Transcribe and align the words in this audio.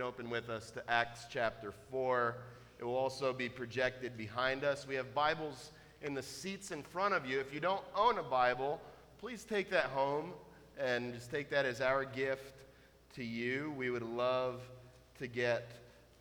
Open 0.00 0.30
with 0.30 0.48
us 0.48 0.70
to 0.70 0.90
Acts 0.90 1.26
chapter 1.30 1.72
4. 1.90 2.36
It 2.78 2.84
will 2.84 2.96
also 2.96 3.32
be 3.32 3.48
projected 3.48 4.16
behind 4.16 4.64
us. 4.64 4.86
We 4.86 4.94
have 4.94 5.14
Bibles 5.14 5.72
in 6.00 6.14
the 6.14 6.22
seats 6.22 6.70
in 6.70 6.82
front 6.82 7.12
of 7.12 7.26
you. 7.26 7.38
If 7.38 7.52
you 7.52 7.60
don't 7.60 7.84
own 7.94 8.18
a 8.18 8.22
Bible, 8.22 8.80
please 9.18 9.44
take 9.44 9.68
that 9.70 9.86
home 9.86 10.32
and 10.78 11.12
just 11.12 11.30
take 11.30 11.50
that 11.50 11.66
as 11.66 11.82
our 11.82 12.06
gift 12.06 12.64
to 13.16 13.24
you. 13.24 13.74
We 13.76 13.90
would 13.90 14.02
love 14.02 14.62
to 15.18 15.26
get 15.26 15.70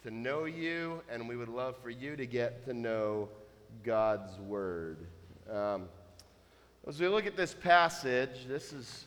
to 0.04 0.12
know 0.12 0.44
you, 0.44 1.02
and 1.10 1.28
we 1.28 1.38
would 1.38 1.50
love 1.50 1.76
for 1.82 1.90
you 1.90 2.18
to 2.18 2.26
get 2.26 2.66
to 2.66 2.74
know 2.74 3.30
God's 3.84 4.38
Word. 4.40 4.98
Um, 5.50 5.88
as 6.86 7.00
we 7.00 7.08
look 7.08 7.26
at 7.26 7.38
this 7.38 7.54
passage, 7.54 8.46
this 8.48 8.74
is 8.74 9.06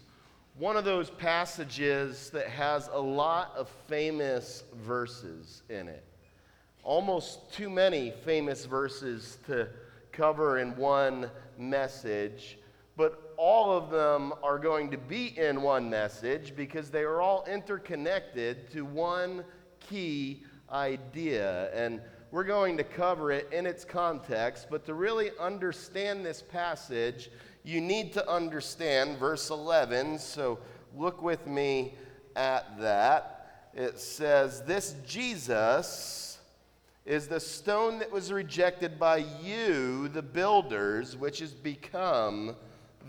one 0.59 0.77
of 0.77 0.85
those 0.85 1.09
passages 1.09 2.31
that 2.31 2.47
has 2.49 2.89
a 2.93 3.01
lot 3.01 3.55
of 3.57 3.69
famous 3.89 4.65
verses 4.85 5.63
in 5.71 5.89
it. 5.89 6.05
Almost 6.83 7.53
too 7.53 7.71
many 7.71 8.13
famous 8.25 8.67
verses 8.67 9.39
to 9.47 9.69
cover 10.11 10.59
in 10.59 10.77
one 10.77 11.31
message, 11.57 12.59
but 12.97 13.35
all 13.39 13.73
of 13.73 13.91
them 13.91 14.35
are 14.43 14.59
going 14.59 14.91
to 14.91 14.99
be 14.99 15.39
in 15.39 15.63
one 15.63 15.89
message 15.89 16.55
because 16.55 16.91
they 16.91 17.03
are 17.03 17.23
all 17.23 17.45
interconnected 17.51 18.71
to 18.73 18.85
one 18.85 19.45
key 19.81 20.43
idea. 20.71 21.71
And 21.73 22.03
we're 22.31 22.45
going 22.45 22.77
to 22.77 22.85
cover 22.85 23.31
it 23.31 23.49
in 23.53 23.65
its 23.65 23.87
context, 23.87 24.67
but 24.71 24.85
to 24.85 24.95
really 24.95 25.31
understand 25.41 26.27
this 26.27 26.43
passage, 26.43 27.31
you 27.65 27.81
need 27.81 28.13
to 28.15 28.29
understand 28.29 29.19
verse 29.19 29.51
11. 29.51 30.19
So 30.19 30.59
look 30.97 31.23
with 31.23 31.47
me 31.47 31.95
at 32.35 32.79
that. 32.81 33.71
It 33.75 33.99
says, 33.99 34.63
This 34.63 34.95
Jesus 35.07 36.39
is 37.05 37.27
the 37.27 37.41
stone 37.41 37.99
that 37.99 38.11
was 38.11 38.33
rejected 38.33 38.99
by 38.99 39.25
you, 39.43 40.09
the 40.09 40.23
builders, 40.23 41.17
which 41.17 41.41
has 41.41 41.53
become 41.53 42.55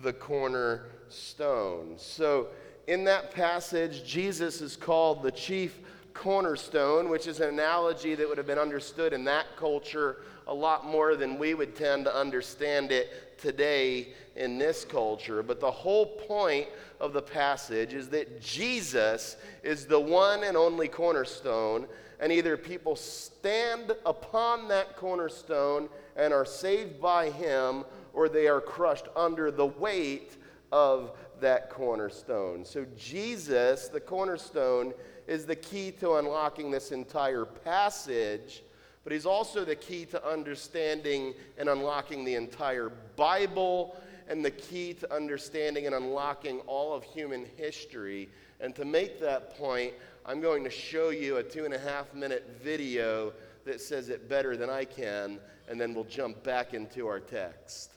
the 0.02 0.14
cornerstone. 0.14 1.94
So 1.98 2.48
in 2.88 3.04
that 3.06 3.32
passage, 3.32 4.04
Jesus 4.04 4.62
is 4.62 4.76
called 4.76 5.22
the 5.24 5.32
chief 5.32 5.80
cornerstone, 6.14 7.10
which 7.10 7.28
is 7.28 7.40
an 7.40 7.50
analogy 7.50 8.16
that 8.16 8.28
would 8.28 8.38
have 8.38 8.48
been 8.48 8.60
understood 8.60 9.14
in 9.14 9.24
that 9.26 9.46
culture 9.58 10.18
a 10.48 10.54
lot 10.54 10.86
more 10.86 11.16
than 11.16 11.40
we 11.40 11.54
would 11.54 11.76
tend 11.76 12.06
to 12.06 12.16
understand 12.16 12.92
it 12.92 13.33
today 13.44 14.08
in 14.36 14.58
this 14.58 14.84
culture. 14.86 15.44
But 15.44 15.60
the 15.60 15.70
whole 15.70 16.06
point 16.06 16.68
of 17.00 17.14
the 17.14 17.22
passage 17.22 17.94
is 17.94 18.10
that 18.10 18.42
Jesus 18.42 19.38
is 19.62 19.86
the 19.86 20.00
one 20.00 20.44
and 20.44 20.58
only 20.58 20.88
cornerstone, 20.88 21.86
and 22.20 22.32
either 22.32 22.58
people 22.58 22.96
stand 22.96 23.92
upon 24.06 24.70
that 24.70 24.96
cornerstone 24.96 25.90
and 26.16 26.34
are 26.34 26.46
saved 26.46 27.00
by 27.00 27.30
him, 27.30 27.84
or 28.14 28.30
they 28.30 28.48
are 28.48 28.62
crushed 28.62 29.08
under 29.16 29.52
the 29.52 29.66
weight 29.66 30.38
of 30.72 31.12
that 31.42 31.70
cornerstone. 31.70 32.64
So, 32.64 32.86
Jesus, 32.98 33.90
the 33.90 34.00
cornerstone, 34.00 34.94
is 35.28 35.46
the 35.46 35.56
key 35.56 35.92
to 35.92 36.16
unlocking 36.16 36.72
this 36.72 36.92
entire 36.92 37.46
passage, 37.46 38.64
but 39.04 39.12
he's 39.12 39.26
also 39.26 39.66
the 39.66 39.76
key 39.76 40.06
to 40.06 40.28
understanding 40.28 41.34
and 41.58 41.68
unlocking 41.68 42.24
the 42.24 42.36
entire 42.36 42.92
Bible 43.16 43.98
and 44.30 44.44
the 44.44 44.52
key 44.52 44.94
to 44.94 45.14
understanding 45.14 45.86
and 45.86 45.96
unlocking 45.96 46.60
all 46.62 46.94
of 46.94 47.04
human 47.04 47.46
history. 47.58 48.30
And 48.62 48.74
to 48.76 48.86
make 48.86 49.20
that 49.20 49.58
point, 49.58 49.94
I'm 50.26 50.40
going 50.40 50.64
to 50.64 50.70
show 50.70 51.10
you 51.10 51.38
a 51.38 51.44
two 51.44 51.66
and 51.66 51.74
a 51.74 51.80
half 51.80 52.14
minute 52.14 52.60
video 52.64 53.34
that 53.66 53.82
says 53.82 54.10
it 54.10 54.30
better 54.30 54.56
than 54.56 54.70
I 54.70 54.86
can, 54.86 55.40
and 55.70 55.80
then 55.80 55.94
we'll 55.94 56.06
jump 56.06 56.44
back 56.44 56.74
into 56.74 57.08
our 57.08 57.20
text. 57.20 57.94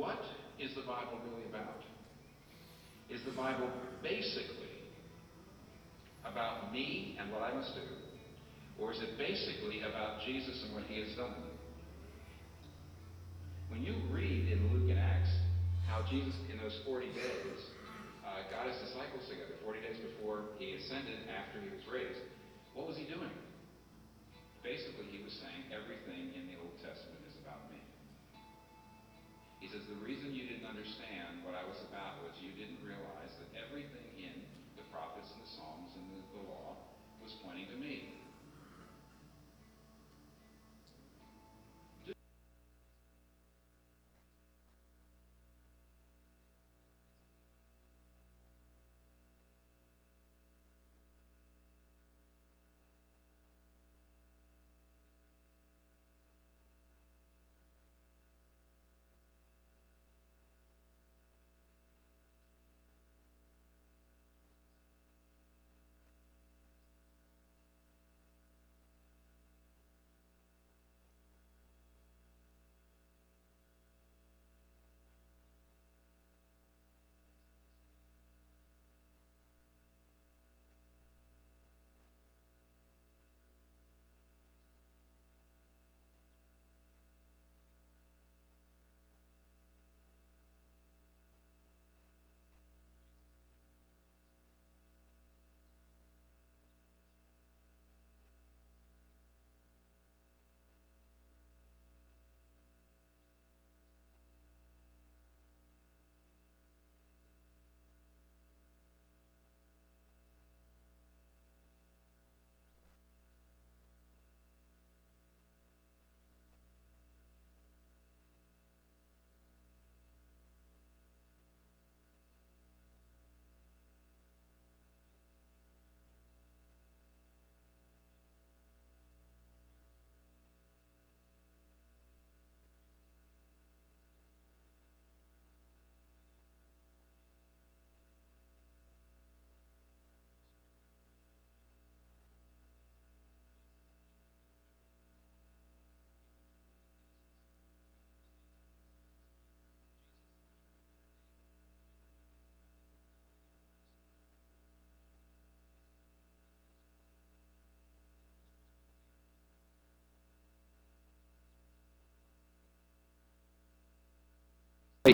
What 0.00 0.24
is 0.58 0.72
the 0.72 0.80
Bible 0.80 1.18
really 1.28 1.44
about? 1.52 1.82
Is 3.10 3.22
the 3.22 3.29
Bible 3.40 3.72
basically 4.04 4.84
about 6.28 6.68
me 6.76 7.16
and 7.16 7.32
what 7.32 7.40
I 7.40 7.56
must 7.56 7.72
do? 7.72 7.88
Or 8.76 8.92
is 8.92 9.00
it 9.00 9.16
basically 9.16 9.80
about 9.80 10.20
Jesus 10.28 10.60
and 10.68 10.76
what 10.76 10.84
he 10.84 11.00
has 11.00 11.16
done? 11.16 11.32
When 13.72 13.80
you 13.80 13.96
read 14.12 14.52
in 14.52 14.68
Luke 14.68 14.92
and 14.92 15.00
Acts 15.00 15.32
how 15.88 16.04
Jesus, 16.04 16.36
in 16.52 16.60
those 16.60 16.76
40 16.84 17.08
days, 17.16 17.60
uh, 18.28 18.44
got 18.52 18.68
his 18.68 18.76
disciples 18.84 19.24
together, 19.24 19.56
40 19.64 19.88
days 19.88 19.98
before 20.12 20.52
he 20.60 20.76
ascended, 20.76 21.24
after 21.32 21.64
he 21.64 21.72
was 21.72 21.80
raised, 21.88 22.20
what 22.76 22.86
was 22.86 23.00
he 23.00 23.08
doing? 23.08 23.32
Basically, 24.60 25.08
he 25.08 25.24
was 25.24 25.32
saying 25.40 25.72
everything 25.72 26.36
in 26.36 26.44
the 26.46 26.60
Old 26.60 26.76
Testament 26.84 27.24
is 27.24 27.34
about 27.40 27.64
me. 27.72 27.80
He 29.64 29.68
says, 29.72 29.80
The 29.88 30.00
reason 30.04 30.36
you 30.36 30.44
didn't 30.44 30.68
understand 30.68 31.42
what 31.42 31.56
I 31.56 31.64
was 31.64 31.80
about 31.88 32.20
was 32.24 32.32
you 32.40 32.52
didn't 32.56 32.80
realize 32.84 33.19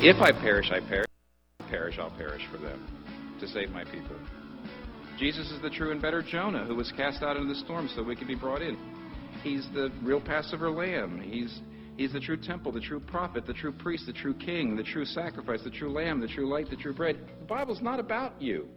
If 0.02 0.20
I 0.20 0.30
perish, 0.32 0.70
I 0.70 0.80
perish. 0.80 1.06
Perish, 1.70 1.98
I'll 1.98 2.10
perish 2.10 2.42
for 2.52 2.58
them 2.58 2.86
to 3.40 3.48
save 3.48 3.70
my 3.70 3.84
people. 3.84 4.16
Jesus 5.18 5.50
is 5.50 5.62
the 5.62 5.70
true 5.70 5.90
and 5.90 6.02
better 6.02 6.22
Jonah 6.22 6.64
who 6.64 6.74
was 6.74 6.92
cast 6.96 7.22
out 7.22 7.36
into 7.36 7.48
the 7.48 7.60
storm 7.60 7.88
so 7.94 8.02
we 8.02 8.14
could 8.14 8.28
be 8.28 8.34
brought 8.34 8.60
in. 8.60 8.76
He's 9.42 9.66
the 9.72 9.90
real 10.02 10.20
Passover 10.20 10.70
lamb. 10.70 11.22
He's, 11.22 11.60
he's 11.96 12.12
the 12.12 12.20
true 12.20 12.36
temple, 12.36 12.72
the 12.72 12.80
true 12.80 13.00
prophet, 13.00 13.46
the 13.46 13.54
true 13.54 13.72
priest, 13.72 14.04
the 14.06 14.12
true 14.12 14.34
king, 14.34 14.76
the 14.76 14.82
true 14.82 15.06
sacrifice, 15.06 15.62
the 15.64 15.70
true 15.70 15.90
lamb, 15.90 16.20
the 16.20 16.28
true 16.28 16.48
light, 16.48 16.68
the 16.68 16.76
true 16.76 16.94
bread. 16.94 17.18
The 17.40 17.46
Bible's 17.46 17.80
not 17.80 17.98
about 17.98 18.40
you. 18.40 18.68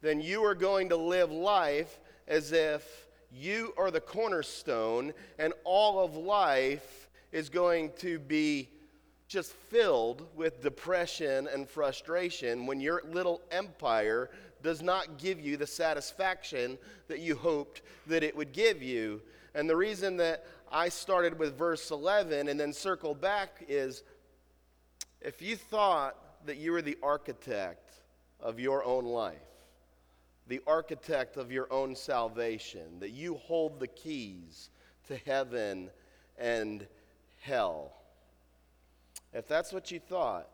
Then 0.00 0.20
you 0.20 0.44
are 0.44 0.54
going 0.54 0.88
to 0.90 0.96
live 0.96 1.30
life 1.30 1.98
as 2.26 2.52
if 2.52 3.06
you 3.30 3.72
are 3.76 3.90
the 3.90 4.00
cornerstone 4.00 5.12
and 5.38 5.52
all 5.64 6.02
of 6.02 6.16
life 6.16 7.08
is 7.32 7.48
going 7.48 7.92
to 7.98 8.18
be 8.18 8.68
just 9.26 9.52
filled 9.52 10.26
with 10.34 10.62
depression 10.62 11.48
and 11.52 11.68
frustration 11.68 12.66
when 12.66 12.80
your 12.80 13.02
little 13.10 13.42
empire 13.50 14.30
does 14.62 14.82
not 14.82 15.18
give 15.18 15.38
you 15.38 15.56
the 15.56 15.66
satisfaction 15.66 16.78
that 17.06 17.20
you 17.20 17.36
hoped 17.36 17.82
that 18.06 18.22
it 18.22 18.34
would 18.34 18.52
give 18.52 18.82
you. 18.82 19.20
And 19.54 19.68
the 19.68 19.76
reason 19.76 20.16
that 20.16 20.46
I 20.72 20.88
started 20.88 21.38
with 21.38 21.56
verse 21.56 21.90
11 21.90 22.48
and 22.48 22.58
then 22.58 22.72
circled 22.72 23.20
back 23.20 23.64
is 23.68 24.02
if 25.20 25.42
you 25.42 25.56
thought 25.56 26.16
that 26.46 26.56
you 26.56 26.72
were 26.72 26.82
the 26.82 26.98
architect 27.02 27.90
of 28.40 28.58
your 28.58 28.84
own 28.84 29.04
life, 29.04 29.47
the 30.48 30.60
architect 30.66 31.36
of 31.36 31.52
your 31.52 31.72
own 31.72 31.94
salvation, 31.94 32.98
that 33.00 33.10
you 33.10 33.34
hold 33.34 33.78
the 33.78 33.86
keys 33.86 34.70
to 35.06 35.16
heaven 35.16 35.90
and 36.38 36.86
hell. 37.40 37.92
If 39.32 39.46
that's 39.46 39.72
what 39.72 39.90
you 39.90 40.00
thought, 40.00 40.48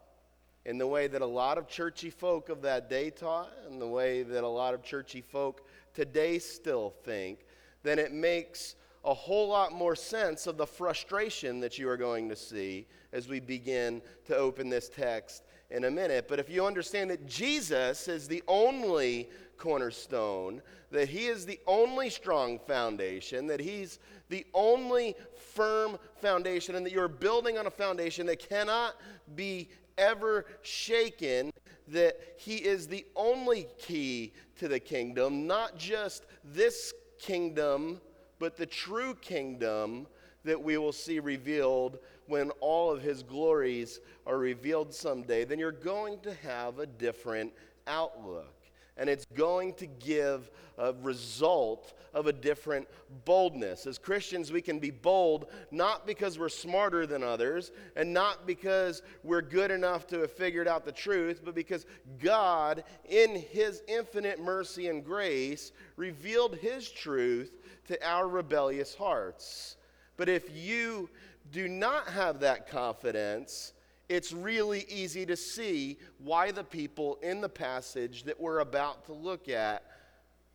in 0.64 0.78
the 0.78 0.86
way 0.86 1.06
that 1.06 1.22
a 1.22 1.26
lot 1.26 1.58
of 1.58 1.68
churchy 1.68 2.10
folk 2.10 2.48
of 2.48 2.62
that 2.62 2.88
day 2.88 3.10
taught, 3.10 3.52
and 3.68 3.80
the 3.80 3.86
way 3.86 4.22
that 4.22 4.42
a 4.42 4.48
lot 4.48 4.74
of 4.74 4.82
churchy 4.82 5.20
folk 5.20 5.66
today 5.94 6.38
still 6.38 6.90
think, 7.04 7.44
then 7.82 7.98
it 7.98 8.12
makes 8.12 8.76
a 9.04 9.12
whole 9.12 9.48
lot 9.48 9.72
more 9.72 9.94
sense 9.94 10.46
of 10.46 10.56
the 10.56 10.66
frustration 10.66 11.60
that 11.60 11.78
you 11.78 11.88
are 11.88 11.96
going 11.98 12.28
to 12.30 12.36
see 12.36 12.86
as 13.12 13.28
we 13.28 13.38
begin 13.38 14.00
to 14.24 14.34
open 14.34 14.70
this 14.70 14.88
text 14.88 15.44
in 15.70 15.84
a 15.84 15.90
minute. 15.90 16.26
But 16.28 16.38
if 16.38 16.48
you 16.48 16.64
understand 16.64 17.10
that 17.10 17.26
Jesus 17.26 18.08
is 18.08 18.26
the 18.26 18.42
only 18.48 19.28
cornerstone, 19.58 20.62
that 20.90 21.08
he 21.08 21.26
is 21.26 21.46
the 21.46 21.58
only 21.66 22.10
strong 22.10 22.58
foundation, 22.58 23.46
that 23.46 23.60
he's 23.60 23.98
the 24.28 24.46
only 24.54 25.14
firm 25.54 25.98
foundation, 26.20 26.74
and 26.74 26.84
that 26.86 26.92
you're 26.92 27.08
building 27.08 27.58
on 27.58 27.66
a 27.66 27.70
foundation 27.70 28.26
that 28.26 28.38
cannot 28.38 28.94
be 29.34 29.68
ever 29.98 30.46
shaken, 30.62 31.50
that 31.88 32.18
he 32.38 32.56
is 32.56 32.86
the 32.86 33.04
only 33.16 33.66
key 33.78 34.32
to 34.56 34.68
the 34.68 34.80
kingdom, 34.80 35.46
not 35.46 35.76
just 35.76 36.24
this 36.44 36.92
kingdom, 37.18 38.00
but 38.38 38.56
the 38.56 38.66
true 38.66 39.14
kingdom 39.16 40.06
that 40.44 40.60
we 40.60 40.76
will 40.76 40.92
see 40.92 41.18
revealed 41.18 41.98
when 42.26 42.50
all 42.60 42.90
of 42.90 43.02
his 43.02 43.22
glories 43.22 44.00
are 44.26 44.38
revealed 44.38 44.92
someday, 44.92 45.44
then 45.44 45.58
you're 45.58 45.72
going 45.72 46.18
to 46.20 46.32
have 46.34 46.78
a 46.78 46.86
different 46.86 47.52
outlook. 47.86 48.63
And 48.96 49.10
it's 49.10 49.24
going 49.24 49.74
to 49.74 49.86
give 49.86 50.50
a 50.78 50.92
result 51.02 51.94
of 52.14 52.26
a 52.26 52.32
different 52.32 52.86
boldness. 53.24 53.86
As 53.86 53.98
Christians, 53.98 54.52
we 54.52 54.62
can 54.62 54.78
be 54.78 54.90
bold 54.90 55.46
not 55.70 56.06
because 56.06 56.38
we're 56.38 56.48
smarter 56.48 57.06
than 57.06 57.22
others 57.22 57.72
and 57.96 58.12
not 58.12 58.46
because 58.46 59.02
we're 59.24 59.42
good 59.42 59.70
enough 59.70 60.06
to 60.08 60.20
have 60.20 60.32
figured 60.32 60.68
out 60.68 60.84
the 60.84 60.92
truth, 60.92 61.42
but 61.44 61.54
because 61.54 61.86
God, 62.20 62.84
in 63.08 63.34
His 63.34 63.82
infinite 63.88 64.40
mercy 64.40 64.88
and 64.88 65.04
grace, 65.04 65.72
revealed 65.96 66.56
His 66.56 66.88
truth 66.88 67.58
to 67.88 68.08
our 68.08 68.28
rebellious 68.28 68.94
hearts. 68.94 69.76
But 70.16 70.28
if 70.28 70.54
you 70.56 71.10
do 71.52 71.68
not 71.68 72.08
have 72.08 72.40
that 72.40 72.68
confidence, 72.68 73.73
it's 74.08 74.32
really 74.32 74.84
easy 74.88 75.24
to 75.26 75.36
see 75.36 75.98
why 76.18 76.50
the 76.50 76.64
people 76.64 77.18
in 77.22 77.40
the 77.40 77.48
passage 77.48 78.24
that 78.24 78.38
we're 78.38 78.60
about 78.60 79.04
to 79.06 79.12
look 79.12 79.48
at 79.48 79.82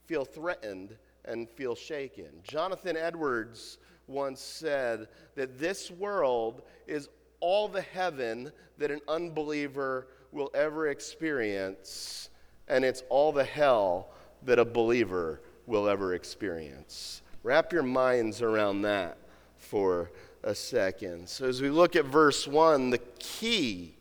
feel 0.05 0.25
threatened 0.25 0.95
and 1.25 1.49
feel 1.49 1.75
shaken. 1.75 2.29
Jonathan 2.43 2.95
Edwards 2.95 3.77
once 4.07 4.41
said 4.41 5.07
that 5.35 5.59
this 5.59 5.91
world 5.91 6.63
is 6.87 7.09
all 7.39 7.67
the 7.67 7.81
heaven 7.81 8.51
that 8.77 8.91
an 8.91 9.01
unbeliever 9.07 10.07
will 10.31 10.51
ever 10.53 10.87
experience, 10.87 12.29
and 12.67 12.83
it's 12.83 13.03
all 13.09 13.31
the 13.31 13.43
hell 13.43 14.09
that 14.43 14.59
a 14.59 14.65
believer 14.65 15.41
will 15.65 15.87
ever 15.87 16.13
experience. 16.13 17.21
Wrap 17.43 17.71
your 17.71 17.83
minds 17.83 18.41
around 18.41 18.81
that 18.81 19.17
for 19.57 20.11
a 20.43 20.55
second. 20.55 21.27
So, 21.27 21.47
as 21.47 21.61
we 21.61 21.69
look 21.69 21.95
at 21.95 22.05
verse 22.05 22.47
1, 22.47 22.89
the 22.89 22.99
key 23.19 23.95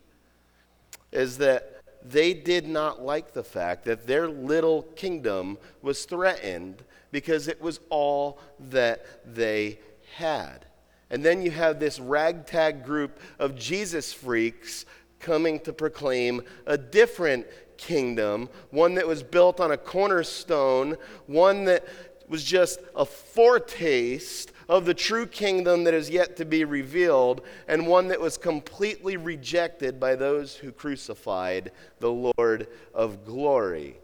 is 1.12 1.38
that 1.38 1.82
they 2.04 2.32
did 2.32 2.66
not 2.66 3.02
like 3.02 3.32
the 3.32 3.42
fact 3.42 3.84
that 3.84 4.06
their 4.06 4.28
little 4.28 4.82
kingdom 4.82 5.58
was 5.82 6.04
threatened 6.04 6.84
because 7.10 7.48
it 7.48 7.60
was 7.60 7.80
all 7.90 8.38
that 8.70 9.04
they 9.34 9.80
had. 10.16 10.66
And 11.10 11.24
then 11.24 11.42
you 11.42 11.50
have 11.50 11.80
this 11.80 11.98
ragtag 11.98 12.84
group 12.84 13.20
of 13.38 13.56
Jesus 13.56 14.12
freaks 14.12 14.84
coming 15.18 15.58
to 15.60 15.72
proclaim 15.72 16.42
a 16.66 16.78
different 16.78 17.46
kingdom, 17.78 18.48
one 18.70 18.94
that 18.94 19.06
was 19.06 19.22
built 19.22 19.60
on 19.60 19.72
a 19.72 19.76
cornerstone, 19.76 20.96
one 21.26 21.64
that 21.64 22.07
was 22.28 22.44
just 22.44 22.80
a 22.94 23.04
foretaste 23.04 24.52
of 24.68 24.84
the 24.84 24.94
true 24.94 25.26
kingdom 25.26 25.84
that 25.84 25.94
is 25.94 26.10
yet 26.10 26.36
to 26.36 26.44
be 26.44 26.64
revealed, 26.64 27.40
and 27.68 27.86
one 27.86 28.08
that 28.08 28.20
was 28.20 28.36
completely 28.36 29.16
rejected 29.16 29.98
by 29.98 30.14
those 30.14 30.54
who 30.54 30.70
crucified 30.70 31.72
the 32.00 32.10
Lord 32.10 32.68
of 32.92 33.24
glory. 33.24 33.96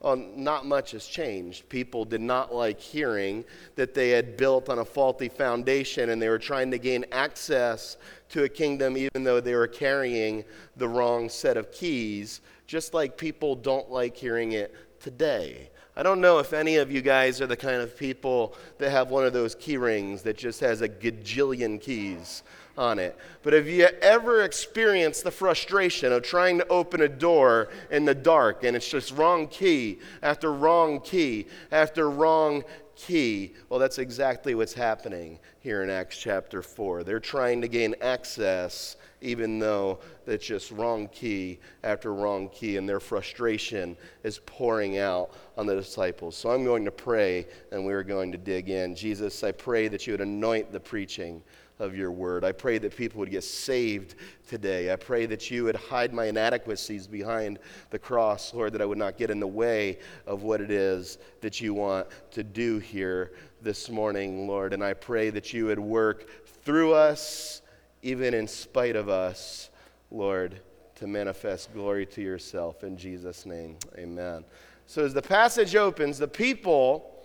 Well, 0.00 0.16
not 0.36 0.66
much 0.66 0.92
has 0.92 1.06
changed. 1.06 1.68
People 1.68 2.04
did 2.04 2.20
not 2.20 2.54
like 2.54 2.78
hearing 2.78 3.44
that 3.76 3.94
they 3.94 4.10
had 4.10 4.36
built 4.36 4.68
on 4.68 4.78
a 4.78 4.84
faulty 4.84 5.28
foundation 5.28 6.10
and 6.10 6.20
they 6.20 6.28
were 6.28 6.38
trying 6.38 6.70
to 6.70 6.78
gain 6.78 7.04
access 7.12 7.96
to 8.28 8.44
a 8.44 8.48
kingdom 8.48 8.96
even 8.96 9.24
though 9.24 9.40
they 9.40 9.54
were 9.54 9.66
carrying 9.66 10.44
the 10.76 10.86
wrong 10.86 11.28
set 11.28 11.56
of 11.56 11.72
keys, 11.72 12.40
just 12.66 12.94
like 12.94 13.16
people 13.16 13.56
don't 13.56 13.90
like 13.90 14.16
hearing 14.16 14.52
it 14.52 14.74
today. 15.00 15.70
I 15.98 16.02
don't 16.02 16.20
know 16.20 16.38
if 16.38 16.52
any 16.52 16.76
of 16.76 16.92
you 16.92 17.00
guys 17.00 17.40
are 17.40 17.46
the 17.46 17.56
kind 17.56 17.80
of 17.80 17.96
people 17.96 18.54
that 18.76 18.90
have 18.90 19.10
one 19.10 19.24
of 19.24 19.32
those 19.32 19.54
key 19.54 19.78
rings 19.78 20.22
that 20.22 20.36
just 20.36 20.60
has 20.60 20.82
a 20.82 20.88
gajillion 20.88 21.80
keys 21.80 22.42
on 22.76 22.98
it. 22.98 23.16
But 23.42 23.54
have 23.54 23.66
you 23.66 23.88
ever 24.02 24.42
experienced 24.42 25.24
the 25.24 25.30
frustration 25.30 26.12
of 26.12 26.22
trying 26.22 26.58
to 26.58 26.68
open 26.68 27.00
a 27.00 27.08
door 27.08 27.68
in 27.90 28.04
the 28.04 28.14
dark 28.14 28.64
and 28.64 28.76
it's 28.76 28.88
just 28.88 29.16
wrong 29.16 29.48
key 29.48 29.98
after 30.22 30.52
wrong 30.52 31.00
key 31.00 31.46
after 31.72 32.10
wrong 32.10 32.62
key? 32.96 33.54
Well, 33.68 33.78
that's 33.78 33.98
exactly 33.98 34.54
what's 34.54 34.74
happening 34.74 35.38
here 35.60 35.82
in 35.82 35.90
Acts 35.90 36.18
chapter 36.18 36.62
4. 36.62 37.04
They're 37.04 37.20
trying 37.20 37.60
to 37.60 37.68
gain 37.68 37.94
access 38.00 38.96
even 39.20 39.58
though 39.58 39.98
that's 40.24 40.44
just 40.44 40.70
wrong 40.70 41.08
key 41.08 41.58
after 41.82 42.12
wrong 42.12 42.48
key, 42.50 42.76
and 42.76 42.88
their 42.88 43.00
frustration 43.00 43.96
is 44.22 44.38
pouring 44.46 44.98
out 44.98 45.30
on 45.56 45.66
the 45.66 45.74
disciples. 45.74 46.36
So 46.36 46.50
I'm 46.50 46.64
going 46.64 46.84
to 46.84 46.90
pray, 46.90 47.46
and 47.72 47.84
we're 47.84 48.02
going 48.02 48.30
to 48.32 48.38
dig 48.38 48.68
in. 48.68 48.94
Jesus, 48.94 49.42
I 49.42 49.52
pray 49.52 49.88
that 49.88 50.06
you 50.06 50.12
would 50.12 50.20
anoint 50.20 50.70
the 50.70 50.80
preaching 50.80 51.42
of 51.78 51.94
your 51.94 52.10
word. 52.10 52.44
I 52.44 52.52
pray 52.52 52.78
that 52.78 52.96
people 52.96 53.20
would 53.20 53.30
get 53.30 53.44
saved 53.44 54.14
today. 54.48 54.92
I 54.92 54.96
pray 54.96 55.26
that 55.26 55.50
you 55.50 55.64
would 55.64 55.76
hide 55.76 56.12
my 56.12 56.26
inadequacies 56.26 57.06
behind 57.06 57.58
the 57.90 57.98
cross, 57.98 58.54
Lord, 58.54 58.72
that 58.72 58.82
I 58.82 58.86
would 58.86 58.98
not 58.98 59.16
get 59.18 59.30
in 59.30 59.40
the 59.40 59.46
way 59.46 59.98
of 60.26 60.42
what 60.42 60.60
it 60.60 60.70
is 60.70 61.18
that 61.40 61.60
you 61.60 61.74
want 61.74 62.08
to 62.32 62.42
do 62.42 62.78
here 62.78 63.32
this 63.60 63.90
morning, 63.90 64.46
Lord. 64.46 64.72
And 64.72 64.82
I 64.82 64.94
pray 64.94 65.30
that 65.30 65.52
you 65.52 65.66
would 65.66 65.78
work 65.78 66.46
through 66.64 66.94
us 66.94 67.62
even 68.02 68.34
in 68.34 68.46
spite 68.46 68.96
of 68.96 69.08
us, 69.08 69.70
Lord, 70.10 70.60
to 70.96 71.06
manifest 71.06 71.74
glory 71.74 72.06
to 72.06 72.22
yourself. 72.22 72.84
In 72.84 72.96
Jesus' 72.96 73.44
name, 73.44 73.76
amen. 73.98 74.44
So 74.86 75.04
as 75.04 75.12
the 75.12 75.22
passage 75.22 75.74
opens, 75.74 76.18
the 76.18 76.28
people 76.28 77.15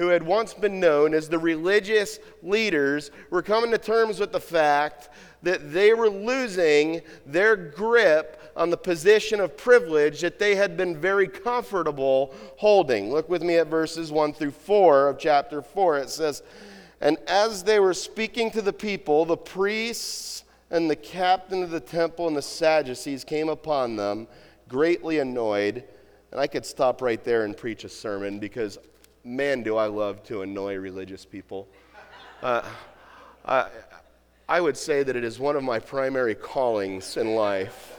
who 0.00 0.08
had 0.08 0.22
once 0.22 0.54
been 0.54 0.80
known 0.80 1.12
as 1.12 1.28
the 1.28 1.38
religious 1.38 2.20
leaders 2.42 3.10
were 3.28 3.42
coming 3.42 3.70
to 3.70 3.76
terms 3.76 4.18
with 4.18 4.32
the 4.32 4.40
fact 4.40 5.10
that 5.42 5.74
they 5.74 5.92
were 5.92 6.08
losing 6.08 7.02
their 7.26 7.54
grip 7.54 8.50
on 8.56 8.70
the 8.70 8.78
position 8.78 9.40
of 9.40 9.58
privilege 9.58 10.22
that 10.22 10.38
they 10.38 10.54
had 10.54 10.74
been 10.74 10.98
very 10.98 11.28
comfortable 11.28 12.34
holding. 12.56 13.12
Look 13.12 13.28
with 13.28 13.42
me 13.42 13.56
at 13.56 13.66
verses 13.66 14.10
1 14.10 14.32
through 14.32 14.52
4 14.52 15.08
of 15.08 15.18
chapter 15.18 15.60
4. 15.60 15.98
It 15.98 16.08
says, 16.08 16.42
And 17.02 17.18
as 17.26 17.62
they 17.62 17.78
were 17.78 17.92
speaking 17.92 18.50
to 18.52 18.62
the 18.62 18.72
people, 18.72 19.26
the 19.26 19.36
priests 19.36 20.44
and 20.70 20.88
the 20.88 20.96
captain 20.96 21.62
of 21.62 21.70
the 21.70 21.78
temple 21.78 22.26
and 22.26 22.34
the 22.34 22.40
Sadducees 22.40 23.22
came 23.22 23.50
upon 23.50 23.96
them, 23.96 24.28
greatly 24.66 25.18
annoyed. 25.18 25.84
And 26.32 26.40
I 26.40 26.46
could 26.46 26.64
stop 26.64 27.02
right 27.02 27.22
there 27.22 27.44
and 27.44 27.54
preach 27.54 27.84
a 27.84 27.88
sermon 27.90 28.38
because 28.38 28.78
man, 29.24 29.62
do 29.62 29.76
I 29.76 29.86
love 29.86 30.22
to 30.24 30.42
annoy 30.42 30.76
religious 30.76 31.24
people. 31.24 31.68
Uh, 32.42 32.62
I, 33.44 33.68
I 34.48 34.60
would 34.60 34.76
say 34.76 35.02
that 35.02 35.14
it 35.16 35.24
is 35.24 35.38
one 35.38 35.56
of 35.56 35.62
my 35.62 35.78
primary 35.78 36.34
callings 36.34 37.16
in 37.16 37.34
life 37.34 37.98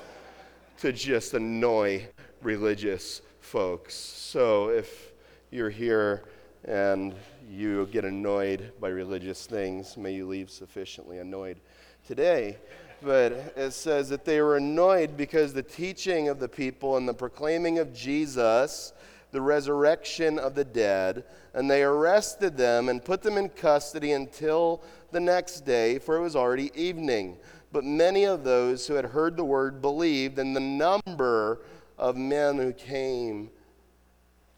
to 0.80 0.92
just 0.92 1.34
annoy 1.34 2.08
religious 2.42 3.22
folks. 3.40 3.94
So 3.96 4.70
if 4.70 5.12
you're 5.52 5.70
here 5.70 6.24
and 6.66 7.14
you 7.50 7.88
get 7.92 8.06
annoyed 8.06 8.72
by 8.80 8.90
religious 8.90 9.46
things, 9.46 9.98
may 9.98 10.14
you 10.14 10.28
leave 10.28 10.50
sufficiently 10.50 11.20
annoyed 11.20 11.60
today. 12.08 12.58
But 13.04 13.54
it 13.56 13.72
says 13.72 14.10
that 14.10 14.26
they 14.26 14.42
were 14.42 14.58
annoyed 14.58 15.18
because 15.18 15.54
the 15.54 15.64
teaching 15.64 16.30
of 16.30 16.40
the 16.40 16.48
people 16.48 16.98
and 16.98 17.08
the 17.08 17.14
proclaiming 17.14 17.80
of 17.80 17.94
Jesus 17.94 18.94
the 19.32 19.42
resurrection 19.42 20.38
of 20.38 20.56
the 20.56 20.66
dead. 20.66 21.24
And 21.54 21.70
they 21.70 21.84
arrested 21.84 22.56
them 22.58 22.90
and 22.90 23.04
put 23.04 23.22
them 23.22 23.38
in 23.38 23.50
custody 23.50 24.12
until 24.14 24.84
the 25.12 25.20
next 25.20 25.66
day, 25.66 26.00
for 26.00 26.16
it 26.16 26.22
was 26.22 26.36
already 26.36 26.72
evening. 26.74 27.38
But 27.72 27.84
many 27.84 28.26
of 28.26 28.44
those 28.44 28.88
who 28.88 28.96
had 28.96 29.06
heard 29.06 29.38
the 29.38 29.46
word 29.46 29.82
believed, 29.82 30.40
and 30.40 30.56
the 30.56 30.60
number 30.60 31.62
of 31.98 32.18
men 32.18 32.58
who 32.58 32.74
came 32.74 33.50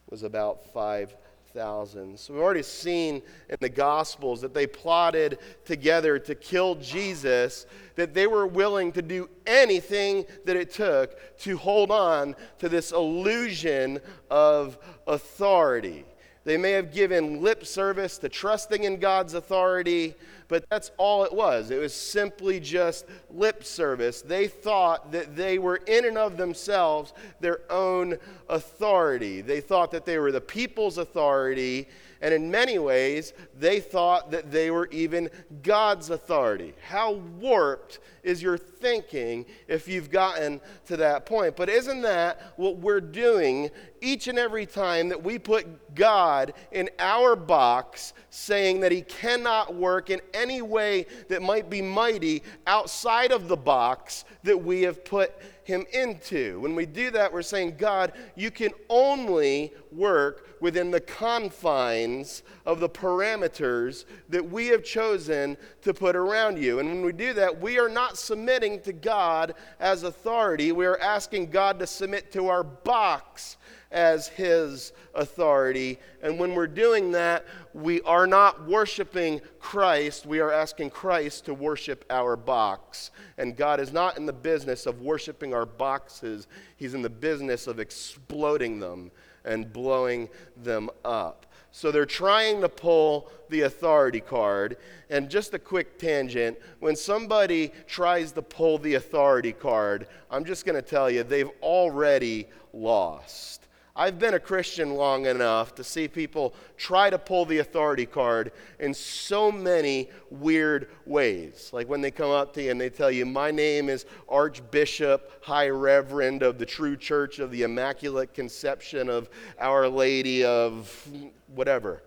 was 0.09 0.23
about 0.23 0.71
5,000 0.73 1.17
thousands. 1.53 2.21
So 2.21 2.33
we've 2.33 2.41
already 2.41 2.63
seen 2.63 3.21
in 3.49 3.57
the 3.59 3.69
Gospels 3.69 4.41
that 4.41 4.53
they 4.53 4.65
plotted 4.65 5.37
together 5.65 6.17
to 6.19 6.33
kill 6.35 6.75
Jesus, 6.75 7.67
that 7.95 8.13
they 8.13 8.25
were 8.25 8.47
willing 8.47 8.91
to 8.93 9.01
do 9.01 9.29
anything 9.45 10.25
that 10.45 10.55
it 10.55 10.71
took 10.71 11.37
to 11.39 11.55
hold 11.57 11.91
on 11.91 12.35
to 12.59 12.69
this 12.69 12.91
illusion 12.91 13.99
of 14.31 14.79
authority. 15.05 16.05
They 16.45 16.57
may 16.57 16.71
have 16.71 16.93
given 16.93 17.41
lip 17.41 17.65
service 17.65 18.17
to 18.17 18.29
trusting 18.29 18.83
in 18.83 18.99
God's 18.99 19.33
authority, 19.33 20.13
but 20.49 20.65
that's 20.69 20.91
all 20.97 21.23
it 21.23 21.33
was. 21.33 21.71
It 21.71 21.79
was 21.79 21.93
simply 21.93 22.59
just 22.59 23.05
lip 23.29 23.63
service. 23.63 24.21
They 24.21 24.47
thought 24.47 25.11
that 25.13 25.35
they 25.37 25.57
were 25.57 25.77
in 25.87 26.05
and 26.05 26.17
of 26.17 26.35
themselves 26.35 27.13
their 27.39 27.59
own 27.71 28.17
authority. 28.49 29.41
They 29.41 29.61
thought 29.61 29.91
that 29.91 30.05
they 30.05 30.17
were 30.17 30.33
the 30.33 30.41
people's 30.41 30.97
authority, 30.97 31.87
and 32.21 32.33
in 32.33 32.51
many 32.51 32.77
ways, 32.77 33.33
they 33.57 33.79
thought 33.79 34.31
that 34.31 34.51
they 34.51 34.69
were 34.69 34.89
even 34.91 35.29
God's 35.61 36.09
authority. 36.09 36.73
How 36.85 37.13
warped 37.13 37.99
is 38.23 38.41
your 38.41 38.57
thinking 38.57 39.45
if 39.67 39.87
you've 39.87 40.09
gotten 40.09 40.61
to 40.85 40.97
that 40.97 41.25
point? 41.25 41.55
But 41.55 41.69
isn't 41.69 42.01
that 42.01 42.53
what 42.55 42.77
we're 42.77 43.01
doing 43.01 43.69
each 44.01 44.27
and 44.27 44.39
every 44.39 44.65
time 44.65 45.09
that 45.09 45.23
we 45.23 45.37
put 45.37 45.95
God 45.95 46.53
in 46.71 46.89
our 46.99 47.35
box, 47.35 48.13
saying 48.29 48.79
that 48.81 48.91
He 48.91 49.01
cannot 49.01 49.75
work 49.75 50.09
in 50.09 50.21
any 50.33 50.61
way 50.61 51.05
that 51.29 51.41
might 51.41 51.69
be 51.69 51.81
mighty 51.81 52.43
outside 52.65 53.31
of 53.31 53.47
the 53.47 53.57
box 53.57 54.25
that 54.43 54.57
we 54.57 54.81
have 54.81 55.05
put 55.05 55.33
him 55.63 55.85
into. 55.93 56.59
When 56.59 56.75
we 56.75 56.85
do 56.85 57.09
that, 57.11 57.31
we're 57.31 57.41
saying, 57.41 57.75
God, 57.77 58.13
you 58.35 58.51
can 58.51 58.71
only 58.89 59.73
work 59.91 60.57
within 60.59 60.91
the 60.91 60.99
confines 60.99 62.43
of 62.65 62.79
the 62.79 62.89
parameters 62.89 64.05
that 64.29 64.49
we 64.49 64.67
have 64.67 64.83
chosen 64.83 65.57
to 65.81 65.93
put 65.93 66.15
around 66.15 66.57
you. 66.57 66.79
And 66.79 66.89
when 66.89 67.01
we 67.01 67.13
do 67.13 67.33
that, 67.33 67.59
we 67.61 67.79
are 67.79 67.89
not 67.89 68.12
submitting 68.17 68.81
to 68.81 68.93
God 68.93 69.55
as 69.79 70.03
authority, 70.03 70.71
we 70.71 70.85
are 70.85 70.99
asking 70.99 71.49
God 71.49 71.79
to 71.79 71.87
submit 71.87 72.31
to 72.33 72.47
our 72.47 72.63
box 72.63 73.57
as 73.93 74.27
his 74.27 74.91
authority. 75.13 75.99
And 76.21 76.39
when 76.39 76.55
we're 76.55 76.67
doing 76.67 77.11
that, 77.11 77.45
we 77.73 78.01
are 78.01 78.25
not 78.25 78.67
worshiping 78.67 79.39
Christ, 79.59 80.25
we 80.25 80.39
are 80.39 80.51
asking 80.51 80.89
Christ 80.89 81.45
to 81.45 81.53
worship 81.53 82.03
our 82.09 82.35
box. 82.35 83.11
And 83.37 83.55
God 83.55 83.79
is 83.79 83.93
not 83.93 84.17
in 84.17 84.25
the 84.25 84.33
business 84.33 84.85
of 84.85 85.01
worshiping 85.01 85.53
our 85.53 85.65
boxes, 85.65 86.47
He's 86.75 86.95
in 86.95 87.03
the 87.03 87.09
business 87.09 87.67
of 87.67 87.79
exploding 87.79 88.79
them 88.79 89.11
and 89.45 89.71
blowing 89.71 90.29
them 90.57 90.89
up. 91.05 91.45
So 91.75 91.91
they're 91.91 92.05
trying 92.05 92.61
to 92.61 92.69
pull 92.69 93.31
the 93.49 93.61
authority 93.61 94.21
card. 94.21 94.77
And 95.09 95.27
just 95.27 95.55
a 95.55 95.59
quick 95.59 95.97
tangent 95.97 96.59
when 96.79 96.95
somebody 96.95 97.71
tries 97.87 98.31
to 98.33 98.43
pull 98.43 98.77
the 98.77 98.93
authority 98.93 99.53
card, 99.53 100.05
I'm 100.29 100.45
just 100.45 100.67
going 100.67 100.75
to 100.75 100.87
tell 100.87 101.09
you, 101.09 101.23
they've 101.23 101.49
already 101.63 102.47
lost. 102.73 103.62
I've 103.95 104.17
been 104.17 104.33
a 104.33 104.39
Christian 104.39 104.95
long 104.95 105.27
enough 105.27 105.75
to 105.75 105.83
see 105.83 106.07
people 106.07 106.55
try 106.77 107.11
to 107.11 107.19
pull 107.19 107.45
the 107.45 107.59
authority 107.59 108.07
card 108.07 108.51
in 108.79 108.91
so 108.91 109.51
many 109.51 110.09
weird 110.31 110.89
ways. 111.05 111.69
Like 111.71 111.87
when 111.87 112.01
they 112.01 112.09
come 112.09 112.31
up 112.31 112.53
to 112.55 112.63
you 112.63 112.71
and 112.71 112.81
they 112.81 112.89
tell 112.89 113.11
you, 113.11 113.23
My 113.23 113.51
name 113.51 113.89
is 113.89 114.07
Archbishop, 114.27 115.43
High 115.43 115.69
Reverend 115.69 116.41
of 116.41 116.57
the 116.57 116.65
True 116.65 116.97
Church 116.97 117.37
of 117.37 117.51
the 117.51 117.61
Immaculate 117.61 118.33
Conception 118.33 119.09
of 119.09 119.29
Our 119.59 119.87
Lady 119.87 120.43
of 120.43 121.07
whatever. 121.53 122.01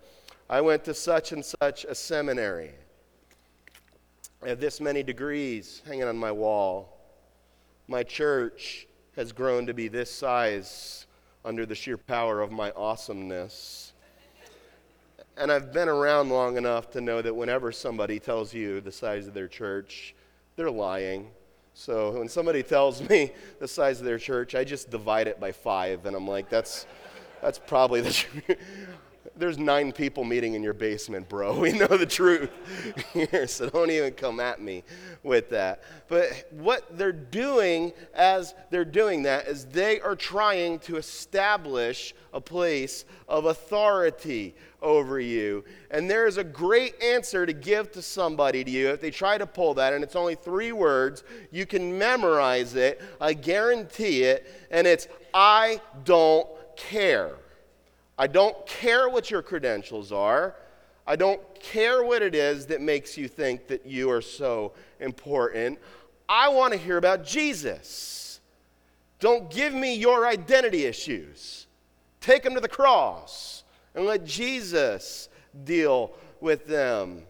I 0.51 0.63
went 0.63 0.83
to 0.85 0.95
such 0.95 1.31
and 1.31 1.45
such 1.45 1.85
a 1.85 1.95
seminary. 1.95 2.73
I 4.43 4.49
have 4.49 4.59
this 4.59 4.81
many 4.81 5.05
degrees 5.05 5.83
hanging 5.87 6.05
on 6.05 6.17
my 6.17 6.33
wall. 6.33 6.99
My 7.87 8.03
church 8.03 8.89
has 9.15 9.31
grown 9.31 9.67
to 9.67 9.75
be 9.75 9.87
this 9.87 10.11
size 10.11 11.06
under 11.47 11.65
the 11.65 11.75
sheer 11.75 11.97
power 11.97 12.43
of 12.43 12.51
my 12.51 12.73
awesomeness. 12.73 13.93
And 15.37 15.53
I've 15.53 15.73
been 15.73 15.89
around 15.89 16.29
long 16.29 16.57
enough 16.57 16.91
to 16.91 17.01
know 17.01 17.23
that 17.23 17.35
whenever 17.35 17.71
somebody 17.71 18.19
tells 18.19 18.53
you 18.53 18.81
the 18.81 18.91
size 18.91 19.29
of 19.29 19.35
their 19.35 19.47
church, 19.47 20.15
they're 20.57 20.71
lying. 20.71 21.31
So 21.73 22.19
when 22.19 22.29
somebody 22.29 22.63
tells 22.63 23.07
me 23.09 23.33
the 23.61 23.69
size 23.69 24.01
of 24.01 24.07
their 24.07 24.19
church, 24.19 24.57
I 24.57 24.65
just 24.65 24.91
divide 24.91 25.29
it 25.29 25.39
by 25.39 25.53
five, 25.53 26.05
and 26.05 26.17
I'm 26.17 26.27
like, 26.27 26.49
that's, 26.49 26.87
that's 27.41 27.61
probably 27.61 28.01
the 28.01 28.57
there's 29.37 29.59
nine 29.59 29.93
people 29.93 30.25
meeting 30.25 30.55
in 30.55 30.63
your 30.63 30.73
basement, 30.73 31.29
bro. 31.29 31.61
We 31.67 31.73
know 31.73 31.87
the 31.87 32.07
truth 32.07 32.51
here, 33.13 33.47
so 33.47 33.69
don't 33.69 33.91
even 33.91 34.13
come 34.13 34.41
at 34.41 34.61
me 34.61 34.85
with 35.23 35.51
that. 35.51 35.83
But 36.09 36.49
what 36.51 36.97
they're 36.97 37.13
doing 37.13 37.93
as 38.15 38.55
they're 38.71 38.85
doing 38.85 39.23
that 39.25 39.49
is 39.49 39.65
they 39.65 40.01
are 40.01 40.15
trying 40.15 40.79
to 40.81 40.97
establish 40.97 42.15
a 42.33 42.41
place 42.41 43.05
of 43.29 43.47
authority 43.47 44.55
over 44.83 45.19
you. 45.19 45.65
And 45.91 46.09
there 46.09 46.27
is 46.27 46.37
a 46.37 46.45
great 46.45 47.03
answer 47.03 47.47
to 47.47 47.53
give 47.53 47.91
to 47.93 48.03
somebody 48.03 48.63
to 48.63 48.71
you 48.71 48.91
if 48.91 49.01
they 49.01 49.11
try 49.11 49.39
to 49.39 49.47
pull 49.47 49.75
that, 49.75 49.93
and 49.93 50.05
it's 50.05 50.17
only 50.17 50.35
three 50.35 50.73
words. 50.73 51.25
You 51.51 51.67
can 51.67 51.99
memorize 51.99 52.75
it, 52.75 53.03
I 53.21 53.33
guarantee 53.33 54.23
it, 54.23 54.47
and 54.71 54.87
it's 54.87 55.09
I 55.35 55.81
don't 56.05 56.47
care. 56.77 57.37
I 58.19 58.27
don't 58.27 58.67
care 58.67 59.09
what 59.09 59.31
your 59.31 59.43
credentials 59.43 60.13
are. 60.13 60.57
I 61.07 61.17
don't 61.17 61.41
care 61.61 62.03
what 62.03 62.23
it 62.23 62.35
is 62.35 62.67
that 62.67 62.81
makes 62.81 63.17
you 63.17 63.29
think 63.29 63.69
that 63.69 63.87
you 63.87 64.11
are 64.11 64.23
so 64.23 64.73
important. 65.01 65.79
I 66.29 66.49
want 66.49 66.73
to 66.73 66.79
hear 66.79 66.97
about 66.97 67.25
Jesus. 67.25 68.41
Don't 69.21 69.51
give 69.51 69.73
me 69.73 69.95
your 69.95 70.27
identity 70.27 70.85
issues. 70.85 71.67
Take 72.21 72.43
them 72.43 72.55
to 72.55 72.61
the 72.61 72.69
cross 72.69 73.63
and 73.95 74.05
let 74.05 74.25
Jesus 74.25 75.29
deal 75.65 76.13
with 76.41 76.67
them. 76.67 77.23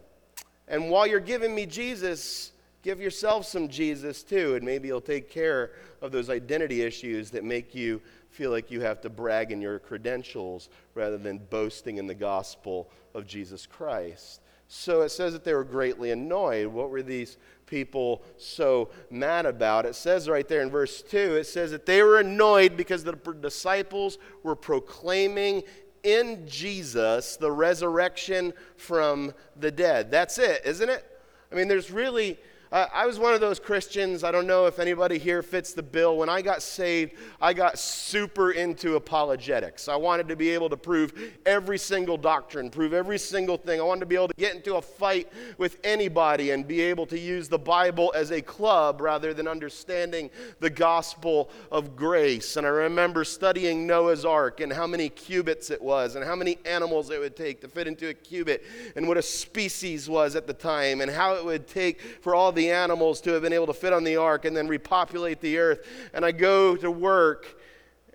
And 0.68 0.90
while 0.90 1.06
you're 1.06 1.20
giving 1.20 1.54
me 1.54 1.66
Jesus, 1.66 2.52
give 2.82 3.00
yourself 3.00 3.46
some 3.46 3.68
Jesus 3.68 4.22
too, 4.22 4.54
and 4.54 4.64
maybe 4.64 4.88
he'll 4.88 5.00
take 5.00 5.30
care 5.30 5.72
of 6.00 6.12
those 6.12 6.30
identity 6.30 6.82
issues 6.82 7.30
that 7.30 7.44
make 7.44 7.74
you 7.74 8.00
feel 8.36 8.50
like 8.50 8.70
you 8.70 8.82
have 8.82 9.00
to 9.00 9.08
brag 9.08 9.50
in 9.50 9.62
your 9.62 9.78
credentials 9.78 10.68
rather 10.94 11.16
than 11.16 11.38
boasting 11.38 11.96
in 11.96 12.06
the 12.06 12.14
gospel 12.14 12.90
of 13.14 13.26
Jesus 13.26 13.66
Christ. 13.66 14.42
So 14.68 15.00
it 15.00 15.08
says 15.08 15.32
that 15.32 15.42
they 15.42 15.54
were 15.54 15.64
greatly 15.64 16.10
annoyed. 16.10 16.66
What 16.66 16.90
were 16.90 17.02
these 17.02 17.38
people 17.64 18.22
so 18.36 18.90
mad 19.10 19.46
about? 19.46 19.86
It 19.86 19.94
says 19.94 20.28
right 20.28 20.46
there 20.46 20.60
in 20.60 20.70
verse 20.70 21.00
2, 21.02 21.36
it 21.36 21.46
says 21.46 21.70
that 21.70 21.86
they 21.86 22.02
were 22.02 22.18
annoyed 22.18 22.76
because 22.76 23.04
the 23.04 23.14
disciples 23.40 24.18
were 24.42 24.56
proclaiming 24.56 25.62
in 26.02 26.46
Jesus 26.46 27.36
the 27.36 27.50
resurrection 27.50 28.52
from 28.76 29.32
the 29.58 29.70
dead. 29.70 30.10
That's 30.10 30.38
it, 30.38 30.60
isn't 30.66 30.90
it? 30.90 31.04
I 31.50 31.54
mean, 31.54 31.68
there's 31.68 31.90
really 31.90 32.38
uh, 32.72 32.86
I 32.92 33.06
was 33.06 33.18
one 33.18 33.32
of 33.32 33.40
those 33.40 33.60
Christians. 33.60 34.24
I 34.24 34.32
don't 34.32 34.46
know 34.46 34.66
if 34.66 34.78
anybody 34.78 35.18
here 35.18 35.42
fits 35.42 35.72
the 35.72 35.82
bill. 35.82 36.16
When 36.16 36.28
I 36.28 36.42
got 36.42 36.62
saved, 36.62 37.12
I 37.40 37.52
got 37.52 37.78
super 37.78 38.50
into 38.50 38.96
apologetics. 38.96 39.88
I 39.88 39.94
wanted 39.96 40.26
to 40.28 40.36
be 40.36 40.50
able 40.50 40.68
to 40.70 40.76
prove 40.76 41.12
every 41.46 41.78
single 41.78 42.16
doctrine, 42.16 42.70
prove 42.70 42.92
every 42.92 43.18
single 43.18 43.56
thing. 43.56 43.80
I 43.80 43.84
wanted 43.84 44.00
to 44.00 44.06
be 44.06 44.16
able 44.16 44.28
to 44.28 44.34
get 44.34 44.56
into 44.56 44.76
a 44.76 44.82
fight 44.82 45.32
with 45.58 45.78
anybody 45.84 46.50
and 46.50 46.66
be 46.66 46.80
able 46.80 47.06
to 47.06 47.18
use 47.18 47.48
the 47.48 47.58
Bible 47.58 48.12
as 48.16 48.32
a 48.32 48.42
club 48.42 49.00
rather 49.00 49.32
than 49.32 49.46
understanding 49.46 50.30
the 50.58 50.70
gospel 50.70 51.50
of 51.70 51.94
grace. 51.94 52.56
And 52.56 52.66
I 52.66 52.70
remember 52.70 53.22
studying 53.22 53.86
Noah's 53.86 54.24
Ark 54.24 54.60
and 54.60 54.72
how 54.72 54.88
many 54.88 55.08
cubits 55.08 55.70
it 55.70 55.80
was 55.80 56.16
and 56.16 56.24
how 56.24 56.34
many 56.34 56.58
animals 56.64 57.10
it 57.10 57.20
would 57.20 57.36
take 57.36 57.60
to 57.60 57.68
fit 57.68 57.86
into 57.86 58.08
a 58.08 58.14
cubit 58.14 58.64
and 58.96 59.06
what 59.06 59.16
a 59.16 59.22
species 59.22 60.08
was 60.08 60.34
at 60.34 60.48
the 60.48 60.52
time 60.52 61.00
and 61.00 61.10
how 61.10 61.34
it 61.34 61.44
would 61.44 61.68
take 61.68 62.00
for 62.20 62.34
all 62.34 62.55
the 62.56 62.70
animals 62.70 63.20
to 63.20 63.32
have 63.32 63.42
been 63.42 63.52
able 63.52 63.66
to 63.66 63.74
fit 63.74 63.92
on 63.92 64.02
the 64.02 64.16
ark 64.16 64.44
and 64.44 64.56
then 64.56 64.66
repopulate 64.66 65.40
the 65.40 65.58
earth. 65.58 65.86
And 66.12 66.24
I 66.24 66.32
go 66.32 66.74
to 66.76 66.90
work, 66.90 67.60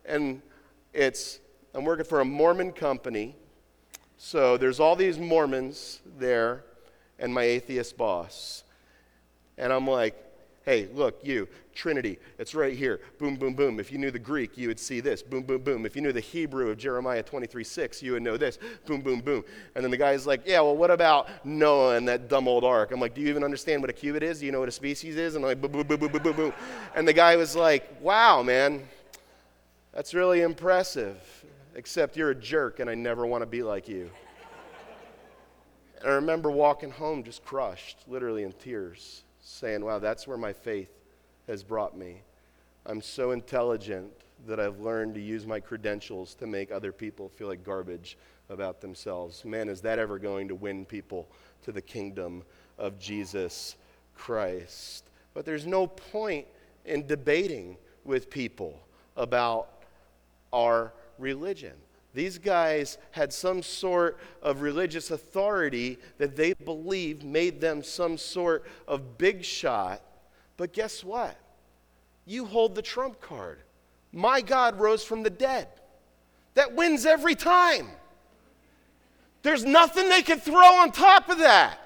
and 0.05 0.41
it's, 0.93 1.39
I'm 1.73 1.85
working 1.85 2.05
for 2.05 2.19
a 2.19 2.25
Mormon 2.25 2.73
company. 2.73 3.37
So 4.17 4.57
there's 4.57 4.79
all 4.79 4.95
these 4.95 5.17
Mormons 5.17 6.01
there, 6.17 6.65
and 7.17 7.33
my 7.33 7.43
atheist 7.43 7.95
boss. 7.95 8.63
And 9.57 9.71
I'm 9.71 9.87
like, 9.87 10.15
hey, 10.63 10.87
look, 10.93 11.19
you, 11.23 11.47
Trinity, 11.73 12.19
it's 12.37 12.53
right 12.53 12.77
here. 12.77 12.99
Boom, 13.17 13.35
boom, 13.35 13.53
boom. 13.53 13.79
If 13.79 13.91
you 13.91 13.97
knew 13.97 14.11
the 14.11 14.19
Greek, 14.19 14.57
you 14.57 14.67
would 14.67 14.79
see 14.79 14.99
this. 14.99 15.23
Boom, 15.23 15.43
boom, 15.43 15.61
boom. 15.61 15.85
If 15.85 15.95
you 15.95 16.01
knew 16.01 16.11
the 16.11 16.19
Hebrew 16.19 16.69
of 16.69 16.77
Jeremiah 16.77 17.23
23 17.23 17.63
6, 17.63 18.03
you 18.03 18.13
would 18.13 18.21
know 18.21 18.37
this. 18.37 18.59
Boom, 18.85 19.01
boom, 19.01 19.21
boom. 19.21 19.43
And 19.75 19.83
then 19.83 19.91
the 19.91 19.97
guy's 19.97 20.27
like, 20.27 20.41
yeah, 20.45 20.61
well, 20.61 20.75
what 20.75 20.91
about 20.91 21.29
Noah 21.45 21.95
and 21.95 22.07
that 22.07 22.27
dumb 22.27 22.47
old 22.47 22.63
ark? 22.63 22.91
I'm 22.91 22.99
like, 22.99 23.15
do 23.15 23.21
you 23.21 23.29
even 23.29 23.43
understand 23.43 23.81
what 23.81 23.89
a 23.89 23.93
cubit 23.93 24.23
is? 24.23 24.39
Do 24.39 24.45
you 24.45 24.51
know 24.51 24.59
what 24.59 24.69
a 24.69 24.73
species 24.73 25.17
is? 25.17 25.35
And 25.35 25.43
I'm 25.43 25.49
like, 25.49 25.61
boom, 25.61 25.71
boom, 25.71 25.87
boom, 25.87 25.99
boom, 25.99 26.11
boom, 26.11 26.23
boom, 26.23 26.35
boom. 26.35 26.53
And 26.95 27.07
the 27.07 27.13
guy 27.13 27.35
was 27.35 27.55
like, 27.55 27.89
wow, 28.01 28.43
man, 28.43 28.87
that's 29.93 30.13
really 30.13 30.41
impressive. 30.41 31.17
Except 31.73 32.17
you're 32.17 32.31
a 32.31 32.35
jerk, 32.35 32.79
and 32.79 32.89
I 32.89 32.95
never 32.95 33.25
want 33.25 33.41
to 33.43 33.45
be 33.45 33.63
like 33.63 33.87
you. 33.87 34.11
And 36.01 36.09
I 36.09 36.15
remember 36.15 36.51
walking 36.51 36.91
home 36.91 37.23
just 37.23 37.45
crushed, 37.45 37.97
literally 38.07 38.43
in 38.43 38.51
tears 38.51 39.23
saying, 39.61 39.85
wow, 39.85 39.99
that's 39.99 40.27
where 40.27 40.37
my 40.37 40.51
faith 40.51 40.89
has 41.47 41.63
brought 41.63 41.95
me. 41.95 42.23
I'm 42.87 42.99
so 42.99 43.29
intelligent 43.29 44.11
that 44.47 44.59
I've 44.59 44.79
learned 44.79 45.13
to 45.13 45.21
use 45.21 45.45
my 45.45 45.59
credentials 45.59 46.33
to 46.35 46.47
make 46.47 46.71
other 46.71 46.91
people 46.91 47.29
feel 47.29 47.47
like 47.47 47.63
garbage 47.63 48.17
about 48.49 48.81
themselves. 48.81 49.45
Man, 49.45 49.69
is 49.69 49.79
that 49.81 49.99
ever 49.99 50.17
going 50.17 50.47
to 50.47 50.55
win 50.55 50.83
people 50.83 51.27
to 51.63 51.71
the 51.71 51.81
kingdom 51.81 52.41
of 52.79 52.97
Jesus 52.99 53.75
Christ? 54.15 55.05
But 55.35 55.45
there's 55.45 55.67
no 55.67 55.85
point 55.85 56.47
in 56.83 57.05
debating 57.05 57.77
with 58.03 58.31
people 58.31 58.79
about 59.15 59.69
our 60.51 60.91
religion. 61.19 61.75
These 62.13 62.39
guys 62.39 62.97
had 63.11 63.31
some 63.31 63.63
sort 63.63 64.19
of 64.41 64.61
religious 64.61 65.11
authority 65.11 65.97
that 66.17 66.35
they 66.35 66.53
believed 66.53 67.23
made 67.23 67.61
them 67.61 67.83
some 67.83 68.17
sort 68.17 68.65
of 68.87 69.17
big 69.17 69.45
shot. 69.45 70.01
But 70.57 70.73
guess 70.73 71.03
what? 71.03 71.37
You 72.25 72.45
hold 72.45 72.75
the 72.75 72.81
trump 72.81 73.21
card. 73.21 73.59
My 74.11 74.41
God 74.41 74.79
rose 74.79 75.03
from 75.03 75.23
the 75.23 75.29
dead. 75.29 75.67
That 76.55 76.75
wins 76.75 77.05
every 77.05 77.35
time. 77.35 77.87
There's 79.41 79.63
nothing 79.63 80.09
they 80.09 80.21
can 80.21 80.39
throw 80.39 80.75
on 80.75 80.91
top 80.91 81.29
of 81.29 81.39
that. 81.39 81.77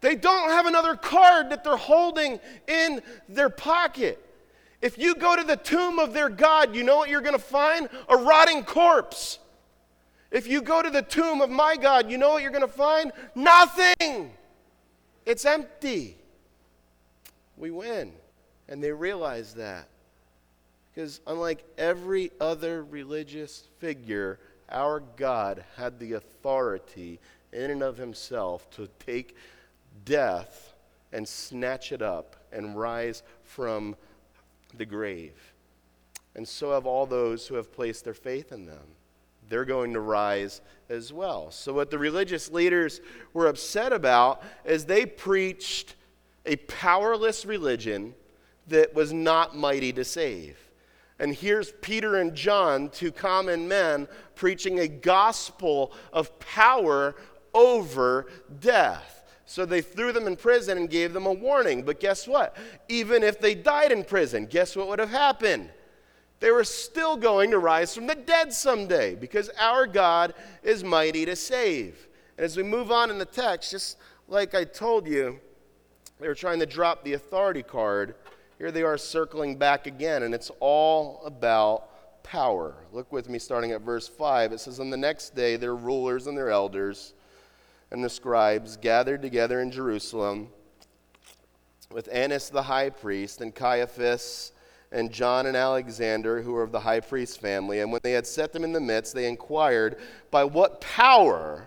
They 0.00 0.14
don't 0.14 0.50
have 0.50 0.66
another 0.66 0.96
card 0.96 1.50
that 1.50 1.64
they're 1.64 1.76
holding 1.76 2.40
in 2.66 3.02
their 3.28 3.50
pocket. 3.50 4.18
If 4.80 4.98
you 4.98 5.14
go 5.14 5.36
to 5.36 5.44
the 5.44 5.56
tomb 5.56 5.98
of 5.98 6.12
their 6.12 6.28
God, 6.28 6.74
you 6.74 6.82
know 6.82 6.96
what 6.96 7.08
you're 7.08 7.20
going 7.20 7.36
to 7.36 7.38
find? 7.38 7.88
A 8.08 8.16
rotting 8.16 8.64
corpse. 8.64 9.38
If 10.32 10.46
you 10.48 10.62
go 10.62 10.80
to 10.80 10.88
the 10.88 11.02
tomb 11.02 11.42
of 11.42 11.50
my 11.50 11.76
God, 11.76 12.10
you 12.10 12.16
know 12.16 12.30
what 12.30 12.42
you're 12.42 12.50
going 12.50 12.62
to 12.62 12.66
find? 12.66 13.12
Nothing. 13.34 14.32
It's 15.26 15.44
empty. 15.44 16.16
We 17.58 17.70
win. 17.70 18.12
And 18.66 18.82
they 18.82 18.92
realize 18.92 19.54
that. 19.54 19.88
Because 20.94 21.20
unlike 21.26 21.64
every 21.76 22.30
other 22.40 22.82
religious 22.82 23.68
figure, 23.78 24.38
our 24.70 25.00
God 25.16 25.64
had 25.76 25.98
the 25.98 26.14
authority 26.14 27.20
in 27.52 27.70
and 27.70 27.82
of 27.82 27.98
himself 27.98 28.70
to 28.70 28.88
take 29.04 29.36
death 30.06 30.72
and 31.12 31.28
snatch 31.28 31.92
it 31.92 32.00
up 32.00 32.36
and 32.50 32.78
rise 32.78 33.22
from 33.42 33.96
the 34.74 34.86
grave. 34.86 35.52
And 36.34 36.48
so 36.48 36.72
have 36.72 36.86
all 36.86 37.04
those 37.04 37.46
who 37.46 37.56
have 37.56 37.70
placed 37.70 38.04
their 38.04 38.14
faith 38.14 38.50
in 38.50 38.64
them 38.64 38.96
they're 39.48 39.64
going 39.64 39.92
to 39.94 40.00
rise 40.00 40.60
as 40.88 41.12
well. 41.12 41.50
So, 41.50 41.72
what 41.72 41.90
the 41.90 41.98
religious 41.98 42.50
leaders 42.50 43.00
were 43.32 43.46
upset 43.46 43.92
about 43.92 44.42
is 44.64 44.84
they 44.84 45.06
preached 45.06 45.94
a 46.46 46.56
powerless 46.56 47.44
religion 47.44 48.14
that 48.68 48.94
was 48.94 49.12
not 49.12 49.56
mighty 49.56 49.92
to 49.92 50.04
save. 50.04 50.58
And 51.18 51.34
here's 51.34 51.72
Peter 51.80 52.16
and 52.16 52.34
John, 52.34 52.88
two 52.88 53.12
common 53.12 53.68
men, 53.68 54.08
preaching 54.34 54.80
a 54.80 54.88
gospel 54.88 55.92
of 56.12 56.38
power 56.40 57.14
over 57.54 58.26
death. 58.60 59.22
So 59.44 59.66
they 59.66 59.82
threw 59.82 60.12
them 60.12 60.26
in 60.26 60.36
prison 60.36 60.78
and 60.78 60.88
gave 60.88 61.12
them 61.12 61.26
a 61.26 61.32
warning. 61.32 61.82
But 61.82 62.00
guess 62.00 62.26
what? 62.26 62.56
Even 62.88 63.22
if 63.22 63.38
they 63.38 63.54
died 63.54 63.92
in 63.92 64.02
prison, 64.04 64.46
guess 64.46 64.74
what 64.74 64.88
would 64.88 64.98
have 64.98 65.10
happened? 65.10 65.70
They 66.42 66.50
were 66.50 66.64
still 66.64 67.16
going 67.16 67.52
to 67.52 67.58
rise 67.60 67.94
from 67.94 68.08
the 68.08 68.16
dead 68.16 68.52
someday 68.52 69.14
because 69.14 69.48
our 69.60 69.86
God 69.86 70.34
is 70.64 70.82
mighty 70.82 71.24
to 71.24 71.36
save. 71.36 72.08
And 72.36 72.44
as 72.44 72.56
we 72.56 72.64
move 72.64 72.90
on 72.90 73.10
in 73.10 73.18
the 73.18 73.24
text, 73.24 73.70
just 73.70 73.96
like 74.26 74.52
I 74.52 74.64
told 74.64 75.06
you, 75.06 75.38
they 76.18 76.26
were 76.26 76.34
trying 76.34 76.58
to 76.58 76.66
drop 76.66 77.04
the 77.04 77.12
authority 77.12 77.62
card. 77.62 78.16
Here 78.58 78.72
they 78.72 78.82
are 78.82 78.98
circling 78.98 79.56
back 79.56 79.86
again, 79.86 80.24
and 80.24 80.34
it's 80.34 80.50
all 80.58 81.22
about 81.24 82.24
power. 82.24 82.74
Look 82.92 83.12
with 83.12 83.28
me 83.28 83.38
starting 83.38 83.70
at 83.70 83.82
verse 83.82 84.08
5. 84.08 84.50
It 84.50 84.58
says, 84.58 84.80
On 84.80 84.90
the 84.90 84.96
next 84.96 85.36
day, 85.36 85.54
their 85.54 85.76
rulers 85.76 86.26
and 86.26 86.36
their 86.36 86.50
elders 86.50 87.14
and 87.92 88.02
the 88.02 88.10
scribes 88.10 88.76
gathered 88.76 89.22
together 89.22 89.60
in 89.60 89.70
Jerusalem 89.70 90.48
with 91.92 92.08
Annas 92.10 92.50
the 92.50 92.62
high 92.62 92.90
priest 92.90 93.40
and 93.40 93.54
Caiaphas 93.54 94.51
and 94.92 95.10
John 95.10 95.46
and 95.46 95.56
Alexander, 95.56 96.42
who 96.42 96.52
were 96.52 96.62
of 96.62 96.72
the 96.72 96.80
high 96.80 97.00
priest's 97.00 97.36
family. 97.36 97.80
And 97.80 97.90
when 97.90 98.00
they 98.02 98.12
had 98.12 98.26
set 98.26 98.52
them 98.52 98.64
in 98.64 98.72
the 98.72 98.80
midst, 98.80 99.14
they 99.14 99.26
inquired, 99.26 99.96
By 100.30 100.44
what 100.44 100.80
power 100.80 101.64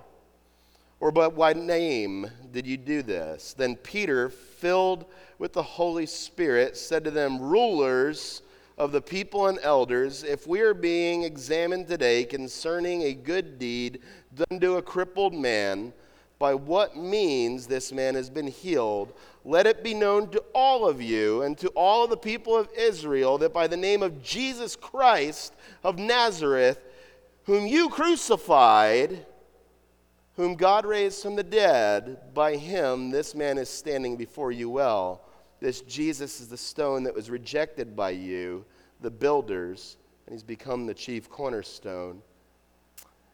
or 1.00 1.12
by 1.12 1.28
what 1.28 1.58
name 1.58 2.30
did 2.52 2.66
you 2.66 2.78
do 2.78 3.02
this? 3.02 3.54
Then 3.54 3.76
Peter, 3.76 4.30
filled 4.30 5.06
with 5.40 5.54
the 5.54 5.64
Holy 5.64 6.06
Spirit, 6.06 6.78
said 6.78 7.04
to 7.04 7.12
them, 7.12 7.42
Rulers 7.42 8.42
of 8.78 8.92
the 8.92 9.02
people 9.02 9.48
and 9.48 9.60
elders, 9.62 10.24
if 10.24 10.48
we 10.48 10.62
are 10.62 10.74
being 10.74 11.24
examined 11.24 11.88
today 11.88 12.26
concerning 12.26 13.04
a 13.04 13.14
good 13.14 13.58
deed 13.58 14.02
done 14.34 14.60
to 14.60 14.78
a 14.78 14.82
crippled 14.82 15.34
man, 15.34 15.94
by 16.38 16.54
what 16.54 16.98
means 16.98 17.68
this 17.68 17.92
man 17.92 18.16
has 18.16 18.30
been 18.30 18.48
healed, 18.48 19.14
let 19.44 19.68
it 19.68 19.84
be 19.84 19.94
known 19.94 20.30
to 20.32 20.44
all 20.54 20.88
of 20.88 21.02
you 21.02 21.44
and 21.44 21.58
to 21.60 21.68
all 21.70 22.08
the 22.08 22.18
people 22.18 22.58
of 22.58 22.70
Israel 22.76 23.38
that 23.38 23.54
by 23.54 23.68
the 23.68 23.78
name 23.78 24.04
of 24.04 24.22
Jesus 24.22 24.76
Christ 24.76 25.54
of 25.84 25.98
Nazareth, 25.98 26.80
whom 27.46 27.68
you 27.68 27.90
crucified, 27.90 29.26
whom 30.36 30.56
God 30.56 30.86
raised 30.86 31.22
from 31.22 31.36
the 31.36 31.44
dead, 31.44 32.34
by 32.34 32.56
him 32.56 33.12
this 33.12 33.36
man 33.36 33.58
is 33.58 33.70
standing 33.70 34.18
before 34.18 34.52
you 34.52 34.70
well. 34.70 35.22
This 35.62 35.82
Jesus 35.82 36.42
is 36.42 36.50
the 36.50 36.58
stone 36.58 37.04
that 37.04 37.16
was 37.16 37.30
rejected 37.30 37.96
by 37.96 38.10
you, 38.10 38.66
the 39.00 39.12
builders, 39.12 39.98
and 40.26 40.34
he's 40.34 40.44
become 40.44 40.86
the 40.86 40.94
chief 40.94 41.30
cornerstone. 41.30 42.22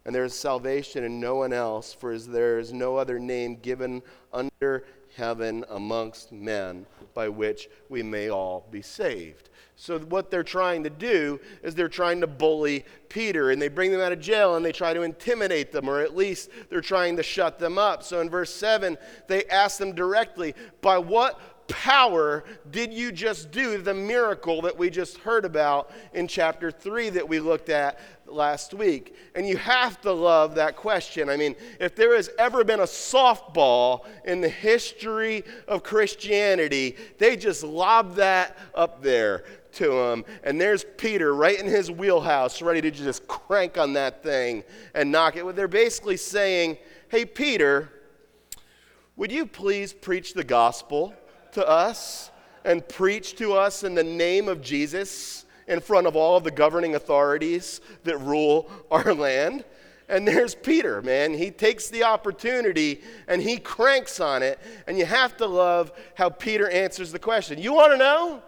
And 0.05 0.15
there 0.15 0.23
is 0.23 0.33
salvation 0.33 1.03
in 1.03 1.19
no 1.19 1.35
one 1.35 1.53
else, 1.53 1.93
for 1.93 2.17
there 2.17 2.57
is 2.57 2.73
no 2.73 2.95
other 2.95 3.19
name 3.19 3.57
given 3.57 4.01
under 4.33 4.85
heaven 5.15 5.63
amongst 5.69 6.31
men 6.31 6.85
by 7.13 7.29
which 7.29 7.69
we 7.89 8.01
may 8.01 8.29
all 8.29 8.65
be 8.71 8.81
saved. 8.81 9.49
So, 9.75 9.99
what 9.99 10.29
they're 10.29 10.43
trying 10.43 10.83
to 10.83 10.89
do 10.89 11.39
is 11.63 11.73
they're 11.73 11.89
trying 11.89 12.21
to 12.21 12.27
bully 12.27 12.85
Peter 13.09 13.49
and 13.49 13.61
they 13.61 13.67
bring 13.67 13.91
them 13.91 13.99
out 13.99 14.11
of 14.11 14.19
jail 14.19 14.55
and 14.55 14.63
they 14.63 14.71
try 14.71 14.93
to 14.93 15.01
intimidate 15.01 15.71
them, 15.71 15.89
or 15.89 16.01
at 16.01 16.15
least 16.15 16.49
they're 16.69 16.81
trying 16.81 17.17
to 17.17 17.23
shut 17.23 17.57
them 17.57 17.77
up. 17.77 18.03
So, 18.03 18.21
in 18.21 18.29
verse 18.29 18.53
7, 18.53 18.97
they 19.27 19.45
ask 19.45 19.79
them 19.79 19.93
directly, 19.93 20.53
By 20.81 20.99
what 20.99 21.67
power 21.67 22.43
did 22.69 22.93
you 22.93 23.11
just 23.11 23.51
do 23.51 23.77
the 23.77 23.93
miracle 23.93 24.61
that 24.61 24.77
we 24.77 24.89
just 24.89 25.17
heard 25.19 25.45
about 25.45 25.89
in 26.13 26.27
chapter 26.27 26.69
3 26.69 27.09
that 27.11 27.27
we 27.27 27.39
looked 27.39 27.69
at 27.69 27.99
last 28.33 28.73
week? 28.73 29.15
And 29.35 29.47
you 29.47 29.57
have 29.57 30.01
to 30.01 30.11
love 30.11 30.55
that 30.55 30.75
question. 30.75 31.29
I 31.29 31.37
mean, 31.37 31.55
if 31.79 31.95
there 31.95 32.15
has 32.15 32.29
ever 32.37 32.63
been 32.63 32.79
a 32.79 32.83
softball 32.83 34.05
in 34.25 34.41
the 34.41 34.49
history 34.49 35.43
of 35.67 35.83
Christianity, 35.83 36.95
they 37.17 37.35
just 37.35 37.63
lob 37.63 38.15
that 38.15 38.57
up 38.75 39.01
there 39.01 39.45
to 39.73 39.99
him. 39.99 40.25
And 40.43 40.59
there's 40.59 40.85
Peter 40.97 41.33
right 41.33 41.59
in 41.59 41.65
his 41.65 41.89
wheelhouse, 41.89 42.61
ready 42.61 42.81
to 42.81 42.91
just 42.91 43.27
crank 43.27 43.77
on 43.77 43.93
that 43.93 44.23
thing 44.23 44.63
and 44.93 45.11
knock 45.11 45.37
it. 45.37 45.55
They're 45.55 45.67
basically 45.67 46.17
saying, 46.17 46.77
Hey, 47.09 47.25
Peter, 47.25 47.91
would 49.15 49.31
you 49.31 49.45
please 49.45 49.93
preach 49.93 50.33
the 50.33 50.43
gospel? 50.43 51.13
to 51.53 51.67
us 51.67 52.31
and 52.63 52.87
preach 52.87 53.35
to 53.37 53.53
us 53.53 53.83
in 53.83 53.95
the 53.95 54.03
name 54.03 54.47
of 54.47 54.61
Jesus 54.61 55.45
in 55.71 55.79
front 55.79 56.05
of 56.05 56.17
all 56.17 56.35
of 56.35 56.43
the 56.43 56.51
governing 56.51 56.95
authorities 56.95 57.79
that 58.03 58.17
rule 58.17 58.69
our 58.91 59.13
land. 59.13 59.63
And 60.09 60.27
there's 60.27 60.53
Peter, 60.53 61.01
man. 61.01 61.33
He 61.33 61.49
takes 61.49 61.87
the 61.87 62.03
opportunity 62.03 63.01
and 63.29 63.41
he 63.41 63.57
cranks 63.57 64.19
on 64.19 64.43
it. 64.43 64.59
And 64.85 64.97
you 64.97 65.05
have 65.05 65.37
to 65.37 65.47
love 65.47 65.93
how 66.15 66.29
Peter 66.29 66.69
answers 66.69 67.13
the 67.13 67.19
question. 67.19 67.57
You 67.57 67.73
want 67.73 67.93
to 67.93 67.97
know? 67.97 68.41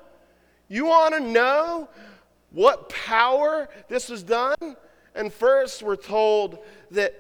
You 0.68 0.86
want 0.86 1.14
to 1.14 1.22
know 1.22 1.88
what 2.52 2.90
power 2.90 3.70
this 3.88 4.10
was 4.10 4.22
done? 4.22 4.76
And 5.16 5.32
first, 5.32 5.82
we're 5.82 5.96
told 5.96 6.60
that 6.92 7.20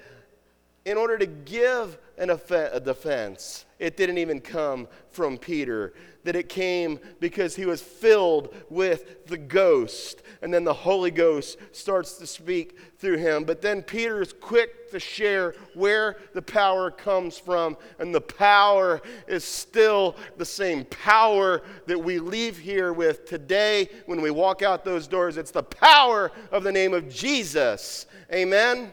in 0.84 0.98
order 0.98 1.18
to 1.18 1.26
give 1.26 1.98
an 2.18 2.30
a 2.30 2.80
defense, 2.82 3.66
it 3.80 3.96
didn't 3.96 4.18
even 4.18 4.42
come 4.42 4.90
from 5.12 5.38
Peter, 5.38 5.94
that 6.24 6.36
it 6.36 6.50
came 6.50 7.00
because 7.20 7.56
he 7.56 7.66
was 7.66 7.82
filled 7.82 8.54
with 8.70 9.28
the 9.28 9.38
ghost. 9.38 10.22
And 10.42 10.54
then 10.54 10.64
the 10.64 10.74
Holy 10.74 11.12
Ghost 11.12 11.58
starts 11.72 12.18
to 12.18 12.28
speak 12.28 12.78
through 12.98 13.18
him. 13.18 13.44
But 13.44 13.62
then 13.62 13.82
Peter 13.82 14.22
is 14.22 14.34
quick 14.34 14.92
to 14.92 15.00
share 15.00 15.56
where 15.74 16.18
the 16.34 16.42
power 16.42 16.92
comes 16.92 17.38
from. 17.38 17.78
And 18.00 18.14
the 18.14 18.22
power 18.22 19.02
is 19.28 19.44
still 19.44 20.16
the 20.38 20.46
same 20.46 20.86
power 20.86 21.62
that 21.88 22.00
we 22.00 22.20
leave 22.20 22.58
here 22.58 22.94
with 22.94 23.26
today 23.26 23.90
when 24.06 24.22
we 24.22 24.32
walk 24.32 24.62
out 24.62 24.84
those 24.84 25.08
doors. 25.08 25.38
It's 25.38 25.52
the 25.52 25.64
power 25.64 26.32
of 26.52 26.64
the 26.64 26.72
name 26.72 26.94
of 26.94 27.10
Jesus. 27.10 28.06
Amen. 28.34 28.92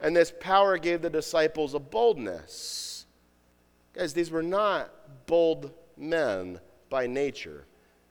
And 0.00 0.14
this 0.14 0.32
power 0.40 0.78
gave 0.78 1.02
the 1.02 1.10
disciples 1.10 1.74
a 1.74 1.80
boldness 1.80 2.88
Guys, 3.98 4.12
these 4.12 4.30
were 4.30 4.44
not 4.44 4.92
bold 5.26 5.72
men 6.00 6.60
by 6.90 7.06
nature. 7.06 7.64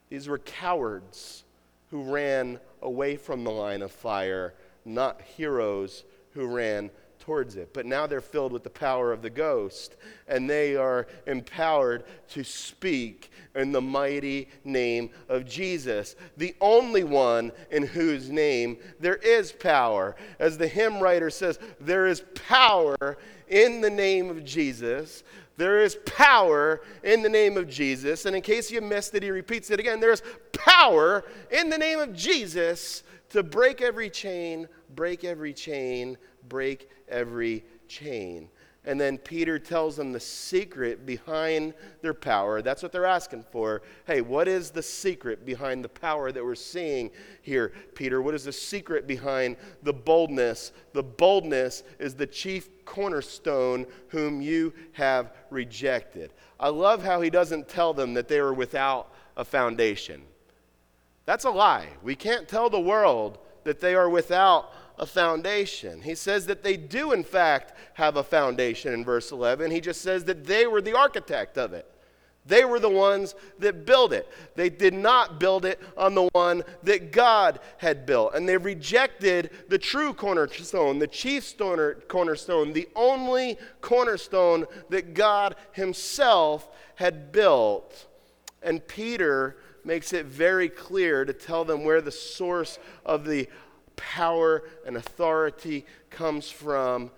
These 0.10 0.28
were 0.28 0.40
cowards 0.40 1.44
who 1.90 2.04
ran 2.04 2.60
away 2.82 3.16
from 3.16 3.44
the 3.44 3.52
line 3.52 3.82
of 3.82 3.92
fire, 3.92 4.54
not 4.86 5.22
heroes 5.22 6.04
who 6.32 6.48
ran 6.48 6.90
towards 7.20 7.58
it. 7.58 7.74
But 7.74 7.86
now 7.86 8.08
they're 8.08 8.22
filled 8.22 8.54
with 8.54 8.64
the 8.64 8.70
power 8.70 9.12
of 9.12 9.22
the 9.22 9.30
ghost, 9.30 9.98
and 10.30 10.50
they 10.50 10.78
are 10.78 11.08
empowered 11.26 12.06
to 12.30 12.44
speak 12.44 13.32
in 13.54 13.74
the 13.74 13.82
mighty 13.82 14.48
name 14.64 15.10
of 15.28 15.46
Jesus, 15.46 16.16
the 16.38 16.56
only 16.62 17.04
one 17.04 17.52
in 17.70 17.84
whose 17.84 18.30
name 18.30 18.78
there 19.00 19.18
is 19.18 19.52
power. 19.52 20.16
As 20.40 20.58
the 20.58 20.70
hymn 20.70 21.00
writer 21.00 21.30
says, 21.30 21.60
there 21.82 22.08
is 22.08 22.24
power 22.48 23.18
in 23.50 23.82
the 23.82 23.90
name 23.90 24.30
of 24.30 24.46
Jesus. 24.46 25.24
There 25.58 25.82
is 25.82 25.98
power 26.06 26.82
in 27.04 27.24
the 27.24 27.30
name 27.30 27.58
of 27.58 27.68
Jesus. 27.68 28.26
And 28.26 28.36
in 28.36 28.42
case 28.42 28.72
you 28.72 28.80
missed 28.80 29.16
it, 29.16 29.24
he 29.24 29.32
repeats 29.32 29.72
it 29.72 29.80
again. 29.80 30.00
There's 30.00 30.22
power 30.54 31.26
in 31.52 31.70
the 31.70 31.78
name 31.78 32.00
of 32.00 32.14
Jesus 32.14 33.04
to 33.30 33.44
break 33.44 33.82
every 33.82 34.10
chain, 34.10 34.68
break 34.96 35.24
every 35.24 35.54
chain, 35.54 36.18
break 36.48 36.90
every 37.10 37.66
chain. 37.88 38.50
And 38.88 39.00
then 39.00 39.18
Peter 39.18 39.60
tells 39.60 39.98
them 39.98 40.14
the 40.14 40.20
secret 40.20 41.06
behind 41.06 41.74
their 42.02 42.14
power. 42.14 42.62
That's 42.62 42.82
what 42.82 42.94
they're 42.94 43.06
asking 43.06 43.44
for. 43.52 43.82
Hey, 44.06 44.22
what 44.22 44.48
is 44.48 44.72
the 44.72 44.82
secret 44.82 45.46
behind 45.46 45.84
the 45.84 45.90
power 45.90 46.32
that 46.32 46.44
we're 46.44 46.56
seeing 46.56 47.12
here, 47.42 47.74
Peter? 47.96 48.22
What 48.22 48.34
is 48.34 48.46
the 48.46 48.54
secret 48.54 49.06
behind 49.06 49.58
the 49.84 49.92
boldness? 49.92 50.72
The 50.94 51.04
boldness 51.04 51.84
is 52.00 52.16
the 52.16 52.26
chief 52.26 52.70
cornerstone 52.86 53.86
whom 54.08 54.42
you 54.42 54.74
have 54.94 55.34
rejected. 55.50 56.32
I 56.58 56.70
love 56.70 57.04
how 57.04 57.20
he 57.20 57.30
doesn't 57.30 57.68
tell 57.68 57.94
them 57.94 58.14
that 58.14 58.30
they 58.30 58.40
were 58.40 58.54
without 58.54 59.14
a 59.36 59.44
foundation. 59.44 60.22
That's 61.26 61.44
a 61.44 61.52
lie. 61.52 61.90
We 62.04 62.16
can't 62.16 62.48
tell 62.48 62.70
the 62.70 62.80
world 62.80 63.40
that 63.66 63.82
they 63.82 63.96
are 63.96 64.10
without 64.10 64.72
a 64.98 65.06
foundation. 65.06 66.02
He 66.02 66.16
says 66.16 66.46
that 66.48 66.64
they 66.64 66.78
do, 66.78 67.12
in 67.12 67.24
fact, 67.24 67.74
have 67.94 68.18
a 68.18 68.24
foundation 68.24 68.94
in 68.94 69.06
verse 69.06 69.32
11. 69.32 69.72
He 69.72 69.82
just 69.82 70.02
says 70.02 70.26
that 70.26 70.46
they 70.46 70.68
were 70.68 70.82
the 70.82 70.98
architect 70.98 71.58
of 71.58 71.74
it. 71.74 71.90
They 72.48 72.64
were 72.64 72.80
the 72.80 72.90
ones 72.90 73.36
that 73.60 73.86
built 73.86 74.14
it. 74.14 74.28
They 74.56 74.70
did 74.70 74.94
not 74.94 75.40
build 75.40 75.66
it 75.66 75.82
on 75.98 76.16
the 76.16 76.30
one 76.32 76.64
that 76.84 77.12
God 77.12 77.60
had 77.78 78.06
built. 78.06 78.36
And 78.36 78.48
they 78.48 78.58
rejected 78.58 79.52
the 79.68 79.78
true 79.78 80.14
cornerstone, 80.14 80.98
the 80.98 81.08
chief 81.08 81.56
cornerstone, 82.08 82.72
the 82.74 82.88
only 82.96 83.58
cornerstone 83.82 84.66
that 84.90 85.14
God 85.14 85.56
Himself 85.74 86.70
had 86.96 87.32
built. 87.32 88.08
And 88.64 88.86
Peter 88.88 89.58
makes 89.84 90.14
it 90.14 90.26
very 90.26 90.70
clear 90.70 91.26
to 91.26 91.34
tell 91.34 91.66
them 91.66 91.84
where 91.84 92.02
the 92.02 92.12
source 92.12 92.80
of 93.06 93.26
the 93.26 93.48
power 93.98 94.64
and 94.86 94.96
authority 94.96 95.86
comes 96.10 96.50
from. 96.50 97.12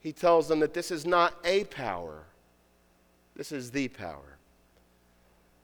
He 0.00 0.12
tells 0.12 0.48
them 0.48 0.60
that 0.60 0.72
this 0.72 0.90
is 0.90 1.04
not 1.04 1.34
a 1.44 1.64
power, 1.64 2.24
this 3.34 3.52
is 3.52 3.70
the 3.70 3.88
power. 3.88 4.38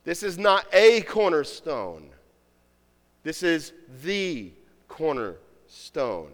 This 0.05 0.25
is 0.25 0.37
not 0.37 0.67
a 0.75 1.03
cornerstone, 1.03 2.11
this 3.23 3.43
is 3.43 3.73
the 4.03 4.53
cornerstone. 4.89 6.33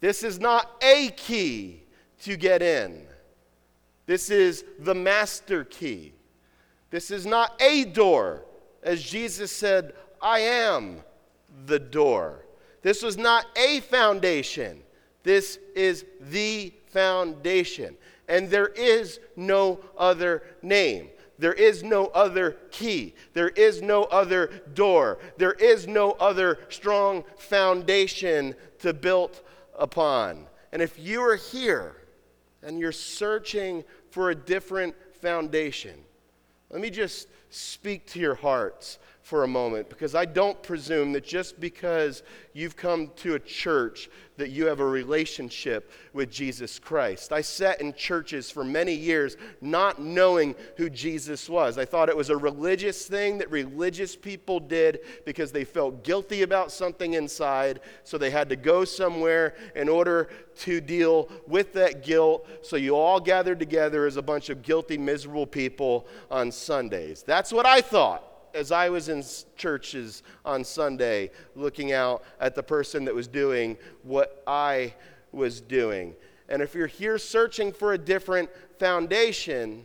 This 0.00 0.22
is 0.22 0.40
not 0.40 0.70
a 0.82 1.10
key 1.10 1.82
to 2.22 2.36
get 2.36 2.62
in. 2.62 3.02
This 4.06 4.30
is 4.30 4.64
the 4.78 4.94
master 4.94 5.64
key. 5.64 6.14
This 6.90 7.10
is 7.10 7.26
not 7.26 7.60
a 7.60 7.84
door. 7.84 8.44
As 8.82 9.02
Jesus 9.02 9.52
said, 9.52 9.94
I 10.22 10.40
am 10.40 11.02
the 11.66 11.78
door. 11.78 12.44
This 12.82 13.02
was 13.02 13.16
not 13.16 13.46
a 13.56 13.80
foundation, 13.80 14.82
this 15.22 15.58
is 15.74 16.04
the 16.20 16.72
foundation. 16.86 17.96
And 18.28 18.48
there 18.48 18.68
is 18.68 19.18
no 19.34 19.80
other 19.98 20.42
name. 20.62 21.08
There 21.40 21.52
is 21.54 21.82
no 21.82 22.06
other 22.08 22.58
key. 22.70 23.14
There 23.32 23.48
is 23.48 23.82
no 23.82 24.04
other 24.04 24.62
door. 24.74 25.18
There 25.36 25.54
is 25.54 25.88
no 25.88 26.12
other 26.12 26.58
strong 26.68 27.24
foundation 27.38 28.54
to 28.80 28.92
build 28.92 29.40
upon. 29.76 30.46
And 30.70 30.80
if 30.80 30.98
you 30.98 31.22
are 31.22 31.36
here 31.36 31.96
and 32.62 32.78
you're 32.78 32.92
searching 32.92 33.84
for 34.10 34.30
a 34.30 34.34
different 34.34 34.94
foundation, 35.20 35.94
let 36.68 36.80
me 36.80 36.90
just 36.90 37.28
speak 37.48 38.06
to 38.08 38.20
your 38.20 38.36
hearts 38.36 38.98
for 39.30 39.44
a 39.44 39.48
moment 39.48 39.88
because 39.88 40.16
I 40.16 40.24
don't 40.24 40.60
presume 40.60 41.12
that 41.12 41.22
just 41.22 41.60
because 41.60 42.24
you've 42.52 42.74
come 42.74 43.12
to 43.18 43.36
a 43.36 43.38
church 43.38 44.10
that 44.38 44.50
you 44.50 44.66
have 44.66 44.80
a 44.80 44.84
relationship 44.84 45.92
with 46.12 46.32
Jesus 46.32 46.80
Christ. 46.80 47.32
I 47.32 47.40
sat 47.40 47.80
in 47.80 47.94
churches 47.94 48.50
for 48.50 48.64
many 48.64 48.92
years 48.92 49.36
not 49.60 50.02
knowing 50.02 50.56
who 50.76 50.90
Jesus 50.90 51.48
was. 51.48 51.78
I 51.78 51.84
thought 51.84 52.08
it 52.08 52.16
was 52.16 52.28
a 52.28 52.36
religious 52.36 53.06
thing 53.06 53.38
that 53.38 53.48
religious 53.52 54.16
people 54.16 54.58
did 54.58 54.98
because 55.24 55.52
they 55.52 55.64
felt 55.64 56.02
guilty 56.02 56.42
about 56.42 56.72
something 56.72 57.14
inside, 57.14 57.78
so 58.02 58.18
they 58.18 58.30
had 58.30 58.48
to 58.48 58.56
go 58.56 58.84
somewhere 58.84 59.54
in 59.76 59.88
order 59.88 60.28
to 60.62 60.80
deal 60.80 61.30
with 61.46 61.72
that 61.74 62.02
guilt. 62.02 62.48
So 62.62 62.74
you 62.74 62.96
all 62.96 63.20
gathered 63.20 63.60
together 63.60 64.06
as 64.06 64.16
a 64.16 64.22
bunch 64.22 64.50
of 64.50 64.62
guilty, 64.62 64.98
miserable 64.98 65.46
people 65.46 66.08
on 66.32 66.50
Sundays. 66.50 67.22
That's 67.22 67.52
what 67.52 67.64
I 67.64 67.80
thought 67.80 68.26
as 68.54 68.72
I 68.72 68.88
was 68.88 69.08
in 69.08 69.22
churches 69.56 70.22
on 70.44 70.64
Sunday 70.64 71.30
looking 71.54 71.92
out 71.92 72.22
at 72.40 72.54
the 72.54 72.62
person 72.62 73.04
that 73.04 73.14
was 73.14 73.28
doing 73.28 73.76
what 74.02 74.42
I 74.46 74.94
was 75.32 75.60
doing. 75.60 76.14
And 76.48 76.60
if 76.62 76.74
you're 76.74 76.86
here 76.86 77.18
searching 77.18 77.72
for 77.72 77.92
a 77.92 77.98
different 77.98 78.50
foundation, 78.78 79.84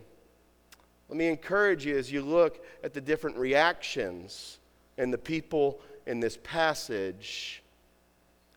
Let 1.08 1.18
me 1.18 1.26
encourage 1.28 1.86
you 1.86 1.96
as 1.96 2.10
you 2.10 2.22
look 2.22 2.64
at 2.82 2.92
the 2.92 3.00
different 3.00 3.36
reactions 3.36 4.58
and 4.98 5.12
the 5.12 5.18
people 5.18 5.80
in 6.06 6.20
this 6.20 6.38
passage, 6.42 7.62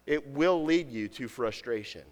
it 0.06 0.26
will 0.30 0.64
lead 0.64 0.90
you 0.90 1.08
to 1.10 1.28
frustration. 1.28 2.04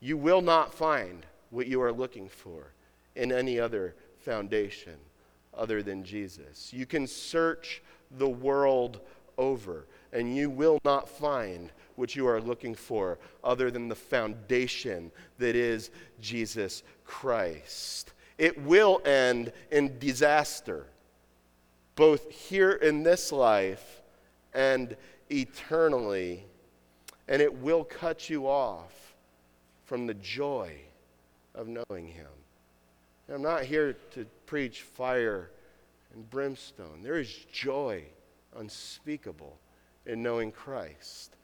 You 0.00 0.16
will 0.16 0.42
not 0.42 0.74
find 0.74 1.24
what 1.50 1.66
you 1.66 1.80
are 1.82 1.92
looking 1.92 2.28
for 2.28 2.72
in 3.14 3.30
any 3.32 3.60
other 3.60 3.94
foundation 4.18 4.94
other 5.56 5.82
than 5.82 6.04
Jesus. 6.04 6.72
You 6.72 6.86
can 6.86 7.06
search 7.06 7.82
the 8.10 8.28
world 8.28 9.00
over, 9.38 9.86
and 10.12 10.36
you 10.36 10.50
will 10.50 10.78
not 10.84 11.08
find 11.08 11.70
what 11.96 12.16
you 12.16 12.26
are 12.26 12.40
looking 12.40 12.74
for 12.74 13.18
other 13.44 13.70
than 13.70 13.88
the 13.88 13.94
foundation 13.94 15.10
that 15.38 15.54
is 15.54 15.90
Jesus 16.20 16.82
Christ. 17.04 18.12
It 18.38 18.58
will 18.62 19.02
end 19.04 19.52
in 19.70 19.98
disaster, 19.98 20.86
both 21.94 22.30
here 22.30 22.72
in 22.72 23.02
this 23.02 23.32
life 23.32 24.00
and 24.54 24.96
eternally, 25.30 26.44
and 27.28 27.42
it 27.42 27.54
will 27.54 27.84
cut 27.84 28.30
you 28.30 28.46
off 28.48 29.14
from 29.84 30.06
the 30.06 30.14
joy 30.14 30.72
of 31.54 31.68
knowing 31.68 32.06
Him. 32.06 32.26
I'm 33.30 33.42
not 33.42 33.64
here 33.64 33.96
to 34.12 34.26
preach 34.46 34.82
fire 34.82 35.50
and 36.12 36.28
brimstone. 36.28 37.02
There 37.02 37.18
is 37.18 37.32
joy 37.52 38.04
unspeakable 38.56 39.58
in 40.06 40.22
knowing 40.22 40.50
Christ. 40.50 41.36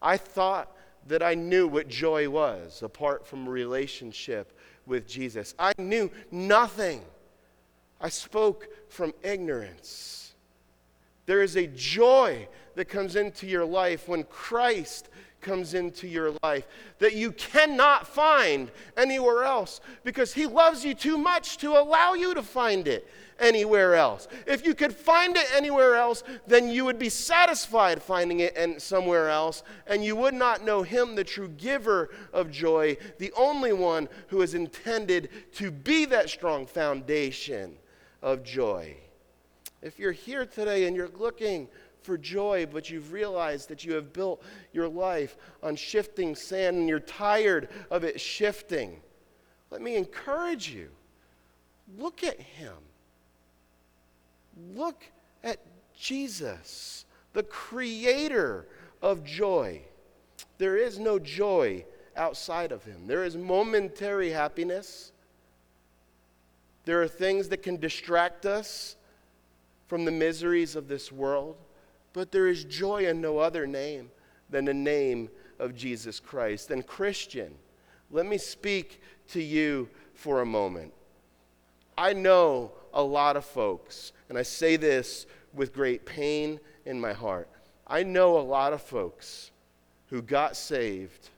I 0.00 0.16
thought 0.16 0.74
that 1.06 1.22
I 1.22 1.34
knew 1.34 1.66
what 1.68 1.88
joy 1.88 2.28
was 2.30 2.82
apart 2.82 3.26
from 3.26 3.48
relationship 3.48 4.56
with 4.86 5.06
Jesus. 5.06 5.54
I 5.58 5.72
knew 5.78 6.10
nothing. 6.30 7.02
I 8.00 8.08
spoke 8.08 8.68
from 8.88 9.12
ignorance. 9.22 10.34
There 11.26 11.42
is 11.42 11.56
a 11.56 11.66
joy 11.68 12.48
that 12.74 12.86
comes 12.86 13.16
into 13.16 13.46
your 13.46 13.64
life 13.64 14.08
when 14.08 14.24
Christ 14.24 15.08
comes 15.42 15.74
into 15.74 16.06
your 16.06 16.32
life 16.42 16.66
that 16.98 17.14
you 17.14 17.32
cannot 17.32 18.06
find 18.06 18.70
anywhere 18.96 19.44
else 19.44 19.80
because 20.04 20.32
He 20.32 20.46
loves 20.46 20.84
you 20.84 20.94
too 20.94 21.18
much 21.18 21.58
to 21.58 21.72
allow 21.72 22.14
you 22.14 22.32
to 22.34 22.42
find 22.42 22.88
it 22.88 23.06
anywhere 23.38 23.94
else. 23.94 24.28
If 24.46 24.64
you 24.64 24.74
could 24.74 24.94
find 24.94 25.36
it 25.36 25.46
anywhere 25.54 25.96
else, 25.96 26.22
then 26.46 26.70
you 26.70 26.84
would 26.84 26.98
be 26.98 27.08
satisfied 27.08 28.02
finding 28.02 28.40
it 28.40 28.56
and 28.56 28.80
somewhere 28.80 29.28
else, 29.28 29.62
and 29.86 30.04
you 30.04 30.16
would 30.16 30.34
not 30.34 30.64
know 30.64 30.82
Him, 30.82 31.14
the 31.14 31.24
true 31.24 31.48
giver 31.48 32.10
of 32.32 32.50
joy, 32.50 32.96
the 33.18 33.32
only 33.36 33.72
one 33.72 34.08
who 34.28 34.40
is 34.42 34.54
intended 34.54 35.28
to 35.54 35.70
be 35.70 36.04
that 36.06 36.30
strong 36.30 36.66
foundation 36.66 37.76
of 38.22 38.44
joy. 38.44 38.96
If 39.82 39.98
you're 39.98 40.12
here 40.12 40.46
today 40.46 40.86
and 40.86 40.94
you're 40.94 41.08
looking 41.08 41.68
for 42.02 42.18
joy, 42.18 42.66
but 42.70 42.90
you've 42.90 43.12
realized 43.12 43.68
that 43.68 43.84
you 43.84 43.94
have 43.94 44.12
built 44.12 44.42
your 44.72 44.88
life 44.88 45.36
on 45.62 45.76
shifting 45.76 46.34
sand 46.34 46.76
and 46.76 46.88
you're 46.88 47.00
tired 47.00 47.68
of 47.90 48.04
it 48.04 48.20
shifting, 48.20 49.00
let 49.70 49.80
me 49.80 49.96
encourage 49.96 50.68
you. 50.68 50.90
Look 51.98 52.22
at 52.22 52.38
him. 52.38 52.76
Look 54.74 55.04
at 55.42 55.58
Jesus, 55.98 57.06
the 57.32 57.42
creator 57.42 58.66
of 59.00 59.24
joy. 59.24 59.82
There 60.58 60.76
is 60.76 60.98
no 60.98 61.18
joy 61.18 61.84
outside 62.16 62.72
of 62.72 62.84
him, 62.84 63.06
there 63.06 63.24
is 63.24 63.36
momentary 63.36 64.30
happiness. 64.30 65.12
There 66.84 67.00
are 67.00 67.08
things 67.08 67.48
that 67.50 67.62
can 67.62 67.76
distract 67.76 68.44
us 68.44 68.96
from 69.86 70.04
the 70.04 70.10
miseries 70.10 70.74
of 70.74 70.88
this 70.88 71.12
world. 71.12 71.56
But 72.12 72.32
there 72.32 72.48
is 72.48 72.64
joy 72.64 73.06
in 73.06 73.20
no 73.20 73.38
other 73.38 73.66
name 73.66 74.10
than 74.50 74.64
the 74.64 74.74
name 74.74 75.30
of 75.58 75.74
Jesus 75.74 76.20
Christ. 76.20 76.70
And, 76.70 76.86
Christian, 76.86 77.54
let 78.10 78.26
me 78.26 78.38
speak 78.38 79.00
to 79.28 79.42
you 79.42 79.88
for 80.14 80.42
a 80.42 80.46
moment. 80.46 80.92
I 81.96 82.12
know 82.12 82.72
a 82.92 83.02
lot 83.02 83.36
of 83.36 83.44
folks, 83.44 84.12
and 84.28 84.36
I 84.36 84.42
say 84.42 84.76
this 84.76 85.26
with 85.54 85.74
great 85.74 86.04
pain 86.04 86.60
in 86.84 87.00
my 87.00 87.12
heart. 87.12 87.48
I 87.86 88.02
know 88.02 88.38
a 88.38 88.40
lot 88.40 88.72
of 88.72 88.82
folks 88.82 89.50
who 90.08 90.22
got 90.22 90.56
saved 90.56 91.30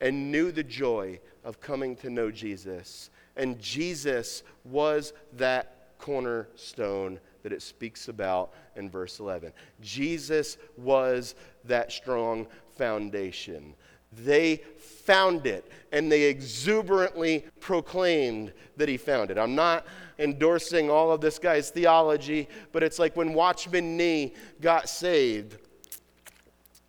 and 0.00 0.32
knew 0.32 0.50
the 0.52 0.64
joy 0.64 1.20
of 1.44 1.60
coming 1.60 1.96
to 1.96 2.10
know 2.10 2.30
Jesus. 2.30 3.10
And 3.36 3.60
Jesus 3.60 4.42
was 4.64 5.12
that 5.34 5.96
cornerstone 5.98 7.20
that 7.42 7.52
it 7.52 7.62
speaks 7.62 8.08
about 8.08 8.52
in 8.76 8.88
verse 8.90 9.20
11. 9.20 9.52
Jesus 9.80 10.56
was 10.76 11.34
that 11.64 11.92
strong 11.92 12.46
foundation. 12.76 13.74
They 14.12 14.62
found 14.78 15.46
it 15.46 15.70
and 15.90 16.10
they 16.10 16.22
exuberantly 16.24 17.44
proclaimed 17.60 18.52
that 18.76 18.88
he 18.88 18.96
found 18.96 19.30
it. 19.30 19.38
I'm 19.38 19.54
not 19.54 19.86
endorsing 20.18 20.90
all 20.90 21.10
of 21.10 21.20
this 21.20 21.38
guy's 21.38 21.70
theology, 21.70 22.48
but 22.72 22.82
it's 22.82 22.98
like 22.98 23.16
when 23.16 23.32
Watchman 23.34 23.96
Nee 23.96 24.34
got 24.60 24.88
saved. 24.88 25.58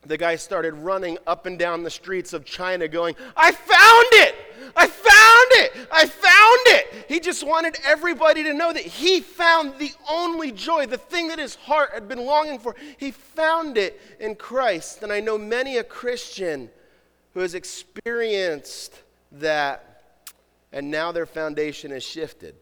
The 0.05 0.17
guy 0.17 0.35
started 0.35 0.73
running 0.73 1.17
up 1.25 1.45
and 1.45 1.57
down 1.57 1.83
the 1.83 1.89
streets 1.89 2.33
of 2.33 2.43
China 2.43 2.87
going, 2.89 3.15
I 3.37 3.51
found 3.51 4.07
it! 4.11 4.35
I 4.75 4.87
it! 5.55 5.87
I 5.91 6.05
found 6.05 6.59
it! 6.67 7.05
He 7.07 7.19
just 7.19 7.45
wanted 7.45 7.77
everybody 7.85 8.43
to 8.43 8.53
know 8.53 8.73
that 8.73 8.83
he 8.83 9.21
found 9.21 9.77
the 9.79 9.91
only 10.09 10.51
joy, 10.51 10.85
the 10.85 10.97
thing 10.97 11.27
that 11.29 11.39
his 11.39 11.55
heart 11.55 11.91
had 11.93 12.07
been 12.07 12.25
longing 12.25 12.59
for. 12.59 12.75
He 12.97 13.11
found 13.11 13.77
it 13.77 13.99
in 14.19 14.35
Christ. 14.35 15.03
And 15.03 15.11
I 15.11 15.19
know 15.19 15.37
many 15.37 15.77
a 15.77 15.83
Christian 15.83 16.69
who 17.33 17.39
has 17.39 17.55
experienced 17.55 19.01
that, 19.33 20.03
and 20.71 20.89
now 20.89 21.11
their 21.11 21.25
foundation 21.25 21.91
has 21.91 22.03
shifted. 22.03 22.55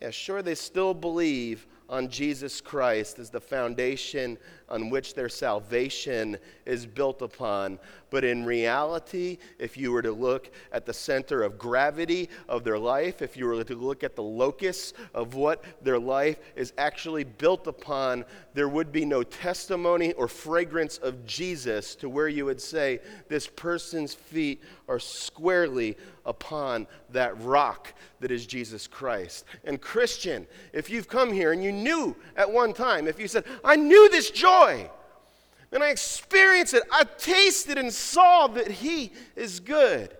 Yeah, 0.00 0.10
sure, 0.10 0.42
they 0.42 0.54
still 0.54 0.94
believe 0.94 1.66
on 1.88 2.08
Jesus 2.08 2.60
Christ 2.60 3.18
as 3.18 3.30
the 3.30 3.40
foundation 3.40 4.38
on 4.68 4.90
which 4.90 5.14
their 5.14 5.28
salvation 5.28 6.36
is 6.66 6.86
built 6.86 7.22
upon. 7.22 7.78
But 8.10 8.24
in 8.24 8.44
reality, 8.44 9.38
if 9.58 9.76
you 9.76 9.92
were 9.92 10.02
to 10.02 10.12
look 10.12 10.50
at 10.72 10.86
the 10.86 10.94
center 10.94 11.42
of 11.42 11.58
gravity 11.58 12.28
of 12.48 12.64
their 12.64 12.78
life, 12.78 13.20
if 13.22 13.36
you 13.36 13.46
were 13.46 13.62
to 13.62 13.74
look 13.74 14.02
at 14.02 14.16
the 14.16 14.22
locus 14.22 14.94
of 15.14 15.34
what 15.34 15.62
their 15.82 15.98
life 15.98 16.38
is 16.56 16.72
actually 16.78 17.24
built 17.24 17.66
upon, 17.66 18.24
there 18.54 18.68
would 18.68 18.92
be 18.92 19.04
no 19.04 19.22
testimony 19.22 20.12
or 20.14 20.28
fragrance 20.28 20.98
of 20.98 21.26
Jesus 21.26 21.94
to 21.96 22.08
where 22.08 22.28
you 22.28 22.44
would 22.46 22.60
say, 22.60 23.00
This 23.28 23.46
person's 23.46 24.14
feet 24.14 24.62
are 24.88 24.98
squarely 24.98 25.96
upon 26.24 26.86
that 27.10 27.40
rock 27.42 27.94
that 28.20 28.30
is 28.30 28.46
Jesus 28.46 28.86
Christ. 28.86 29.44
And, 29.64 29.80
Christian, 29.80 30.46
if 30.72 30.90
you've 30.90 31.08
come 31.08 31.32
here 31.32 31.52
and 31.52 31.62
you 31.62 31.72
knew 31.72 32.14
at 32.36 32.50
one 32.50 32.72
time, 32.72 33.08
if 33.08 33.18
you 33.18 33.28
said, 33.28 33.44
I 33.64 33.76
knew 33.76 34.08
this 34.10 34.30
joy, 34.30 34.57
and 34.66 35.82
I 35.82 35.90
experienced 35.90 36.74
it. 36.74 36.82
I 36.90 37.04
tasted 37.04 37.78
and 37.78 37.92
saw 37.92 38.46
that 38.48 38.70
He 38.70 39.12
is 39.36 39.60
good. 39.60 40.16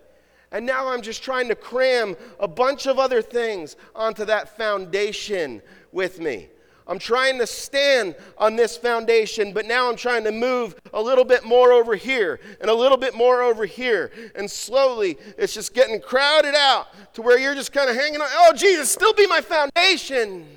And 0.51 0.65
now 0.65 0.87
I'm 0.87 1.01
just 1.01 1.21
trying 1.23 1.47
to 1.49 1.55
cram 1.55 2.15
a 2.39 2.47
bunch 2.47 2.87
of 2.87 2.97
other 2.97 3.21
things 3.21 3.75
onto 3.95 4.25
that 4.25 4.57
foundation 4.57 5.61
with 5.91 6.19
me. 6.19 6.49
I'm 6.87 6.97
trying 6.97 7.37
to 7.37 7.45
stand 7.45 8.15
on 8.35 8.55
this 8.55 8.75
foundation, 8.75 9.53
but 9.53 9.67
now 9.67 9.89
I'm 9.89 9.95
trying 9.95 10.23
to 10.23 10.31
move 10.31 10.73
a 10.91 10.99
little 10.99 11.23
bit 11.23 11.45
more 11.45 11.71
over 11.71 11.95
here 11.95 12.39
and 12.59 12.67
a 12.67 12.73
little 12.73 12.97
bit 12.97 13.13
more 13.13 13.43
over 13.43 13.67
here. 13.67 14.11
And 14.33 14.49
slowly 14.49 15.17
it's 15.37 15.53
just 15.53 15.75
getting 15.75 16.01
crowded 16.01 16.55
out 16.55 16.87
to 17.13 17.21
where 17.21 17.37
you're 17.37 17.53
just 17.53 17.71
kind 17.71 17.91
of 17.91 17.95
hanging 17.95 18.19
on. 18.19 18.27
Oh, 18.31 18.53
Jesus, 18.55 18.89
still 18.89 19.13
be 19.13 19.27
my 19.27 19.39
foundation. 19.39 20.47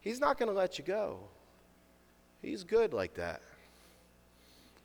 He's 0.00 0.20
not 0.20 0.38
going 0.38 0.48
to 0.48 0.56
let 0.56 0.78
you 0.78 0.84
go. 0.84 1.18
He's 2.46 2.62
good 2.62 2.92
like 2.92 3.14
that. 3.14 3.42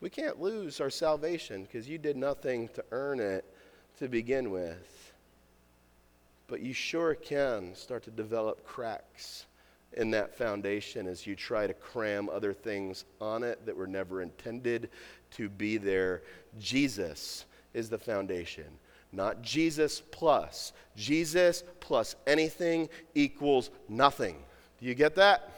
We 0.02 0.10
can't 0.10 0.42
lose 0.42 0.82
our 0.82 0.90
salvation 0.90 1.62
because 1.62 1.88
you 1.88 2.00
did 2.00 2.18
nothing 2.18 2.70
to 2.70 2.84
earn 2.90 3.20
it 3.20 3.46
to 4.00 4.08
begin 4.08 4.50
with. 4.50 5.14
But 6.48 6.62
you 6.62 6.74
sure 6.74 7.14
can 7.14 7.76
start 7.76 8.02
to 8.06 8.10
develop 8.10 8.66
cracks 8.66 9.46
in 9.94 10.10
that 10.10 10.36
foundation 10.36 11.06
as 11.06 11.28
you 11.28 11.36
try 11.36 11.68
to 11.68 11.74
cram 11.76 12.30
other 12.30 12.52
things 12.52 13.06
on 13.22 13.44
it 13.44 13.64
that 13.68 13.78
were 13.78 13.86
never 13.86 14.24
intended 14.24 14.90
to 15.36 15.48
be 15.48 15.78
there. 15.78 16.24
Jesus 16.60 17.46
is 17.76 17.92
the 17.92 18.00
foundation, 18.00 18.66
not 19.12 19.44
Jesus 19.44 20.02
plus. 20.10 20.74
Jesus 20.96 21.64
plus 21.80 22.16
anything 22.26 22.90
equals 23.14 23.70
nothing. 23.88 24.38
Do 24.80 24.88
you 24.88 24.96
get 24.96 25.14
that? 25.18 25.52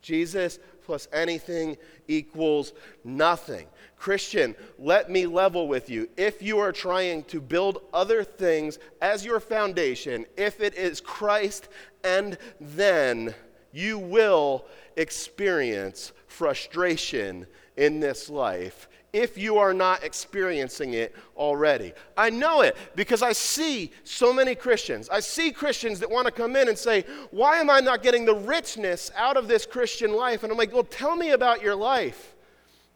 Jesus 0.00 0.58
plus 0.84 1.08
anything 1.12 1.76
equals 2.08 2.72
nothing. 3.04 3.66
Christian, 3.96 4.54
let 4.78 5.10
me 5.10 5.26
level 5.26 5.66
with 5.66 5.88
you. 5.88 6.08
If 6.16 6.42
you 6.42 6.58
are 6.58 6.72
trying 6.72 7.24
to 7.24 7.40
build 7.40 7.82
other 7.92 8.22
things 8.22 8.78
as 9.00 9.24
your 9.24 9.40
foundation, 9.40 10.26
if 10.36 10.60
it 10.60 10.74
is 10.74 11.00
Christ 11.00 11.68
and 12.02 12.36
then, 12.60 13.34
you 13.72 13.98
will 13.98 14.66
experience 14.96 16.12
frustration 16.26 17.46
in 17.76 18.00
this 18.00 18.28
life 18.30 18.88
if 19.14 19.38
you 19.38 19.58
are 19.58 19.72
not 19.72 20.02
experiencing 20.02 20.94
it 20.94 21.14
already. 21.36 21.92
I 22.16 22.30
know 22.30 22.62
it 22.62 22.76
because 22.96 23.22
I 23.22 23.32
see 23.32 23.92
so 24.02 24.32
many 24.32 24.56
Christians. 24.56 25.08
I 25.08 25.20
see 25.20 25.52
Christians 25.52 26.00
that 26.00 26.10
want 26.10 26.26
to 26.26 26.32
come 26.32 26.56
in 26.56 26.68
and 26.68 26.76
say, 26.76 27.04
Why 27.30 27.58
am 27.58 27.70
I 27.70 27.78
not 27.78 28.02
getting 28.02 28.24
the 28.24 28.34
richness 28.34 29.12
out 29.16 29.36
of 29.36 29.46
this 29.46 29.64
Christian 29.64 30.12
life? 30.12 30.42
And 30.42 30.50
I'm 30.50 30.58
like, 30.58 30.72
Well, 30.72 30.82
tell 30.82 31.14
me 31.14 31.30
about 31.30 31.62
your 31.62 31.76
life. 31.76 32.34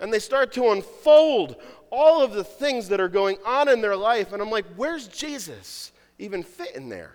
And 0.01 0.13
they 0.13 0.19
start 0.19 0.53
to 0.53 0.71
unfold 0.71 1.57
all 1.91 2.21
of 2.21 2.33
the 2.33 2.45
things 2.45 2.89
that 2.89 3.01
are 3.01 3.09
going 3.09 3.39
on 3.47 3.69
in 3.69 3.81
their 3.81 3.97
life. 3.97 4.33
And 4.33 4.43
I'm 4.43 4.51
like, 4.51 4.67
Where's 4.75 5.07
Jesus 5.07 5.93
even 6.19 6.43
fit 6.43 6.75
in 6.75 6.89
there? 6.89 7.15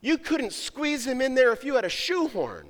You 0.00 0.18
couldn't 0.18 0.52
squeeze 0.52 1.06
him 1.06 1.20
in 1.20 1.36
there 1.36 1.52
if 1.52 1.62
you 1.62 1.76
had 1.76 1.84
a 1.84 1.88
shoehorn. 1.88 2.66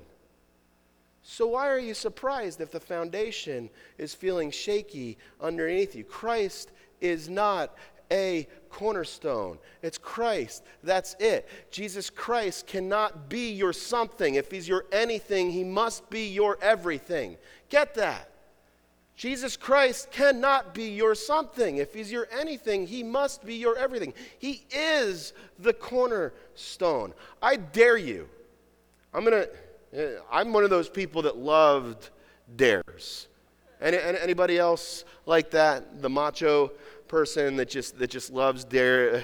So, 1.31 1.47
why 1.49 1.69
are 1.69 1.79
you 1.79 1.93
surprised 1.93 2.63
if 2.63 2.71
the 2.71 2.81
foundation 2.81 3.69
is 3.99 4.15
feeling 4.15 4.51
shaky 4.51 5.19
underneath 5.43 5.95
you? 5.95 6.03
Christ 6.03 6.73
is 7.03 7.29
not 7.29 7.77
a 8.11 8.49
cornerstone. 8.71 9.59
It's 9.83 9.99
Christ. 9.99 10.65
That's 10.83 11.15
it. 11.21 11.47
Jesus 11.71 12.09
Christ 12.09 12.67
cannot 12.67 13.29
be 13.29 13.53
your 13.53 13.75
something. 13.75 14.37
If 14.37 14.51
he's 14.51 14.67
your 14.67 14.87
anything, 14.91 15.51
he 15.51 15.65
must 15.65 16.09
be 16.09 16.29
your 16.29 16.57
everything. 16.63 17.37
Get 17.69 17.95
that. 17.97 18.31
Jesus 19.15 19.55
Christ 19.55 20.11
cannot 20.11 20.73
be 20.73 20.89
your 20.89 21.15
something. 21.15 21.77
If 21.77 21.93
he's 21.93 22.11
your 22.11 22.27
anything, 22.33 22.87
he 22.87 23.03
must 23.03 23.45
be 23.45 23.57
your 23.57 23.77
everything. 23.77 24.15
He 24.39 24.65
is 24.71 25.35
the 25.59 25.75
cornerstone. 25.75 27.13
I 27.43 27.57
dare 27.57 27.99
you. 27.99 28.31
I'm 29.13 29.25
going 29.25 29.43
to 29.43 29.51
I'm 30.31 30.53
one 30.53 30.65
of 30.65 30.71
those 30.71 30.89
people 30.89 31.23
that 31.23 31.37
loved 31.37 32.11
dares. 32.57 33.29
Any, 33.81 33.97
anybody 33.97 34.59
else 34.59 35.05
like 35.27 35.51
that? 35.51 36.03
The 36.03 36.09
macho 36.11 36.73
person 37.07 37.57
that 37.57 37.69
just 37.69 37.99
that 37.99 38.11
just 38.11 38.31
loves 38.31 38.65
dare. 38.65 39.23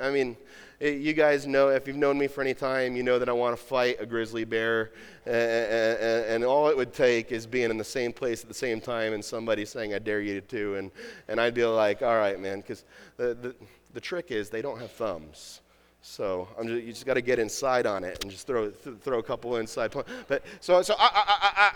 I 0.00 0.10
mean, 0.10 0.36
you 0.80 1.12
guys 1.12 1.46
know 1.46 1.68
if 1.68 1.88
you've 1.88 1.96
known 1.96 2.18
me 2.18 2.28
for 2.28 2.40
any 2.42 2.54
time, 2.54 2.94
you 2.96 3.02
know 3.02 3.18
that 3.18 3.28
I 3.28 3.32
want 3.32 3.56
to 3.56 3.62
fight 3.62 3.96
a 3.98 4.06
grizzly 4.06 4.44
bear, 4.44 4.92
and, 5.26 5.34
and, 5.34 6.24
and, 6.26 6.44
all 6.44 6.68
it 6.68 6.76
would 6.76 6.92
take 6.92 7.32
is 7.32 7.46
being 7.46 7.70
in 7.70 7.76
the 7.76 7.84
same 7.84 8.12
place 8.12 8.42
at 8.42 8.48
the 8.48 8.54
same 8.54 8.80
time 8.80 9.12
and 9.12 9.24
somebody 9.24 9.64
saying 9.64 9.94
"I 9.94 9.98
dare 9.98 10.20
you 10.20 10.40
to," 10.40 10.76
and 10.76 10.90
and 11.26 11.40
I'd 11.40 11.54
be 11.54 11.64
like, 11.64 12.02
"All 12.02 12.16
right, 12.16 12.38
man," 12.38 12.60
because 12.60 12.84
the, 13.16 13.34
the 13.34 13.54
the 13.94 14.00
trick 14.00 14.30
is 14.30 14.50
they 14.50 14.62
don't 14.62 14.80
have 14.80 14.92
thumbs. 14.92 15.60
So 16.00 16.48
just, 16.62 16.68
you 16.68 16.92
just 16.92 17.06
got 17.06 17.14
to 17.14 17.20
get 17.20 17.38
inside 17.38 17.86
on 17.86 18.04
it 18.04 18.22
and 18.22 18.30
just 18.30 18.46
throw, 18.46 18.70
th- 18.70 18.96
throw 19.00 19.18
a 19.18 19.22
couple 19.22 19.56
inside. 19.56 19.94
But 20.28 20.42
so, 20.60 20.80
so 20.82 20.94
I, 20.98 21.10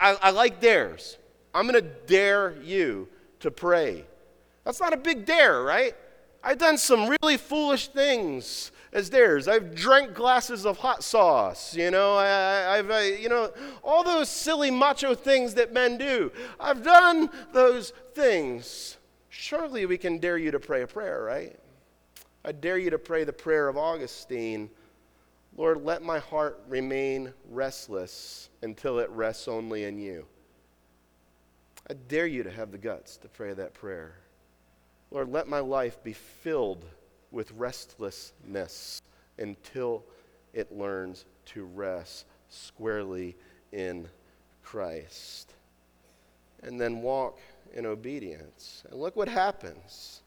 I, 0.00 0.11
I, 0.11 0.18
I, 0.22 0.30
like 0.30 0.61
dares. 0.61 1.18
I'm 1.54 1.66
going 1.66 1.82
to 1.82 1.90
dare 2.06 2.54
you 2.62 3.08
to 3.40 3.50
pray. 3.50 4.04
That's 4.64 4.80
not 4.80 4.92
a 4.92 4.96
big 4.96 5.26
dare, 5.26 5.62
right? 5.62 5.94
I've 6.42 6.58
done 6.58 6.78
some 6.78 7.14
really 7.22 7.37
foolish 7.37 7.88
things 7.88 8.72
as 8.92 9.11
dares. 9.11 9.48
I've 9.48 9.74
drank 9.74 10.14
glasses 10.14 10.66
of 10.66 10.78
hot 10.78 11.02
sauce, 11.02 11.74
you 11.74 11.90
know. 11.90 12.16
I, 12.16 12.76
have 12.76 13.20
you 13.20 13.28
know, 13.28 13.52
all 13.82 14.04
those 14.04 14.28
silly 14.28 14.70
macho 14.70 15.14
things 15.14 15.54
that 15.54 15.72
men 15.72 15.98
do. 15.98 16.32
I've 16.61 16.82
done 16.82 17.30
those 17.52 17.92
things. 18.14 18.96
Surely 19.28 19.87
we 19.87 19.98
can 19.98 20.18
dare 20.18 20.38
you 20.38 20.50
to 20.50 20.61
pray 20.61 20.82
a 20.82 20.87
prayer, 20.87 21.22
right? 21.22 21.56
I 22.44 22.52
dare 22.52 22.78
you 22.78 22.90
to 22.90 22.98
pray 22.98 23.24
the 23.24 23.33
prayer 23.33 23.68
of 23.68 23.76
Augustine 23.76 24.70
Lord, 25.57 25.85
let 25.85 26.02
my 26.02 26.18
heart 26.18 26.62
remain 26.66 27.33
restless 27.50 28.48
until 28.62 28.98
it 28.98 29.11
rests 29.11 29.48
only 29.48 29.85
in 29.85 29.98
you. 29.98 30.26
I 31.90 31.94
dare 31.94 32.26
you 32.26 32.42
to 32.42 32.50
have 32.50 32.72
the 32.72 32.78
guts 32.78 33.18
to 33.18 33.28
pray 33.28 33.52
that 33.52 33.74
prayer. 33.74 34.14
Lord, 35.11 35.31
let 35.31 35.48
my 35.48 35.59
life 35.59 36.02
be 36.02 36.14
filled 36.14 36.85
with 37.31 37.52
restlessness 37.52 39.02
until 39.38 40.05
it 40.55 40.72
learns 40.72 41.26
to 41.46 41.64
rest 41.64 42.24
squarely 42.48 43.37
in 43.72 44.09
Christ. 44.62 45.52
And 46.62 46.81
then 46.81 47.02
walk 47.02 47.40
in 47.74 47.85
obedience. 47.85 48.85
And 48.90 49.00
look 49.00 49.16
what 49.16 49.28
happens. 49.28 50.21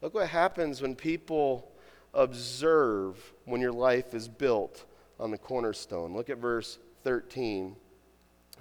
Look 0.00 0.14
what 0.14 0.28
happens 0.28 0.80
when 0.80 0.94
people 0.94 1.70
observe 2.14 3.32
when 3.44 3.60
your 3.60 3.72
life 3.72 4.14
is 4.14 4.28
built 4.28 4.84
on 5.18 5.30
the 5.30 5.38
cornerstone. 5.38 6.14
Look 6.14 6.30
at 6.30 6.38
verse 6.38 6.78
13. 7.04 7.74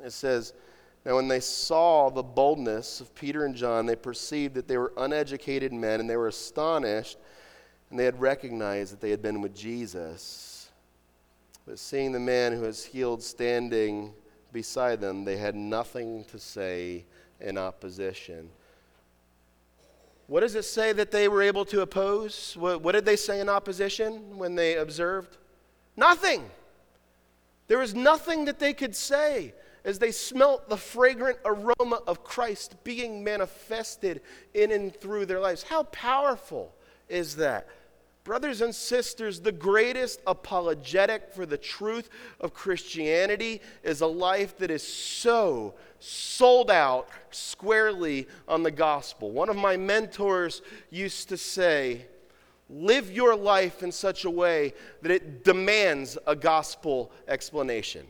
It 0.04 0.12
says, 0.12 0.54
Now 1.06 1.15
when 1.15 1.28
they 1.28 1.39
saw 1.39 2.10
the 2.10 2.23
boldness 2.23 3.02
of 3.02 3.13
Peter 3.13 3.45
and 3.45 3.56
John, 3.56 3.86
they 3.86 3.95
perceived 3.95 4.56
that 4.56 4.67
they 4.67 4.78
were 4.78 4.93
uneducated 4.97 5.73
men, 5.73 6.00
and 6.00 6.10
they 6.10 6.17
were 6.17 6.28
astonished, 6.28 7.17
and 7.89 8.00
they 8.00 8.06
had 8.06 8.19
recognized 8.19 8.93
that 8.93 9.02
they 9.02 9.12
had 9.12 9.21
been 9.21 9.41
with 9.41 9.56
Jesus. 9.56 10.69
But 11.65 11.80
seeing 11.80 12.12
the 12.12 12.19
man 12.19 12.54
who 12.54 12.62
was 12.62 12.86
healed 12.86 13.21
standing 13.21 14.13
beside 14.52 15.02
them, 15.02 15.26
they 15.26 15.38
had 15.38 15.56
nothing 15.56 16.23
to 16.26 16.39
say 16.39 17.06
in 17.39 17.58
opposition. 17.58 18.50
What 20.27 20.41
does 20.41 20.55
it 20.55 20.65
say 20.65 20.91
that 20.93 21.11
they 21.11 21.27
were 21.27 21.41
able 21.41 21.65
to 21.65 21.81
oppose? 21.81 22.55
What, 22.59 22.81
what, 22.81 22.91
did 22.91 23.05
they 23.05 23.15
say 23.15 23.39
in 23.39 23.47
opposition 23.47 24.37
when 24.37 24.55
they 24.55 24.75
observed? 24.75 25.37
Nothing. 25.95 26.49
There 27.67 27.79
was 27.79 27.95
nothing 27.95 28.45
that 28.45 28.59
they 28.59 28.73
could 28.73 28.95
say 28.95 29.53
as 29.85 29.99
they 29.99 30.11
smelt 30.11 30.67
the 30.67 30.77
fragrant 30.77 31.37
aroma 31.45 32.01
of 32.07 32.23
Christ 32.25 32.75
being 32.83 33.23
manifested 33.23 34.21
in 34.53 34.71
and 34.71 34.93
through 34.93 35.25
their 35.25 35.39
lives. 35.39 35.63
How 35.63 35.83
powerful 35.83 36.75
is 37.07 37.37
that? 37.37 37.67
Brothers 38.27 38.59
and 38.59 38.75
sisters, 38.75 39.39
the 39.39 39.53
greatest 39.53 40.19
apologetic 40.27 41.31
for 41.33 41.45
the 41.45 41.57
truth 41.57 42.09
of 42.41 42.53
Christianity 42.53 43.61
is 43.83 44.01
a 44.01 44.07
life 44.07 44.57
that 44.57 44.69
is 44.69 44.85
so 44.85 45.75
sold 45.99 46.69
out 46.69 47.07
squarely 47.31 48.27
on 48.45 48.63
the 48.63 48.69
gospel. 48.69 49.31
One 49.31 49.47
of 49.47 49.55
my 49.55 49.77
mentors 49.77 50.61
used 50.89 51.29
to 51.29 51.37
say, 51.37 52.05
Live 52.69 53.09
your 53.13 53.33
life 53.33 53.81
in 53.81 53.93
such 53.93 54.25
a 54.25 54.29
way 54.29 54.73
that 55.03 55.11
it 55.11 55.45
demands 55.45 56.17
a 56.27 56.35
gospel 56.35 57.13
explanation. 57.29 58.05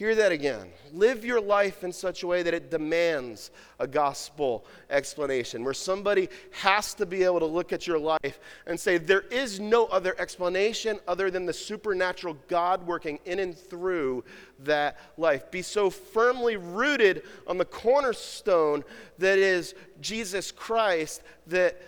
Hear 0.00 0.14
that 0.14 0.32
again. 0.32 0.70
Live 0.94 1.26
your 1.26 1.42
life 1.42 1.84
in 1.84 1.92
such 1.92 2.22
a 2.22 2.26
way 2.26 2.42
that 2.42 2.54
it 2.54 2.70
demands 2.70 3.50
a 3.78 3.86
gospel 3.86 4.64
explanation, 4.88 5.62
where 5.62 5.74
somebody 5.74 6.30
has 6.52 6.94
to 6.94 7.04
be 7.04 7.22
able 7.22 7.40
to 7.40 7.44
look 7.44 7.70
at 7.70 7.86
your 7.86 7.98
life 7.98 8.40
and 8.66 8.80
say, 8.80 8.96
There 8.96 9.24
is 9.30 9.60
no 9.60 9.84
other 9.88 10.18
explanation 10.18 10.98
other 11.06 11.30
than 11.30 11.44
the 11.44 11.52
supernatural 11.52 12.38
God 12.48 12.86
working 12.86 13.18
in 13.26 13.40
and 13.40 13.54
through 13.54 14.24
that 14.60 14.96
life. 15.18 15.50
Be 15.50 15.60
so 15.60 15.90
firmly 15.90 16.56
rooted 16.56 17.22
on 17.46 17.58
the 17.58 17.66
cornerstone 17.66 18.84
that 19.18 19.36
is 19.36 19.74
Jesus 20.00 20.50
Christ 20.50 21.22
that 21.48 21.78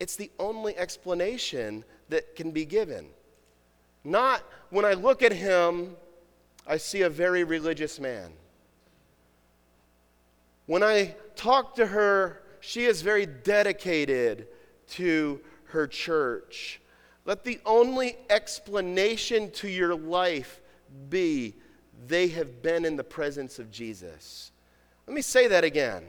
it's 0.00 0.16
the 0.16 0.32
only 0.40 0.76
explanation 0.76 1.84
that 2.08 2.34
can 2.34 2.50
be 2.50 2.64
given. 2.64 3.06
Not 4.02 4.42
when 4.70 4.84
I 4.84 4.94
look 4.94 5.22
at 5.22 5.32
him 5.32 5.94
I 6.68 6.76
see 6.76 7.02
a 7.02 7.10
very 7.10 7.44
religious 7.44 7.98
man. 7.98 8.30
When 10.66 10.82
I 10.82 11.16
talk 11.34 11.74
to 11.76 11.86
her, 11.86 12.42
she 12.60 12.84
is 12.84 13.00
very 13.00 13.24
dedicated 13.24 14.48
to 14.90 15.40
her 15.64 15.86
church. 15.86 16.80
Let 17.24 17.42
the 17.42 17.58
only 17.64 18.18
explanation 18.28 19.50
to 19.52 19.68
your 19.68 19.94
life 19.94 20.60
be 21.08 21.54
they 22.06 22.28
have 22.28 22.62
been 22.62 22.84
in 22.84 22.96
the 22.96 23.04
presence 23.04 23.58
of 23.58 23.70
Jesus. 23.70 24.52
Let 25.06 25.14
me 25.14 25.22
say 25.22 25.48
that 25.48 25.64
again. 25.64 26.04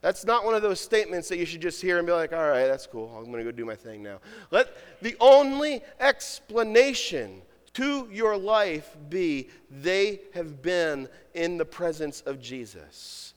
That's 0.00 0.24
not 0.24 0.44
one 0.44 0.54
of 0.54 0.62
those 0.62 0.80
statements 0.80 1.28
that 1.28 1.38
you 1.38 1.44
should 1.44 1.60
just 1.60 1.82
hear 1.82 1.98
and 1.98 2.06
be 2.06 2.12
like, 2.12 2.32
all 2.32 2.48
right, 2.48 2.66
that's 2.66 2.86
cool. 2.86 3.14
I'm 3.16 3.24
going 3.24 3.44
to 3.44 3.44
go 3.44 3.50
do 3.50 3.64
my 3.64 3.74
thing 3.74 4.02
now. 4.02 4.20
Let 4.50 4.76
the 5.02 5.16
only 5.20 5.82
explanation 6.00 7.42
to 7.76 8.08
your 8.10 8.38
life 8.38 8.96
be 9.10 9.48
they 9.70 10.20
have 10.32 10.62
been 10.62 11.08
in 11.34 11.58
the 11.58 11.64
presence 11.64 12.22
of 12.22 12.40
Jesus. 12.40 13.34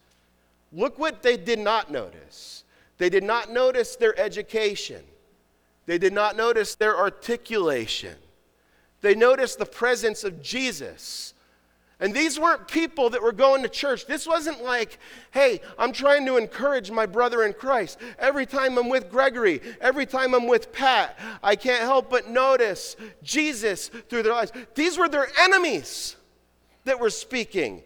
Look 0.72 0.98
what 0.98 1.22
they 1.22 1.36
did 1.36 1.60
not 1.60 1.92
notice. 1.92 2.64
They 2.98 3.10
did 3.10 3.24
not 3.24 3.52
notice 3.52 3.98
their 3.98 4.18
education. 4.18 5.04
They 5.88 5.98
did 5.98 6.14
not 6.14 6.38
notice 6.38 6.76
their 6.76 6.98
articulation. 6.98 8.16
They 9.02 9.14
noticed 9.14 9.60
the 9.60 9.66
presence 9.66 10.24
of 10.24 10.42
Jesus. 10.42 11.34
And 12.02 12.14
these 12.14 12.40
weren't 12.40 12.68
people 12.68 13.10
that 13.10 13.22
were 13.22 13.34
going 13.34 13.62
to 13.64 13.70
church. 13.70 14.06
This 14.06 14.26
wasn't 14.26 14.64
like, 14.64 15.00
hey, 15.32 15.60
I'm 15.78 15.92
trying 15.92 16.26
to 16.28 16.38
encourage 16.38 16.92
my 16.92 17.06
brother 17.06 17.44
in 17.44 17.52
Christ. 17.52 18.00
Every 18.18 18.46
time 18.46 18.78
I'm 18.78 18.88
with 18.88 19.12
Gregory, 19.12 19.62
every 19.82 20.06
time 20.06 20.34
I'm 20.34 20.48
with 20.48 20.72
Pat, 20.72 21.20
I 21.44 21.58
can't 21.58 21.82
help 21.82 22.10
but 22.10 22.30
notice 22.30 22.96
Jesus 23.22 23.90
through 23.90 24.24
their 24.24 24.34
lives. 24.34 24.54
These 24.76 24.98
were 24.98 25.10
their 25.10 25.28
enemies 25.42 26.16
that 26.86 27.00
were 27.00 27.10
speaking. 27.10 27.84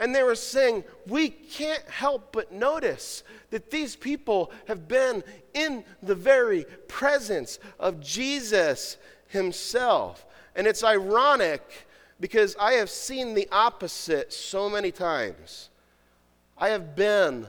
And 0.00 0.12
they 0.12 0.24
were 0.24 0.34
saying, 0.34 0.82
we 1.06 1.28
can't 1.28 1.88
help 1.88 2.32
but 2.32 2.52
notice 2.52 3.22
that 3.50 3.70
these 3.70 3.94
people 3.94 4.50
have 4.66 4.88
been 4.88 5.22
in 5.52 5.84
the 6.02 6.16
very 6.16 6.64
presence 6.88 7.60
of 7.78 8.00
Jesus 8.00 8.96
himself. 9.28 10.26
And 10.56 10.66
it's 10.66 10.82
ironic 10.82 11.86
because 12.20 12.56
I 12.58 12.74
have 12.74 12.90
seen 12.90 13.34
the 13.34 13.48
opposite 13.50 14.32
so 14.32 14.68
many 14.70 14.90
times. 14.90 15.70
I 16.56 16.68
have 16.68 16.94
been 16.94 17.48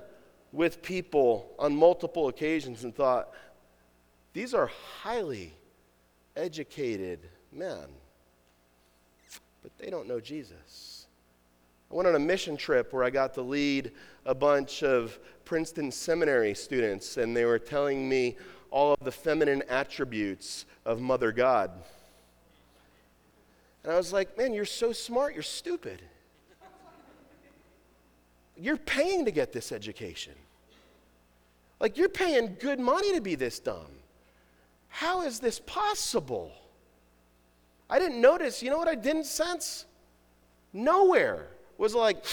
with 0.51 0.82
people 0.82 1.51
on 1.59 1.76
multiple 1.76 2.28
occasions 2.28 2.84
and 2.84 2.95
thought, 2.95 3.30
these 4.34 4.53
are 4.53 4.70
highly 5.01 5.53
educated 6.36 7.20
men, 7.51 7.86
but 9.61 9.72
they 9.78 9.89
don't 9.89 10.07
know 10.07 10.20
Jesus. 10.20 11.07
I 11.91 11.95
went 11.95 12.07
on 12.07 12.16
a 12.16 12.20
mission 12.20 12.57
trip 12.57 12.91
where 12.91 13.03
I 13.03 13.09
got 13.09 13.34
to 13.36 13.41
lead 13.41 13.91
a 14.26 14.34
bunch 14.34 14.84
of 14.84 15.20
Princeton 15.45 15.91
seminary 15.91 16.55
students, 16.55 17.18
and 17.18 17.38
they 17.38 17.45
were 17.45 17.59
telling 17.59 18.09
me 18.09 18.36
all 18.72 18.93
of 18.93 18.99
the 19.05 19.11
feminine 19.11 19.63
attributes 19.70 20.66
of 20.86 20.99
Mother 20.99 21.32
God. 21.32 21.72
And 23.86 23.93
I 23.93 23.97
was 23.97 24.11
like, 24.11 24.36
man, 24.36 24.51
you're 24.51 24.65
so 24.65 24.91
smart, 24.91 25.36
you're 25.36 25.43
stupid. 25.43 26.01
You're 28.57 28.77
paying 28.77 29.25
to 29.25 29.31
get 29.31 29.53
this 29.53 29.71
education. 29.71 30.33
Like, 31.79 31.95
you're 31.95 32.09
paying 32.09 32.57
good 32.59 32.79
money 32.79 33.13
to 33.13 33.21
be 33.21 33.36
this 33.36 33.59
dumb. 33.59 33.91
How 34.88 35.21
is 35.21 35.39
this 35.39 35.59
possible? 35.59 36.51
I 37.88 37.99
didn't 37.99 38.19
notice. 38.19 38.63
You 38.63 38.71
know 38.71 38.79
what 38.79 38.88
I 38.88 38.95
didn't 38.95 39.27
sense? 39.27 39.86
Nowhere 40.73 41.45
was 41.77 41.93
like, 41.93 42.25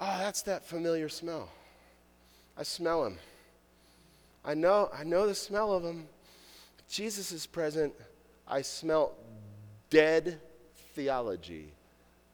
oh, 0.00 0.18
that's 0.18 0.42
that 0.42 0.64
familiar 0.64 1.08
smell. 1.08 1.48
I 2.58 2.64
smell 2.64 3.04
him. 3.04 3.18
I 4.44 4.54
know, 4.54 4.90
I 4.92 5.04
know 5.04 5.28
the 5.28 5.34
smell 5.36 5.72
of 5.72 5.84
him. 5.84 6.08
Jesus 6.88 7.30
is 7.30 7.46
present. 7.46 7.92
I 8.48 8.62
smell 8.62 9.12
dead 9.94 10.40
theology, 10.96 11.72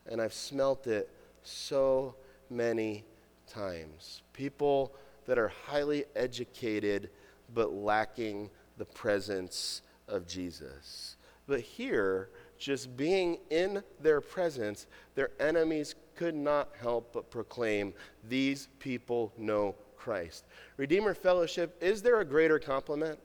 and 0.06 0.18
I've 0.18 0.32
smelt 0.32 0.86
it 0.86 1.10
so 1.42 2.14
many 2.48 3.04
times. 3.46 4.22
People 4.32 4.94
that 5.26 5.38
are 5.38 5.52
highly 5.66 6.06
educated 6.16 7.10
but 7.52 7.70
lacking 7.74 8.48
the 8.78 8.86
presence 8.86 9.82
of 10.08 10.26
Jesus. 10.26 11.16
But 11.46 11.60
here, 11.60 12.30
just 12.58 12.96
being 12.96 13.36
in 13.50 13.82
their 14.00 14.22
presence, 14.22 14.86
their 15.14 15.28
enemies 15.38 15.96
could 16.16 16.34
not 16.34 16.70
help 16.80 17.12
but 17.12 17.30
proclaim, 17.30 17.92
These 18.26 18.68
people 18.78 19.34
know 19.36 19.74
Christ. 19.98 20.46
Redeemer 20.78 21.12
Fellowship, 21.12 21.76
is 21.82 22.00
there 22.00 22.20
a 22.20 22.24
greater 22.24 22.58
compliment? 22.58 23.18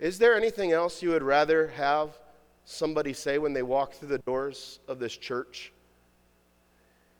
Is 0.00 0.18
there 0.18 0.34
anything 0.34 0.72
else 0.72 1.04
you 1.04 1.10
would 1.10 1.22
rather 1.22 1.68
have 1.68 2.18
somebody 2.64 3.12
say 3.12 3.38
when 3.38 3.52
they 3.52 3.62
walk 3.62 3.94
through 3.94 4.08
the 4.08 4.18
doors 4.18 4.80
of 4.88 4.98
this 4.98 5.16
church? 5.16 5.72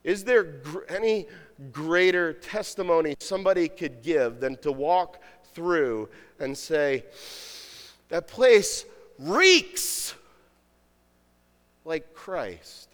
Is 0.05 0.25
there 0.25 0.43
gr- 0.43 0.85
any 0.89 1.27
greater 1.71 2.33
testimony 2.33 3.15
somebody 3.21 3.69
could 3.69 4.03
give 4.03 4.41
than 4.41 4.57
to 4.59 4.73
walk 4.73 5.23
through 5.55 6.09
and 6.41 6.57
say, 6.57 7.05
that 8.09 8.27
place 8.27 8.85
reeks 9.19 10.15
like 11.85 12.15
Christ? 12.15 12.89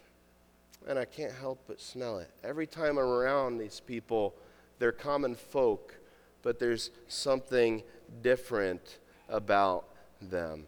And 0.87 0.97
I 0.97 1.05
can't 1.05 1.33
help 1.33 1.59
but 1.67 1.81
smell 1.81 2.19
it. 2.19 2.29
Every 2.43 2.67
time 2.67 2.97
I'm 2.97 2.99
around 2.99 3.57
these 3.57 3.79
people, 3.79 4.33
they're 4.79 4.91
common 4.91 5.35
folk, 5.35 5.95
but 6.41 6.59
there's 6.59 6.91
something 7.07 7.83
different 8.21 8.99
about 9.27 9.85
them. 10.21 10.65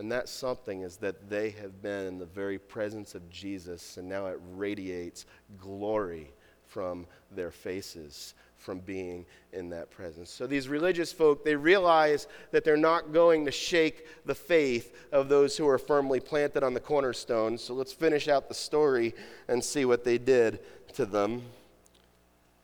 And 0.00 0.10
that 0.12 0.30
something 0.30 0.80
is 0.80 0.96
that 0.96 1.28
they 1.28 1.50
have 1.50 1.82
been 1.82 2.06
in 2.06 2.18
the 2.18 2.24
very 2.24 2.58
presence 2.58 3.14
of 3.14 3.28
Jesus, 3.28 3.98
and 3.98 4.08
now 4.08 4.28
it 4.28 4.40
radiates 4.56 5.26
glory 5.58 6.32
from 6.66 7.06
their 7.30 7.50
faces 7.50 8.32
from 8.56 8.78
being 8.78 9.26
in 9.52 9.68
that 9.70 9.90
presence. 9.90 10.30
So 10.30 10.46
these 10.46 10.68
religious 10.68 11.12
folk, 11.12 11.44
they 11.44 11.54
realize 11.54 12.28
that 12.50 12.64
they're 12.64 12.78
not 12.78 13.12
going 13.12 13.44
to 13.44 13.50
shake 13.50 14.06
the 14.24 14.34
faith 14.34 14.96
of 15.12 15.28
those 15.28 15.58
who 15.58 15.68
are 15.68 15.76
firmly 15.76 16.18
planted 16.18 16.62
on 16.62 16.72
the 16.72 16.80
cornerstone. 16.80 17.58
So 17.58 17.74
let's 17.74 17.92
finish 17.92 18.26
out 18.26 18.48
the 18.48 18.54
story 18.54 19.14
and 19.48 19.62
see 19.62 19.84
what 19.84 20.02
they 20.02 20.16
did 20.16 20.60
to 20.94 21.04
them. 21.04 21.42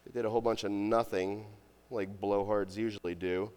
They 0.07 0.13
did 0.13 0.25
a 0.25 0.31
whole 0.31 0.41
bunch 0.41 0.65
of 0.65 0.71
nothing, 0.71 1.45
like 1.91 2.19
blowhards 2.19 2.79
usually 2.79 3.15
do. 3.15 3.51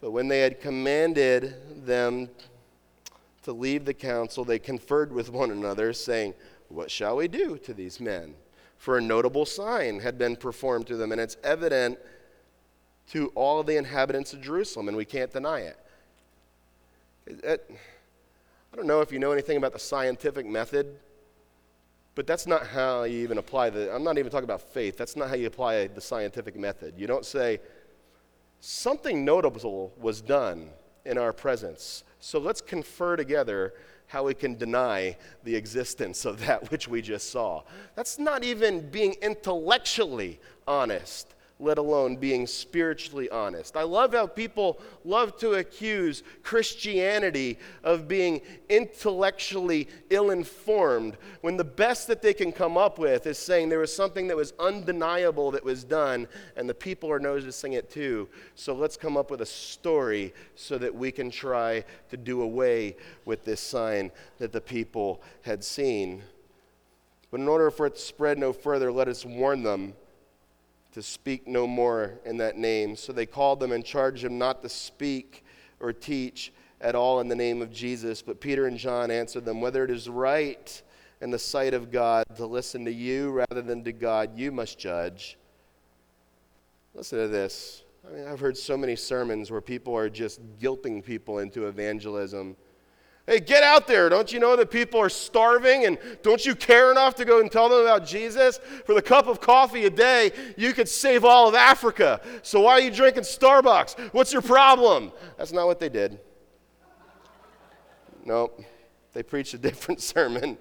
But 0.00 0.12
when 0.12 0.28
they 0.28 0.40
had 0.40 0.60
commanded 0.60 1.84
them 1.84 2.30
to 3.44 3.52
leave 3.52 3.84
the 3.84 3.94
council, 3.94 4.44
they 4.44 4.58
conferred 4.58 5.12
with 5.12 5.30
one 5.30 5.50
another, 5.50 5.92
saying, 5.92 6.34
What 6.68 6.90
shall 6.90 7.16
we 7.16 7.28
do 7.28 7.58
to 7.58 7.74
these 7.74 8.00
men? 8.00 8.34
For 8.76 8.98
a 8.98 9.00
notable 9.00 9.46
sign 9.46 10.00
had 10.00 10.18
been 10.18 10.36
performed 10.36 10.86
to 10.88 10.96
them, 10.96 11.12
and 11.12 11.20
it's 11.20 11.36
evident 11.44 11.98
to 13.08 13.28
all 13.34 13.62
the 13.62 13.76
inhabitants 13.76 14.32
of 14.32 14.40
Jerusalem, 14.40 14.88
and 14.88 14.96
we 14.96 15.04
can't 15.04 15.32
deny 15.32 15.60
it. 15.60 15.78
it 17.26 17.70
I 18.72 18.76
don't 18.76 18.86
know 18.86 19.00
if 19.00 19.10
you 19.10 19.18
know 19.18 19.32
anything 19.32 19.56
about 19.56 19.72
the 19.72 19.78
scientific 19.78 20.46
method, 20.46 20.96
but 22.14 22.26
that's 22.26 22.46
not 22.46 22.66
how 22.66 23.02
you 23.02 23.18
even 23.22 23.38
apply 23.38 23.70
the. 23.70 23.94
I'm 23.94 24.04
not 24.04 24.18
even 24.18 24.30
talking 24.30 24.44
about 24.44 24.62
faith. 24.62 24.96
That's 24.96 25.16
not 25.16 25.28
how 25.28 25.34
you 25.34 25.46
apply 25.46 25.88
the 25.88 26.00
scientific 26.00 26.56
method. 26.56 26.94
You 26.96 27.06
don't 27.06 27.24
say, 27.24 27.60
something 28.60 29.24
notable 29.24 29.92
was 29.98 30.20
done 30.20 30.70
in 31.04 31.18
our 31.18 31.32
presence. 31.32 32.04
So 32.20 32.38
let's 32.38 32.60
confer 32.60 33.16
together 33.16 33.74
how 34.06 34.24
we 34.24 34.34
can 34.34 34.56
deny 34.56 35.16
the 35.44 35.56
existence 35.56 36.24
of 36.24 36.44
that 36.46 36.70
which 36.70 36.88
we 36.88 37.02
just 37.02 37.30
saw. 37.30 37.62
That's 37.94 38.18
not 38.18 38.44
even 38.44 38.88
being 38.90 39.16
intellectually 39.22 40.38
honest 40.66 41.34
let 41.60 41.78
alone 41.78 42.16
being 42.16 42.46
spiritually 42.46 43.28
honest. 43.30 43.76
I 43.76 43.82
love 43.82 44.14
how 44.14 44.26
people 44.26 44.80
love 45.04 45.36
to 45.38 45.52
accuse 45.54 46.22
Christianity 46.42 47.58
of 47.84 48.08
being 48.08 48.40
intellectually 48.68 49.88
ill 50.08 50.30
informed 50.30 51.18
when 51.42 51.56
the 51.56 51.64
best 51.64 52.06
that 52.08 52.22
they 52.22 52.32
can 52.32 52.50
come 52.50 52.76
up 52.78 52.98
with 52.98 53.26
is 53.26 53.38
saying 53.38 53.68
there 53.68 53.78
was 53.78 53.94
something 53.94 54.26
that 54.28 54.36
was 54.36 54.54
undeniable 54.58 55.50
that 55.50 55.64
was 55.64 55.84
done 55.84 56.26
and 56.56 56.68
the 56.68 56.74
people 56.74 57.10
are 57.12 57.20
noticing 57.20 57.74
it 57.74 57.90
too. 57.90 58.28
So 58.54 58.74
let's 58.74 58.96
come 58.96 59.16
up 59.16 59.30
with 59.30 59.42
a 59.42 59.46
story 59.46 60.32
so 60.54 60.78
that 60.78 60.94
we 60.94 61.12
can 61.12 61.30
try 61.30 61.84
to 62.08 62.16
do 62.16 62.40
away 62.42 62.96
with 63.26 63.44
this 63.44 63.60
sign 63.60 64.10
that 64.38 64.52
the 64.52 64.60
people 64.60 65.20
had 65.42 65.62
seen. 65.62 66.22
But 67.30 67.40
in 67.40 67.48
order 67.48 67.70
for 67.70 67.86
it 67.86 67.96
to 67.96 68.00
spread 68.00 68.38
no 68.38 68.52
further, 68.52 68.90
let 68.90 69.06
us 69.06 69.24
warn 69.24 69.62
them 69.62 69.94
to 70.92 71.02
speak 71.02 71.46
no 71.46 71.66
more 71.66 72.20
in 72.24 72.36
that 72.38 72.56
name. 72.56 72.96
So 72.96 73.12
they 73.12 73.26
called 73.26 73.60
them 73.60 73.72
and 73.72 73.84
charged 73.84 74.24
them 74.24 74.38
not 74.38 74.62
to 74.62 74.68
speak 74.68 75.44
or 75.78 75.92
teach 75.92 76.52
at 76.80 76.94
all 76.94 77.20
in 77.20 77.28
the 77.28 77.36
name 77.36 77.62
of 77.62 77.70
Jesus. 77.70 78.22
But 78.22 78.40
Peter 78.40 78.66
and 78.66 78.78
John 78.78 79.10
answered 79.10 79.44
them, 79.44 79.60
Whether 79.60 79.84
it 79.84 79.90
is 79.90 80.08
right 80.08 80.82
in 81.20 81.30
the 81.30 81.38
sight 81.38 81.74
of 81.74 81.90
God 81.90 82.24
to 82.36 82.46
listen 82.46 82.84
to 82.84 82.92
you 82.92 83.30
rather 83.30 83.62
than 83.62 83.84
to 83.84 83.92
God, 83.92 84.36
you 84.36 84.50
must 84.50 84.78
judge. 84.78 85.38
Listen 86.94 87.18
to 87.18 87.28
this. 87.28 87.84
I 88.06 88.12
mean, 88.12 88.26
I've 88.26 88.40
heard 88.40 88.56
so 88.56 88.76
many 88.76 88.96
sermons 88.96 89.50
where 89.50 89.60
people 89.60 89.96
are 89.96 90.08
just 90.08 90.40
guilting 90.58 91.04
people 91.04 91.38
into 91.38 91.66
evangelism 91.66 92.56
Hey, 93.30 93.38
get 93.38 93.62
out 93.62 93.86
there. 93.86 94.08
Don't 94.08 94.32
you 94.32 94.40
know 94.40 94.56
that 94.56 94.72
people 94.72 94.98
are 94.98 95.08
starving 95.08 95.86
and 95.86 95.98
don't 96.20 96.44
you 96.44 96.56
care 96.56 96.90
enough 96.90 97.14
to 97.14 97.24
go 97.24 97.38
and 97.38 97.48
tell 97.48 97.68
them 97.68 97.82
about 97.82 98.04
Jesus? 98.04 98.58
For 98.84 98.92
the 98.92 99.00
cup 99.00 99.28
of 99.28 99.40
coffee 99.40 99.84
a 99.86 99.90
day, 99.90 100.32
you 100.56 100.72
could 100.72 100.88
save 100.88 101.24
all 101.24 101.48
of 101.48 101.54
Africa. 101.54 102.20
So 102.42 102.62
why 102.62 102.72
are 102.72 102.80
you 102.80 102.90
drinking 102.90 103.22
Starbucks? 103.22 104.12
What's 104.12 104.32
your 104.32 104.42
problem? 104.42 105.12
That's 105.38 105.52
not 105.52 105.66
what 105.66 105.78
they 105.78 105.88
did. 105.88 106.18
Nope. 108.24 108.64
They 109.12 109.22
preached 109.22 109.54
a 109.54 109.58
different 109.58 110.00
sermon. 110.00 110.58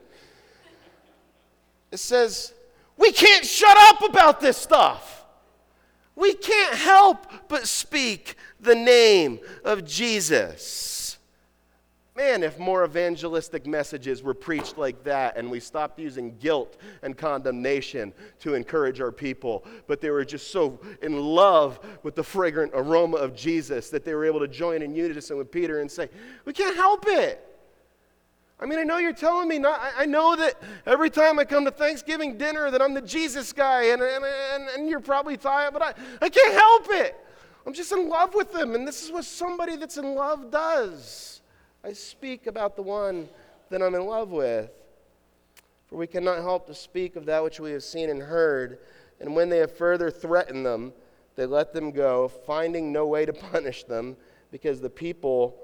It 1.92 1.98
says, 1.98 2.54
we 2.98 3.12
can't 3.12 3.48
shut 3.48 3.78
up 3.80 4.08
about 4.08 4.42
this 4.42 4.58
stuff. 4.58 5.26
We 6.16 6.36
can't 6.36 6.76
help 6.76 7.26
but 7.48 7.68
speak 7.68 8.36
the 8.60 8.76
name 8.76 9.40
of 9.64 9.86
Jesus. 9.86 10.99
Man, 12.20 12.44
if 12.44 12.60
more 12.60 12.84
evangelistic 12.84 13.66
messages 13.66 14.22
were 14.22 14.34
preached 14.34 14.78
like 14.78 15.06
that 15.06 15.38
and 15.38 15.50
we 15.50 15.62
stopped 15.62 15.98
using 15.98 16.36
guilt 16.38 16.76
and 17.02 17.18
condemnation 17.18 18.12
to 18.40 18.56
encourage 18.56 19.00
our 19.00 19.14
people, 19.14 19.64
but 19.88 20.02
they 20.02 20.10
were 20.10 20.26
just 20.26 20.52
so 20.52 20.82
in 21.02 21.18
love 21.18 21.80
with 22.04 22.16
the 22.16 22.24
fragrant 22.24 22.74
aroma 22.76 23.16
of 23.16 23.34
Jesus 23.34 23.90
that 23.92 24.04
they 24.04 24.14
were 24.14 24.26
able 24.26 24.42
to 24.42 24.50
join 24.50 24.82
in 24.82 24.94
unison 24.94 25.38
with 25.38 25.50
Peter 25.50 25.80
and 25.80 25.90
say, 25.90 26.10
We 26.44 26.52
can't 26.52 26.76
help 26.76 27.06
it. 27.08 27.42
I 28.60 28.66
mean, 28.66 28.80
I 28.80 28.84
know 28.84 28.98
you're 28.98 29.14
telling 29.14 29.48
me 29.48 29.58
not, 29.58 29.80
I, 29.98 30.06
know 30.06 30.36
that 30.36 30.56
every 30.86 31.10
time 31.10 31.40
I 31.40 31.46
come 31.46 31.64
to 31.64 31.72
Thanksgiving 31.72 32.38
dinner 32.38 32.70
that 32.70 32.82
I'm 32.82 32.94
the 32.94 33.02
Jesus 33.02 33.54
guy 33.54 33.84
and, 33.94 34.02
and, 34.02 34.26
and, 34.26 34.70
and 34.76 34.90
you're 34.90 35.00
probably 35.00 35.38
tired, 35.38 35.72
but 35.72 35.82
I, 35.82 35.94
I 36.22 36.28
can't 36.28 36.54
help 36.54 36.88
it. 36.90 37.16
I'm 37.66 37.72
just 37.72 37.94
in 37.94 38.10
love 38.10 38.34
with 38.34 38.52
them, 38.52 38.76
and 38.76 38.86
this 38.86 39.06
is 39.06 39.10
what 39.10 39.24
somebody 39.24 39.78
that's 39.78 39.96
in 39.96 40.16
love 40.16 40.52
does. 40.52 41.29
I 41.84 41.94
speak 41.94 42.48
about 42.48 42.76
the 42.76 42.82
one 42.82 43.30
that 43.70 43.82
I'm 43.82 43.96
in 43.96 44.06
love 44.06 44.30
with. 44.30 44.70
For 45.88 45.96
we 45.96 46.08
cannot 46.08 46.40
help 46.40 46.68
to 46.68 46.76
speak 46.76 47.16
of 47.16 47.26
that 47.26 47.44
which 47.44 47.60
we 47.60 47.72
have 47.72 47.84
seen 47.84 48.10
and 48.10 48.22
heard. 48.22 48.80
And 49.20 49.36
when 49.36 49.50
they 49.50 49.58
have 49.58 49.76
further 49.76 50.12
threatened 50.12 50.66
them, 50.66 50.94
they 51.36 51.46
let 51.46 51.74
them 51.74 51.92
go, 51.92 52.28
finding 52.28 52.92
no 52.92 53.08
way 53.08 53.26
to 53.26 53.34
punish 53.52 53.86
them, 53.86 54.18
because 54.52 54.82
the 54.82 54.90
people, 54.90 55.58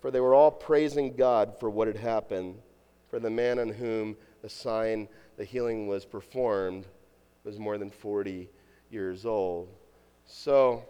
for 0.00 0.10
they 0.10 0.20
were 0.20 0.34
all 0.34 0.50
praising 0.50 1.16
God 1.16 1.58
for 1.58 1.70
what 1.70 1.88
had 1.88 1.96
happened. 1.96 2.56
For 3.08 3.18
the 3.18 3.30
man 3.30 3.58
on 3.58 3.70
whom 3.70 4.16
the 4.42 4.48
sign, 4.48 5.08
the 5.36 5.44
healing 5.44 5.86
was 5.86 6.04
performed, 6.04 6.86
was 7.44 7.58
more 7.58 7.78
than 7.78 7.90
40 7.90 8.48
years 8.90 9.24
old. 9.24 9.68
So, 10.26 10.84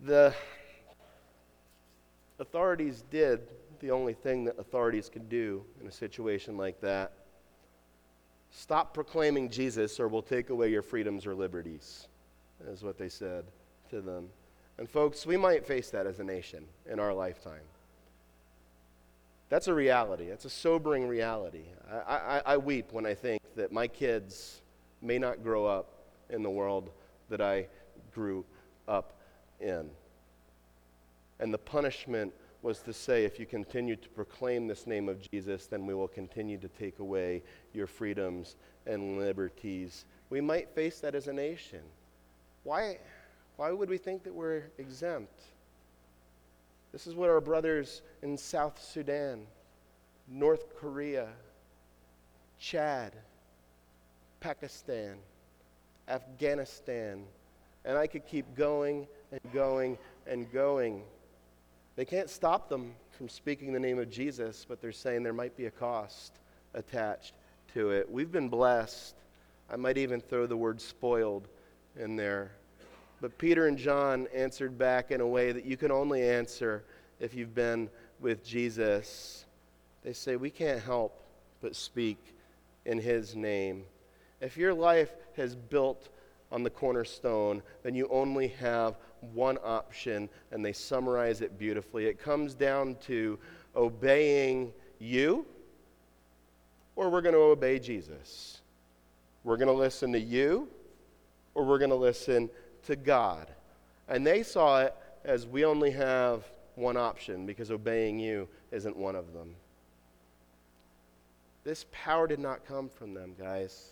the 0.00 0.34
authorities 2.42 3.04
did 3.10 3.40
the 3.80 3.90
only 3.90 4.12
thing 4.12 4.44
that 4.44 4.58
authorities 4.58 5.08
could 5.08 5.28
do 5.28 5.64
in 5.80 5.86
a 5.86 5.92
situation 5.92 6.56
like 6.56 6.80
that. 6.82 7.12
Stop 8.50 8.92
proclaiming 8.92 9.48
Jesus, 9.48 9.98
or 9.98 10.08
we'll 10.08 10.20
take 10.20 10.50
away 10.50 10.70
your 10.70 10.82
freedoms 10.82 11.26
or 11.26 11.34
liberties, 11.34 12.08
is 12.68 12.82
what 12.82 12.98
they 12.98 13.08
said 13.08 13.44
to 13.88 14.02
them. 14.02 14.28
And, 14.76 14.88
folks, 14.88 15.24
we 15.24 15.36
might 15.36 15.66
face 15.66 15.90
that 15.90 16.06
as 16.06 16.18
a 16.18 16.24
nation 16.24 16.64
in 16.90 17.00
our 17.00 17.14
lifetime. 17.14 17.62
That's 19.48 19.68
a 19.68 19.74
reality. 19.74 20.28
That's 20.28 20.44
a 20.44 20.50
sobering 20.50 21.06
reality. 21.06 21.64
I, 21.90 22.14
I, 22.14 22.42
I 22.46 22.56
weep 22.56 22.92
when 22.92 23.06
I 23.06 23.14
think 23.14 23.42
that 23.56 23.72
my 23.72 23.86
kids 23.86 24.62
may 25.00 25.18
not 25.18 25.42
grow 25.42 25.66
up 25.66 25.88
in 26.30 26.42
the 26.42 26.50
world 26.50 26.90
that 27.28 27.40
I 27.40 27.66
grew 28.14 28.44
up 28.88 29.12
in. 29.60 29.90
And 31.42 31.52
the 31.52 31.58
punishment 31.58 32.32
was 32.62 32.78
to 32.82 32.92
say, 32.92 33.24
if 33.24 33.40
you 33.40 33.46
continue 33.46 33.96
to 33.96 34.08
proclaim 34.10 34.68
this 34.68 34.86
name 34.86 35.08
of 35.08 35.28
Jesus, 35.32 35.66
then 35.66 35.84
we 35.86 35.92
will 35.92 36.06
continue 36.06 36.56
to 36.56 36.68
take 36.68 37.00
away 37.00 37.42
your 37.74 37.88
freedoms 37.88 38.54
and 38.86 39.18
liberties. 39.18 40.04
We 40.30 40.40
might 40.40 40.70
face 40.70 41.00
that 41.00 41.16
as 41.16 41.26
a 41.26 41.32
nation. 41.32 41.80
Why, 42.62 42.98
why 43.56 43.72
would 43.72 43.90
we 43.90 43.98
think 43.98 44.22
that 44.22 44.32
we're 44.32 44.70
exempt? 44.78 45.40
This 46.92 47.08
is 47.08 47.16
what 47.16 47.28
our 47.28 47.40
brothers 47.40 48.02
in 48.22 48.38
South 48.38 48.80
Sudan, 48.80 49.44
North 50.28 50.76
Korea, 50.76 51.26
Chad, 52.60 53.14
Pakistan, 54.38 55.16
Afghanistan, 56.06 57.24
and 57.84 57.98
I 57.98 58.06
could 58.06 58.28
keep 58.28 58.54
going 58.54 59.08
and 59.32 59.52
going 59.52 59.98
and 60.28 60.52
going. 60.52 61.02
They 61.94 62.04
can't 62.04 62.30
stop 62.30 62.68
them 62.68 62.94
from 63.10 63.28
speaking 63.28 63.72
the 63.72 63.80
name 63.80 63.98
of 63.98 64.10
Jesus, 64.10 64.64
but 64.66 64.80
they're 64.80 64.92
saying 64.92 65.22
there 65.22 65.32
might 65.32 65.56
be 65.56 65.66
a 65.66 65.70
cost 65.70 66.40
attached 66.74 67.34
to 67.74 67.90
it. 67.90 68.10
We've 68.10 68.32
been 68.32 68.48
blessed. 68.48 69.14
I 69.70 69.76
might 69.76 69.98
even 69.98 70.20
throw 70.20 70.46
the 70.46 70.56
word 70.56 70.80
spoiled 70.80 71.48
in 71.96 72.16
there. 72.16 72.52
But 73.20 73.36
Peter 73.38 73.66
and 73.66 73.76
John 73.76 74.26
answered 74.34 74.78
back 74.78 75.10
in 75.10 75.20
a 75.20 75.26
way 75.26 75.52
that 75.52 75.64
you 75.64 75.76
can 75.76 75.92
only 75.92 76.22
answer 76.22 76.82
if 77.20 77.34
you've 77.34 77.54
been 77.54 77.88
with 78.20 78.44
Jesus. 78.44 79.44
They 80.02 80.12
say, 80.12 80.36
We 80.36 80.50
can't 80.50 80.82
help 80.82 81.22
but 81.60 81.76
speak 81.76 82.18
in 82.84 82.98
his 82.98 83.36
name. 83.36 83.84
If 84.40 84.56
your 84.56 84.74
life 84.74 85.12
has 85.36 85.54
built 85.54 86.08
on 86.50 86.62
the 86.62 86.70
cornerstone, 86.70 87.62
then 87.82 87.94
you 87.94 88.08
only 88.10 88.48
have 88.48 88.96
one 89.32 89.58
option, 89.64 90.28
and 90.50 90.64
they 90.64 90.72
summarize 90.72 91.40
it 91.40 91.58
beautifully. 91.58 92.06
It 92.06 92.20
comes 92.20 92.54
down 92.54 92.96
to 93.06 93.38
obeying 93.76 94.72
you, 94.98 95.46
or 96.96 97.08
we're 97.08 97.22
going 97.22 97.34
to 97.34 97.40
obey 97.40 97.78
Jesus. 97.78 98.60
We're 99.44 99.56
going 99.56 99.68
to 99.68 99.74
listen 99.74 100.12
to 100.12 100.20
you, 100.20 100.68
or 101.54 101.64
we're 101.64 101.78
going 101.78 101.90
to 101.90 101.96
listen 101.96 102.50
to 102.86 102.96
God. 102.96 103.48
And 104.08 104.26
they 104.26 104.42
saw 104.42 104.82
it 104.82 104.94
as 105.24 105.46
we 105.46 105.64
only 105.64 105.90
have 105.92 106.44
one 106.74 106.96
option 106.96 107.46
because 107.46 107.70
obeying 107.70 108.18
you 108.18 108.48
isn't 108.70 108.96
one 108.96 109.14
of 109.16 109.32
them. 109.32 109.54
This 111.64 111.86
power 111.92 112.26
did 112.26 112.40
not 112.40 112.66
come 112.66 112.88
from 112.88 113.14
them, 113.14 113.34
guys. 113.38 113.90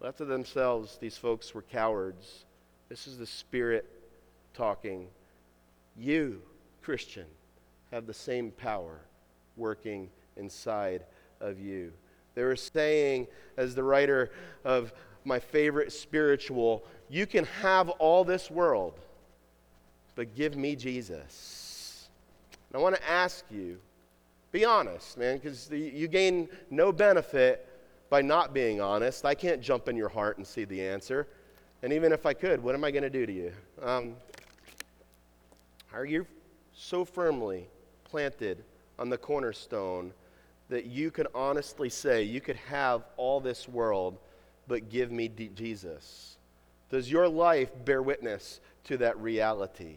Left 0.00 0.18
to 0.18 0.24
themselves, 0.24 0.98
these 1.00 1.16
folks 1.16 1.54
were 1.54 1.62
cowards. 1.62 2.44
This 2.88 3.06
is 3.06 3.18
the 3.18 3.26
Spirit 3.26 3.86
talking. 4.54 5.08
You, 5.96 6.42
Christian, 6.82 7.26
have 7.90 8.06
the 8.06 8.14
same 8.14 8.50
power 8.52 9.00
working 9.56 10.08
inside 10.36 11.04
of 11.40 11.58
you. 11.58 11.92
They 12.34 12.44
were 12.44 12.56
saying, 12.56 13.26
as 13.56 13.74
the 13.74 13.82
writer 13.82 14.30
of 14.64 14.92
my 15.24 15.38
favorite 15.38 15.92
spiritual, 15.92 16.84
you 17.08 17.26
can 17.26 17.44
have 17.62 17.88
all 17.88 18.24
this 18.24 18.50
world, 18.50 18.98
but 20.14 20.34
give 20.34 20.56
me 20.56 20.76
Jesus. 20.76 22.08
And 22.70 22.78
I 22.78 22.82
want 22.82 22.96
to 22.96 23.08
ask 23.08 23.44
you, 23.50 23.78
be 24.52 24.64
honest, 24.64 25.18
man, 25.18 25.38
because 25.38 25.68
you 25.70 26.08
gain 26.08 26.48
no 26.70 26.92
benefit 26.92 27.66
by 28.08 28.22
not 28.22 28.54
being 28.54 28.80
honest. 28.80 29.24
I 29.24 29.34
can't 29.34 29.60
jump 29.60 29.88
in 29.88 29.96
your 29.96 30.08
heart 30.08 30.38
and 30.38 30.46
see 30.46 30.64
the 30.64 30.80
answer. 30.80 31.26
And 31.82 31.92
even 31.92 32.12
if 32.12 32.24
I 32.24 32.32
could, 32.32 32.62
what 32.62 32.74
am 32.74 32.84
I 32.84 32.90
going 32.90 33.02
to 33.02 33.10
do 33.10 33.26
to 33.26 33.32
you? 33.32 33.52
Um, 33.82 34.16
are 35.92 36.04
you 36.04 36.26
so 36.72 37.04
firmly 37.04 37.68
planted 38.04 38.64
on 38.98 39.08
the 39.08 39.18
cornerstone 39.18 40.12
that 40.68 40.86
you 40.86 41.10
could 41.10 41.28
honestly 41.34 41.88
say, 41.88 42.22
you 42.22 42.40
could 42.40 42.56
have 42.56 43.04
all 43.16 43.40
this 43.40 43.68
world, 43.68 44.18
but 44.66 44.90
give 44.90 45.10
me 45.10 45.28
D- 45.28 45.50
Jesus? 45.54 46.36
Does 46.90 47.10
your 47.10 47.28
life 47.28 47.70
bear 47.84 48.02
witness 48.02 48.60
to 48.84 48.96
that 48.98 49.18
reality? 49.18 49.96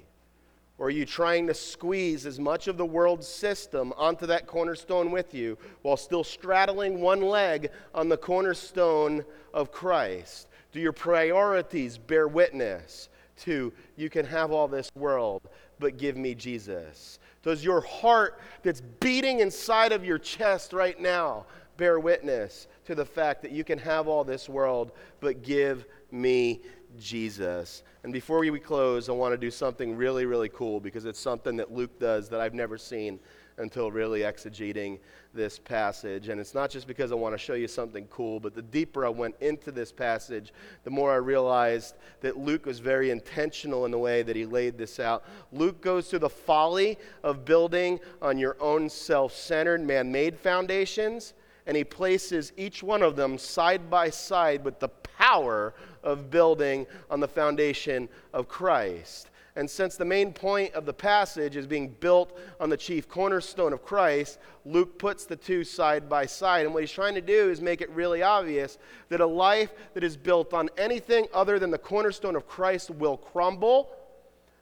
Or 0.77 0.87
are 0.87 0.89
you 0.89 1.05
trying 1.05 1.47
to 1.47 1.53
squeeze 1.53 2.25
as 2.25 2.39
much 2.39 2.67
of 2.67 2.77
the 2.77 2.85
world's 2.85 3.27
system 3.27 3.93
onto 3.97 4.25
that 4.25 4.47
cornerstone 4.47 5.11
with 5.11 5.33
you 5.33 5.57
while 5.83 5.97
still 5.97 6.23
straddling 6.23 6.99
one 7.01 7.21
leg 7.21 7.69
on 7.93 8.09
the 8.09 8.17
cornerstone 8.17 9.23
of 9.53 9.71
Christ? 9.71 10.47
Do 10.71 10.79
your 10.79 10.93
priorities 10.93 11.97
bear 11.97 12.27
witness 12.27 13.09
you 13.47 14.09
can 14.09 14.25
have 14.25 14.51
all 14.51 14.67
this 14.67 14.89
world, 14.95 15.41
but 15.79 15.97
give 15.97 16.17
me 16.17 16.35
Jesus? 16.35 17.19
Does 17.43 17.63
your 17.63 17.81
heart 17.81 18.39
that's 18.63 18.81
beating 18.99 19.39
inside 19.39 19.91
of 19.91 20.05
your 20.05 20.19
chest 20.19 20.73
right 20.73 20.99
now 20.99 21.45
bear 21.77 21.99
witness 21.99 22.67
to 22.85 22.93
the 22.93 23.05
fact 23.05 23.41
that 23.41 23.51
you 23.51 23.63
can 23.63 23.79
have 23.79 24.07
all 24.07 24.23
this 24.23 24.47
world, 24.47 24.91
but 25.19 25.41
give 25.41 25.85
me 26.11 26.61
Jesus? 26.99 27.83
And 28.03 28.11
before 28.11 28.39
we 28.39 28.59
close, 28.59 29.09
I 29.09 29.13
want 29.13 29.33
to 29.33 29.37
do 29.37 29.51
something 29.51 29.95
really, 29.95 30.25
really 30.25 30.49
cool 30.49 30.79
because 30.79 31.05
it's 31.05 31.19
something 31.19 31.55
that 31.57 31.71
Luke 31.71 31.99
does 31.99 32.29
that 32.29 32.39
I've 32.39 32.53
never 32.53 32.77
seen 32.77 33.19
until 33.58 33.91
really 33.91 34.22
exegeting 34.22 34.99
this 35.34 35.58
passage. 35.58 36.28
And 36.28 36.39
it's 36.39 36.54
not 36.54 36.70
just 36.70 36.88
because 36.88 37.12
I 37.12 37.16
want 37.16 37.34
to 37.34 37.38
show 37.38 37.54
you 37.54 37.68
something 37.68 38.06
cool, 38.08 38.39
but 38.39 38.54
the 38.54 38.62
deeper 38.62 39.06
I 39.06 39.10
went 39.10 39.36
into 39.41 39.72
this 39.72 39.91
passage, 39.91 40.54
the 40.84 40.89
more 40.89 41.12
I 41.12 41.18
realized 41.18 41.95
that 42.22 42.38
Luke 42.38 42.66
was 42.66 42.80
very 42.80 43.12
intentional 43.12 43.86
in 43.86 43.91
the 43.91 43.97
way 43.97 44.24
that 44.24 44.36
he 44.36 44.45
laid 44.45 44.78
this 44.78 44.99
out. 44.99 45.24
Luke 45.52 45.82
goes 45.82 46.10
through 46.10 46.20
the 46.20 46.30
folly 46.30 46.97
of 47.24 47.45
building 47.45 47.99
on 48.22 48.38
your 48.38 48.58
own 48.60 48.89
self 48.89 49.34
centered, 49.34 49.82
man 49.82 50.12
made 50.12 50.38
foundations, 50.38 51.34
and 51.66 51.78
he 51.78 51.84
places 51.84 52.52
each 52.58 52.84
one 52.84 53.02
of 53.02 53.16
them 53.16 53.38
side 53.38 53.89
by 53.89 54.10
side 54.10 54.64
with 54.64 54.80
the 54.80 54.89
power 54.89 55.74
of 56.04 56.30
building 56.30 56.86
on 57.10 57.20
the 57.20 57.28
foundation 57.28 58.10
of 58.34 58.47
Christ. 58.47 59.30
And 59.56 59.70
since 59.70 59.97
the 59.97 60.06
main 60.06 60.32
point 60.32 60.74
of 60.74 60.86
the 60.86 60.93
passage 60.93 61.58
is 61.58 61.68
being 61.68 61.89
built 61.99 62.38
on 62.60 62.70
the 62.70 62.78
chief 62.78 63.10
cornerstone 63.10 63.74
of 63.74 63.84
Christ, 63.84 64.39
Luke 64.66 64.97
puts 64.97 65.26
the 65.26 65.36
two 65.36 65.64
side 65.64 66.08
by 66.08 66.26
side. 66.26 66.66
And 66.66 66.74
what 66.74 66.84
he's 66.84 66.91
trying 66.91 67.16
to 67.16 67.22
do 67.22 67.49
is 67.49 67.62
make 67.62 67.82
it 67.82 67.89
really 67.89 68.24
obvious 68.24 68.78
that 69.10 69.20
a 69.20 69.26
life 69.26 69.74
that 69.93 70.04
is 70.04 70.16
built 70.16 70.54
on 70.54 70.70
anything 70.78 71.28
other 71.34 71.60
than 71.60 71.70
the 71.70 71.78
cornerstone 71.78 72.36
of 72.36 72.47
Christ 72.47 72.91
will 72.91 73.18
crumble, 73.18 73.89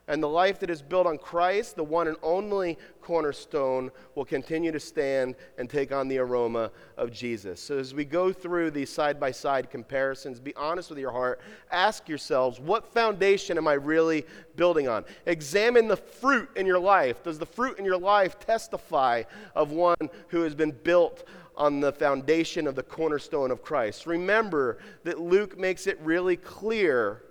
And 0.10 0.24
the 0.24 0.28
life 0.28 0.60
that 0.62 0.72
is 0.72 0.82
built 0.82 1.06
on 1.06 1.20
Christ, 1.20 1.76
the 1.76 1.84
one 1.84 2.08
and 2.08 2.18
only 2.24 2.80
cornerstone, 3.00 3.92
will 4.16 4.26
continue 4.26 4.72
to 4.72 4.80
stand 4.80 5.36
and 5.60 5.70
take 5.70 5.92
on 5.92 6.08
the 6.08 6.18
aroma 6.18 6.72
of 6.98 7.12
Jesus. 7.12 7.62
So, 7.62 7.78
as 7.78 7.94
we 7.94 8.06
go 8.06 8.34
through 8.34 8.72
these 8.72 8.90
side 8.90 9.20
by 9.20 9.30
side 9.30 9.70
comparisons, 9.70 10.40
be 10.40 10.56
honest 10.56 10.90
with 10.90 10.98
your 10.98 11.12
heart. 11.12 11.42
Ask 11.72 12.10
yourselves, 12.10 12.60
what 12.60 12.92
foundation 12.92 13.56
am 13.56 13.68
I 13.68 13.74
really 13.74 14.26
building 14.56 14.88
on? 14.88 15.06
Examine 15.28 15.88
the 15.88 15.98
fruit 15.98 16.50
in 16.56 16.66
your 16.66 16.80
life. 16.80 17.22
Does 17.22 17.38
the 17.38 17.46
fruit 17.46 17.78
in 17.78 17.86
your 17.86 18.00
life 18.00 18.40
testify 18.40 19.22
of 19.56 19.72
one 19.74 20.10
who 20.30 20.42
has 20.42 20.56
been 20.56 20.72
built 20.72 21.24
on 21.56 21.82
the 21.82 21.92
foundation 21.92 22.66
of 22.66 22.74
the 22.74 22.82
cornerstone 22.82 23.52
of 23.52 23.62
Christ? 23.62 24.08
Remember 24.08 24.80
that 25.04 25.20
Luke 25.20 25.56
makes 25.60 25.86
it 25.86 26.00
really 26.02 26.36
clear 26.36 27.22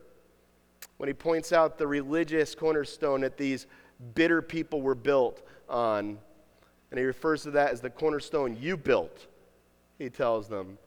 when 0.99 1.09
he 1.09 1.15
points 1.15 1.53
out 1.53 1.79
the 1.79 1.87
religious 1.87 2.55
cornerstone 2.55 3.23
that 3.23 3.37
these 3.37 3.67
bitter 4.15 4.43
people 4.43 4.83
were 4.83 4.95
built 4.95 5.43
on. 5.69 6.19
And 6.91 6.99
he 6.99 7.05
refers 7.05 7.43
to 7.45 7.51
that 7.53 7.71
as 7.71 7.81
the 7.81 7.91
cornerstone 7.91 8.57
you 8.61 8.77
built, 8.77 9.27
he 9.99 10.11
tells 10.11 10.49
them. 10.49 10.79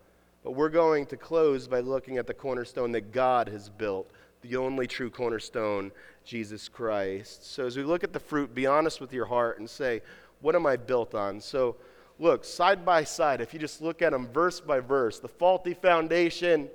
But 0.43 0.51
we're 0.51 0.70
going 0.70 1.05
to 1.07 1.18
close 1.18 1.68
by 1.68 1.80
looking 1.80 2.18
at 2.18 2.28
the 2.28 2.34
cornerstone 2.34 2.91
that 2.93 3.12
God 3.12 3.47
has 3.49 3.70
built, 3.70 4.09
the 4.41 4.55
only 4.55 4.88
true 4.88 5.09
cornerstone, 5.09 5.91
Jesus 6.26 6.68
Christ. 6.68 7.51
So 7.51 7.66
as 7.66 7.78
we 7.78 7.84
look 7.84 8.03
at 8.03 8.14
the 8.14 8.20
fruit, 8.20 8.53
be 8.53 8.66
honest 8.66 8.99
with 8.99 9.14
your 9.14 9.26
heart 9.26 9.59
and 9.59 9.70
say, 9.70 10.01
What 10.41 10.55
am 10.55 10.66
I 10.66 10.78
built 10.78 11.14
on? 11.14 11.39
So 11.39 11.76
look, 12.20 12.43
side 12.43 12.84
by 12.84 13.03
side, 13.03 13.39
if 13.39 13.53
you 13.53 13.59
just 13.59 13.82
look 13.82 14.01
at 14.01 14.12
them 14.12 14.28
verse 14.34 14.59
by 14.59 14.80
verse, 14.80 15.20
the 15.20 15.28
faulty 15.28 15.76
foundation, 15.76 16.70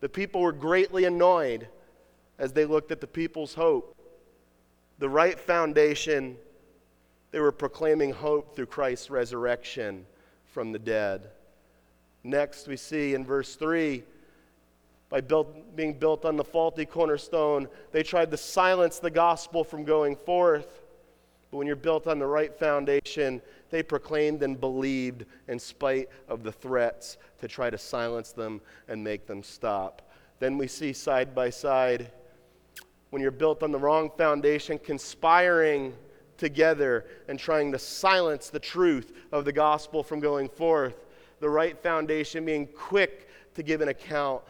the 0.00 0.08
people 0.08 0.42
were 0.42 0.52
greatly 0.52 1.06
annoyed 1.06 1.68
as 2.38 2.52
they 2.52 2.64
looked 2.64 2.92
at 2.92 3.00
the 3.00 3.06
people's 3.06 3.54
hope. 3.54 3.96
The 4.98 5.08
right 5.08 5.38
foundation, 5.38 6.36
they 7.30 7.40
were 7.40 7.52
proclaiming 7.52 8.12
hope 8.12 8.54
through 8.54 8.66
Christ's 8.66 9.10
resurrection 9.10 10.06
from 10.46 10.72
the 10.72 10.78
dead. 10.78 11.28
Next, 12.24 12.66
we 12.66 12.76
see 12.76 13.14
in 13.14 13.24
verse 13.24 13.56
3 13.56 14.02
by 15.08 15.20
built, 15.20 15.76
being 15.76 15.94
built 15.94 16.24
on 16.24 16.36
the 16.36 16.44
faulty 16.44 16.84
cornerstone, 16.84 17.68
they 17.92 18.02
tried 18.02 18.30
to 18.32 18.36
silence 18.36 18.98
the 18.98 19.10
gospel 19.10 19.62
from 19.62 19.84
going 19.84 20.16
forth. 20.16 20.82
But 21.50 21.58
when 21.58 21.66
you're 21.66 21.76
built 21.76 22.08
on 22.08 22.18
the 22.18 22.26
right 22.26 22.52
foundation, 22.58 23.40
they 23.70 23.82
proclaimed 23.82 24.42
and 24.42 24.58
believed 24.58 25.24
in 25.46 25.58
spite 25.58 26.08
of 26.28 26.42
the 26.42 26.50
threats 26.50 27.18
to 27.40 27.46
try 27.46 27.70
to 27.70 27.78
silence 27.78 28.32
them 28.32 28.60
and 28.88 29.02
make 29.02 29.26
them 29.26 29.42
stop. 29.42 30.10
Then 30.40 30.58
we 30.58 30.66
see 30.66 30.92
side 30.92 31.34
by 31.34 31.50
side 31.50 32.10
when 33.10 33.22
you're 33.22 33.30
built 33.30 33.62
on 33.62 33.72
the 33.72 33.78
wrong 33.78 34.10
foundation, 34.16 34.78
conspiring 34.78 35.94
together 36.36 37.06
and 37.28 37.38
trying 37.38 37.72
to 37.72 37.78
silence 37.78 38.50
the 38.50 38.58
truth 38.58 39.12
of 39.32 39.44
the 39.44 39.52
gospel 39.52 40.02
from 40.02 40.20
going 40.20 40.48
forth. 40.48 41.06
The 41.40 41.48
right 41.48 41.80
foundation 41.82 42.44
being 42.44 42.66
quick 42.66 43.28
to 43.54 43.62
give 43.62 43.80
an 43.80 43.88
account 43.88 44.42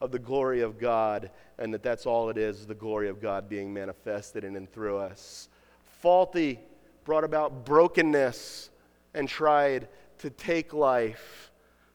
of 0.00 0.10
the 0.10 0.18
glory 0.18 0.60
of 0.60 0.78
God, 0.78 1.30
and 1.58 1.72
that 1.72 1.82
that's 1.82 2.06
all 2.06 2.28
it 2.30 2.36
is 2.36 2.66
the 2.66 2.74
glory 2.74 3.08
of 3.08 3.20
God 3.20 3.48
being 3.48 3.72
manifested 3.72 4.44
in 4.44 4.56
and 4.56 4.70
through 4.70 4.98
us. 4.98 5.48
Faulty 6.00 6.60
brought 7.04 7.24
about 7.24 7.64
brokenness 7.64 8.70
and 9.14 9.28
tried 9.28 9.88
to 10.18 10.30
take 10.30 10.72
life. 10.72 11.52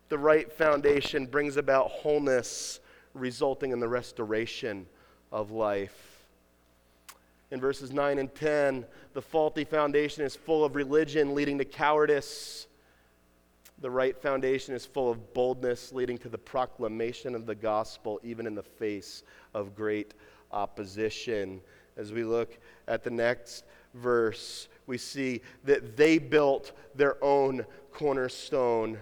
The 0.10 0.18
right 0.18 0.52
foundation 0.52 1.26
brings 1.26 1.58
about 1.58 1.90
wholeness, 1.90 2.80
resulting 3.14 3.72
in 3.72 3.80
the 3.80 3.88
restoration 3.88 4.88
of 5.32 5.52
life. 5.52 6.26
In 7.52 7.60
verses 7.60 7.92
9 7.92 8.20
and 8.20 8.34
10, 8.36 8.86
the 9.14 9.22
faulty 9.22 9.64
foundation 9.64 10.24
is 10.24 10.36
full 10.36 10.64
of 10.64 10.76
religion, 10.76 11.34
leading 11.34 11.58
to 11.58 11.66
cowardice. 11.66 12.68
The 13.82 13.90
right 13.90 14.16
foundation 14.22 14.76
is 14.76 14.86
full 14.86 15.10
of 15.10 15.34
boldness, 15.34 15.92
leading 15.92 16.18
to 16.20 16.30
the 16.30 16.38
proclamation 16.38 17.34
of 17.34 17.46
the 17.46 17.56
gospel, 17.56 18.20
even 18.24 18.46
in 18.46 18.54
the 18.54 18.64
face 18.64 19.24
of 19.54 19.76
great 19.76 20.14
opposition. 20.52 21.62
As 21.98 22.12
we 22.12 22.24
look 22.24 22.58
at 22.88 23.04
the 23.04 23.10
next 23.10 23.64
verse, 23.94 24.68
we 24.86 24.98
see 24.98 25.42
that 25.64 25.98
they 25.98 26.18
built 26.18 26.72
their 26.94 27.24
own 27.24 27.66
cornerstone. 27.92 28.98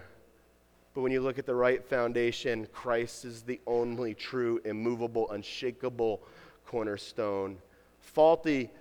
But 0.98 1.04
when 1.04 1.12
you 1.12 1.22
look 1.22 1.38
at 1.38 1.46
the 1.46 1.54
right 1.54 1.86
foundation, 1.86 2.68
Christ 2.74 3.24
is 3.24 3.44
the 3.44 3.62
only 3.68 4.16
true, 4.16 4.60
immovable, 4.66 5.30
unshakable 5.30 6.24
cornerstone. 6.66 7.60
Faulty, 8.00 8.72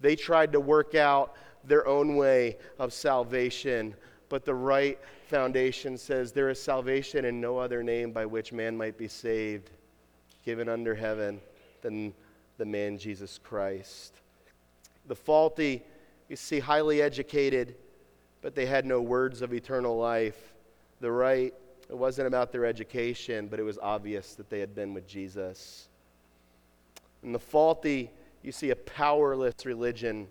they 0.00 0.16
tried 0.16 0.50
to 0.50 0.58
work 0.58 0.96
out 0.96 1.36
their 1.62 1.86
own 1.86 2.16
way 2.16 2.56
of 2.80 2.92
salvation, 2.92 3.94
but 4.28 4.44
the 4.44 4.52
right 4.52 4.98
foundation 5.28 5.96
says 5.96 6.32
there 6.32 6.50
is 6.50 6.60
salvation 6.60 7.24
in 7.24 7.40
no 7.40 7.56
other 7.56 7.84
name 7.84 8.10
by 8.10 8.26
which 8.26 8.52
man 8.52 8.76
might 8.76 8.98
be 8.98 9.06
saved, 9.06 9.70
given 10.44 10.68
under 10.68 10.96
heaven, 10.96 11.40
than 11.82 12.12
the 12.58 12.66
man 12.66 12.98
Jesus 12.98 13.38
Christ. 13.44 14.14
The 15.06 15.14
faulty, 15.14 15.84
you 16.28 16.34
see, 16.34 16.58
highly 16.58 17.00
educated, 17.00 17.76
but 18.42 18.56
they 18.56 18.66
had 18.66 18.84
no 18.84 19.00
words 19.00 19.40
of 19.40 19.54
eternal 19.54 19.96
life 19.96 20.50
the 21.00 21.10
right. 21.10 21.54
It 21.90 21.98
wasn't 21.98 22.28
about 22.28 22.52
their 22.52 22.64
education, 22.64 23.48
but 23.48 23.58
it 23.58 23.64
was 23.64 23.76
obvious 23.82 24.34
that 24.36 24.48
they 24.48 24.60
had 24.60 24.76
been 24.76 24.94
with 24.94 25.08
Jesus. 25.08 25.88
In 27.24 27.32
the 27.32 27.38
faulty, 27.38 28.12
you 28.42 28.52
see 28.52 28.70
a 28.70 28.76
powerless 28.76 29.66
religion. 29.66 30.28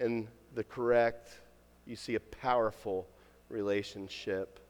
In 0.00 0.28
the 0.54 0.62
correct, 0.62 1.40
you 1.86 1.96
see 1.96 2.14
a 2.14 2.20
powerful 2.20 3.08
relationship. 3.48 4.60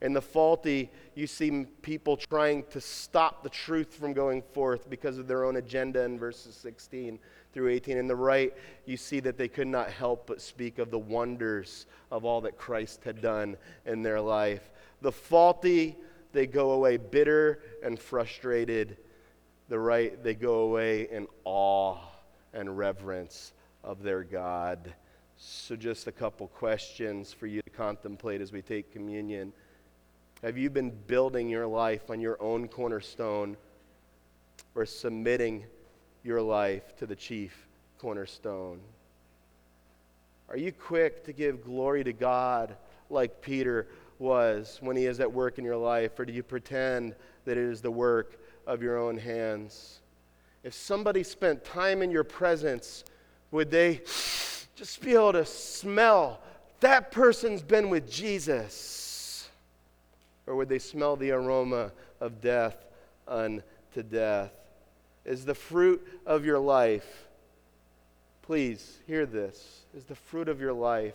In 0.00 0.12
the 0.12 0.22
faulty, 0.22 0.90
you 1.16 1.26
see 1.26 1.66
people 1.82 2.16
trying 2.16 2.62
to 2.70 2.80
stop 2.80 3.42
the 3.42 3.50
truth 3.50 3.94
from 3.94 4.12
going 4.12 4.42
forth 4.42 4.88
because 4.88 5.18
of 5.18 5.26
their 5.26 5.44
own 5.44 5.56
agenda 5.56 6.02
in 6.04 6.16
verses 6.16 6.54
16 6.54 7.18
through 7.52 7.68
18. 7.68 7.96
In 7.96 8.06
the 8.06 8.16
right, 8.16 8.52
you 8.86 8.96
see 8.96 9.20
that 9.20 9.36
they 9.36 9.48
could 9.48 9.66
not 9.66 9.90
help 9.90 10.26
but 10.26 10.40
speak 10.40 10.78
of 10.78 10.90
the 10.90 10.98
wonders 10.98 11.86
of 12.10 12.24
all 12.24 12.40
that 12.42 12.56
Christ 12.56 13.04
had 13.04 13.20
done 13.20 13.56
in 13.86 14.02
their 14.02 14.20
life. 14.20 14.70
The 15.00 15.12
faulty, 15.12 15.96
they 16.32 16.46
go 16.46 16.72
away 16.72 16.96
bitter 16.96 17.60
and 17.82 17.98
frustrated. 17.98 18.96
The 19.68 19.78
right, 19.78 20.22
they 20.22 20.34
go 20.34 20.60
away 20.60 21.08
in 21.10 21.26
awe 21.44 21.98
and 22.54 22.76
reverence 22.76 23.52
of 23.84 24.02
their 24.02 24.22
God. 24.22 24.94
So, 25.36 25.74
just 25.74 26.06
a 26.06 26.12
couple 26.12 26.46
questions 26.48 27.32
for 27.32 27.46
you 27.46 27.62
to 27.62 27.70
contemplate 27.70 28.40
as 28.40 28.52
we 28.52 28.62
take 28.62 28.92
communion. 28.92 29.52
Have 30.42 30.56
you 30.56 30.70
been 30.70 30.90
building 30.90 31.48
your 31.48 31.66
life 31.66 32.10
on 32.10 32.20
your 32.20 32.40
own 32.40 32.68
cornerstone 32.68 33.56
or 34.74 34.86
submitting 34.86 35.64
your 36.24 36.40
life 36.40 36.96
to 36.98 37.06
the 37.06 37.16
chief 37.16 37.66
cornerstone? 37.98 38.80
Are 40.48 40.56
you 40.56 40.72
quick 40.72 41.24
to 41.24 41.32
give 41.32 41.64
glory 41.64 42.04
to 42.04 42.12
God 42.12 42.76
like 43.08 43.40
Peter 43.40 43.86
was 44.18 44.78
when 44.80 44.96
he 44.96 45.06
is 45.06 45.20
at 45.20 45.32
work 45.32 45.58
in 45.58 45.64
your 45.64 45.76
life, 45.76 46.18
or 46.18 46.24
do 46.24 46.32
you 46.32 46.42
pretend 46.42 47.14
that 47.44 47.56
it 47.56 47.64
is 47.64 47.80
the 47.80 47.90
work 47.90 48.38
of 48.66 48.82
your 48.82 48.98
own 48.98 49.18
hands? 49.18 50.00
If 50.62 50.74
somebody 50.74 51.22
spent 51.22 51.64
time 51.64 52.02
in 52.02 52.10
your 52.10 52.24
presence, 52.24 53.04
would 53.50 53.70
they 53.70 54.02
just 54.76 55.00
be 55.00 55.12
able 55.12 55.32
to 55.32 55.44
smell 55.44 56.40
that 56.80 57.10
person's 57.10 57.62
been 57.62 57.90
with 57.90 58.10
Jesus? 58.10 59.48
Or 60.46 60.56
would 60.56 60.68
they 60.68 60.78
smell 60.78 61.16
the 61.16 61.30
aroma 61.30 61.92
of 62.20 62.40
death 62.40 62.76
unto 63.26 64.02
death? 64.10 64.52
Is 65.24 65.44
the 65.44 65.54
fruit 65.54 66.06
of 66.26 66.44
your 66.44 66.58
life. 66.58 67.26
Please 68.42 68.98
hear 69.06 69.24
this 69.24 69.82
is 69.94 70.04
the 70.04 70.14
fruit 70.14 70.48
of 70.48 70.60
your 70.60 70.72
life 70.72 71.14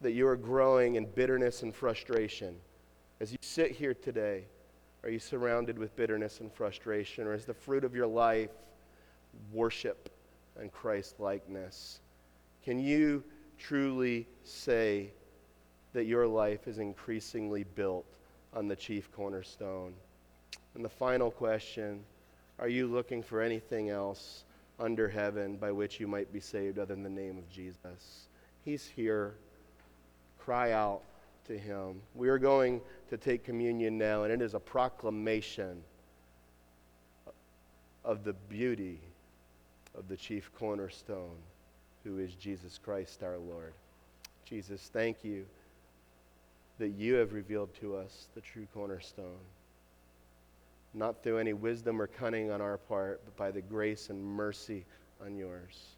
that 0.00 0.12
you 0.12 0.26
are 0.26 0.36
growing 0.36 0.96
in 0.96 1.04
bitterness 1.04 1.62
and 1.62 1.74
frustration. 1.74 2.56
As 3.20 3.30
you 3.30 3.38
sit 3.40 3.72
here 3.72 3.94
today, 3.94 4.44
are 5.04 5.10
you 5.10 5.18
surrounded 5.18 5.78
with 5.78 5.94
bitterness 5.96 6.40
and 6.40 6.52
frustration? 6.52 7.26
Or 7.26 7.34
is 7.34 7.44
the 7.44 7.54
fruit 7.54 7.84
of 7.84 7.94
your 7.94 8.06
life 8.06 8.50
worship 9.52 10.10
and 10.58 10.72
Christ 10.72 11.20
likeness? 11.20 12.00
Can 12.64 12.78
you 12.78 13.22
truly 13.58 14.26
say 14.44 15.10
that 15.92 16.04
your 16.04 16.26
life 16.26 16.66
is 16.66 16.78
increasingly 16.78 17.64
built 17.64 18.06
on 18.54 18.66
the 18.66 18.76
chief 18.76 19.10
cornerstone? 19.12 19.92
And 20.74 20.84
the 20.84 20.88
final 20.88 21.30
question 21.30 22.00
are 22.62 22.68
you 22.68 22.86
looking 22.86 23.24
for 23.24 23.42
anything 23.42 23.90
else 23.90 24.44
under 24.78 25.08
heaven 25.08 25.56
by 25.56 25.72
which 25.72 25.98
you 25.98 26.06
might 26.06 26.32
be 26.32 26.38
saved 26.38 26.78
other 26.78 26.94
than 26.94 27.02
the 27.02 27.10
name 27.10 27.36
of 27.36 27.50
Jesus? 27.50 28.28
He's 28.64 28.86
here. 28.86 29.34
Cry 30.38 30.70
out 30.70 31.02
to 31.48 31.58
him. 31.58 32.00
We 32.14 32.28
are 32.28 32.38
going 32.38 32.80
to 33.10 33.16
take 33.16 33.42
communion 33.42 33.98
now, 33.98 34.22
and 34.22 34.32
it 34.32 34.40
is 34.40 34.54
a 34.54 34.60
proclamation 34.60 35.82
of 38.04 38.22
the 38.22 38.34
beauty 38.48 39.00
of 39.98 40.06
the 40.06 40.16
chief 40.16 40.48
cornerstone, 40.56 41.34
who 42.04 42.18
is 42.18 42.32
Jesus 42.36 42.78
Christ 42.78 43.24
our 43.24 43.38
Lord. 43.38 43.72
Jesus, 44.44 44.88
thank 44.92 45.24
you 45.24 45.46
that 46.78 46.90
you 46.90 47.14
have 47.14 47.32
revealed 47.32 47.74
to 47.80 47.96
us 47.96 48.28
the 48.36 48.40
true 48.40 48.68
cornerstone, 48.72 49.40
not 50.94 51.22
through 51.22 51.38
any 51.38 51.52
wisdom 51.52 52.00
or 52.00 52.06
cunning 52.06 52.50
on 52.50 52.60
our 52.60 52.76
part, 52.76 53.22
but 53.24 53.36
by 53.36 53.50
the 53.50 53.62
grace 53.62 54.10
and 54.10 54.22
mercy 54.22 54.84
on 55.24 55.36
yours. 55.36 55.96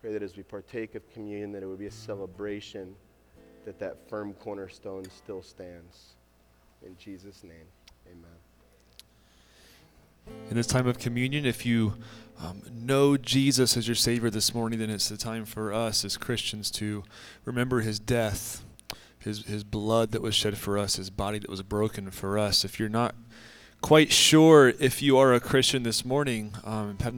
Pray 0.00 0.12
that 0.12 0.22
as 0.22 0.36
we 0.36 0.42
partake 0.42 0.94
of 0.94 1.08
communion, 1.12 1.52
that 1.52 1.62
it 1.62 1.66
would 1.66 1.78
be 1.78 1.86
a 1.86 1.90
celebration 1.90 2.94
that 3.64 3.78
that 3.78 4.08
firm 4.08 4.32
cornerstone 4.34 5.04
still 5.10 5.42
stands. 5.42 6.14
In 6.84 6.96
Jesus' 6.98 7.44
name, 7.44 7.68
amen. 8.06 8.30
In 10.50 10.56
this 10.56 10.66
time 10.66 10.86
of 10.86 10.98
communion, 10.98 11.46
if 11.46 11.64
you 11.64 11.94
um, 12.40 12.62
know 12.72 13.16
Jesus 13.16 13.76
as 13.76 13.86
your 13.86 13.94
Savior 13.94 14.30
this 14.30 14.52
morning, 14.52 14.80
then 14.80 14.90
it's 14.90 15.08
the 15.08 15.16
time 15.16 15.44
for 15.44 15.72
us 15.72 16.04
as 16.04 16.16
Christians 16.16 16.70
to 16.72 17.04
remember 17.44 17.80
His 17.80 18.00
death, 18.00 18.64
His 19.18 19.44
His 19.46 19.62
blood 19.62 20.10
that 20.10 20.22
was 20.22 20.34
shed 20.34 20.58
for 20.58 20.78
us, 20.78 20.96
His 20.96 21.10
body 21.10 21.38
that 21.38 21.50
was 21.50 21.62
broken 21.62 22.10
for 22.10 22.38
us. 22.38 22.64
If 22.64 22.80
you're 22.80 22.88
not 22.88 23.14
quite 23.82 24.12
sure 24.12 24.68
if 24.78 25.02
you 25.02 25.18
are 25.18 25.34
a 25.34 25.40
Christian 25.40 25.82
this 25.82 26.04
morning, 26.04 26.54
um, 26.64 26.96
have 27.00 27.10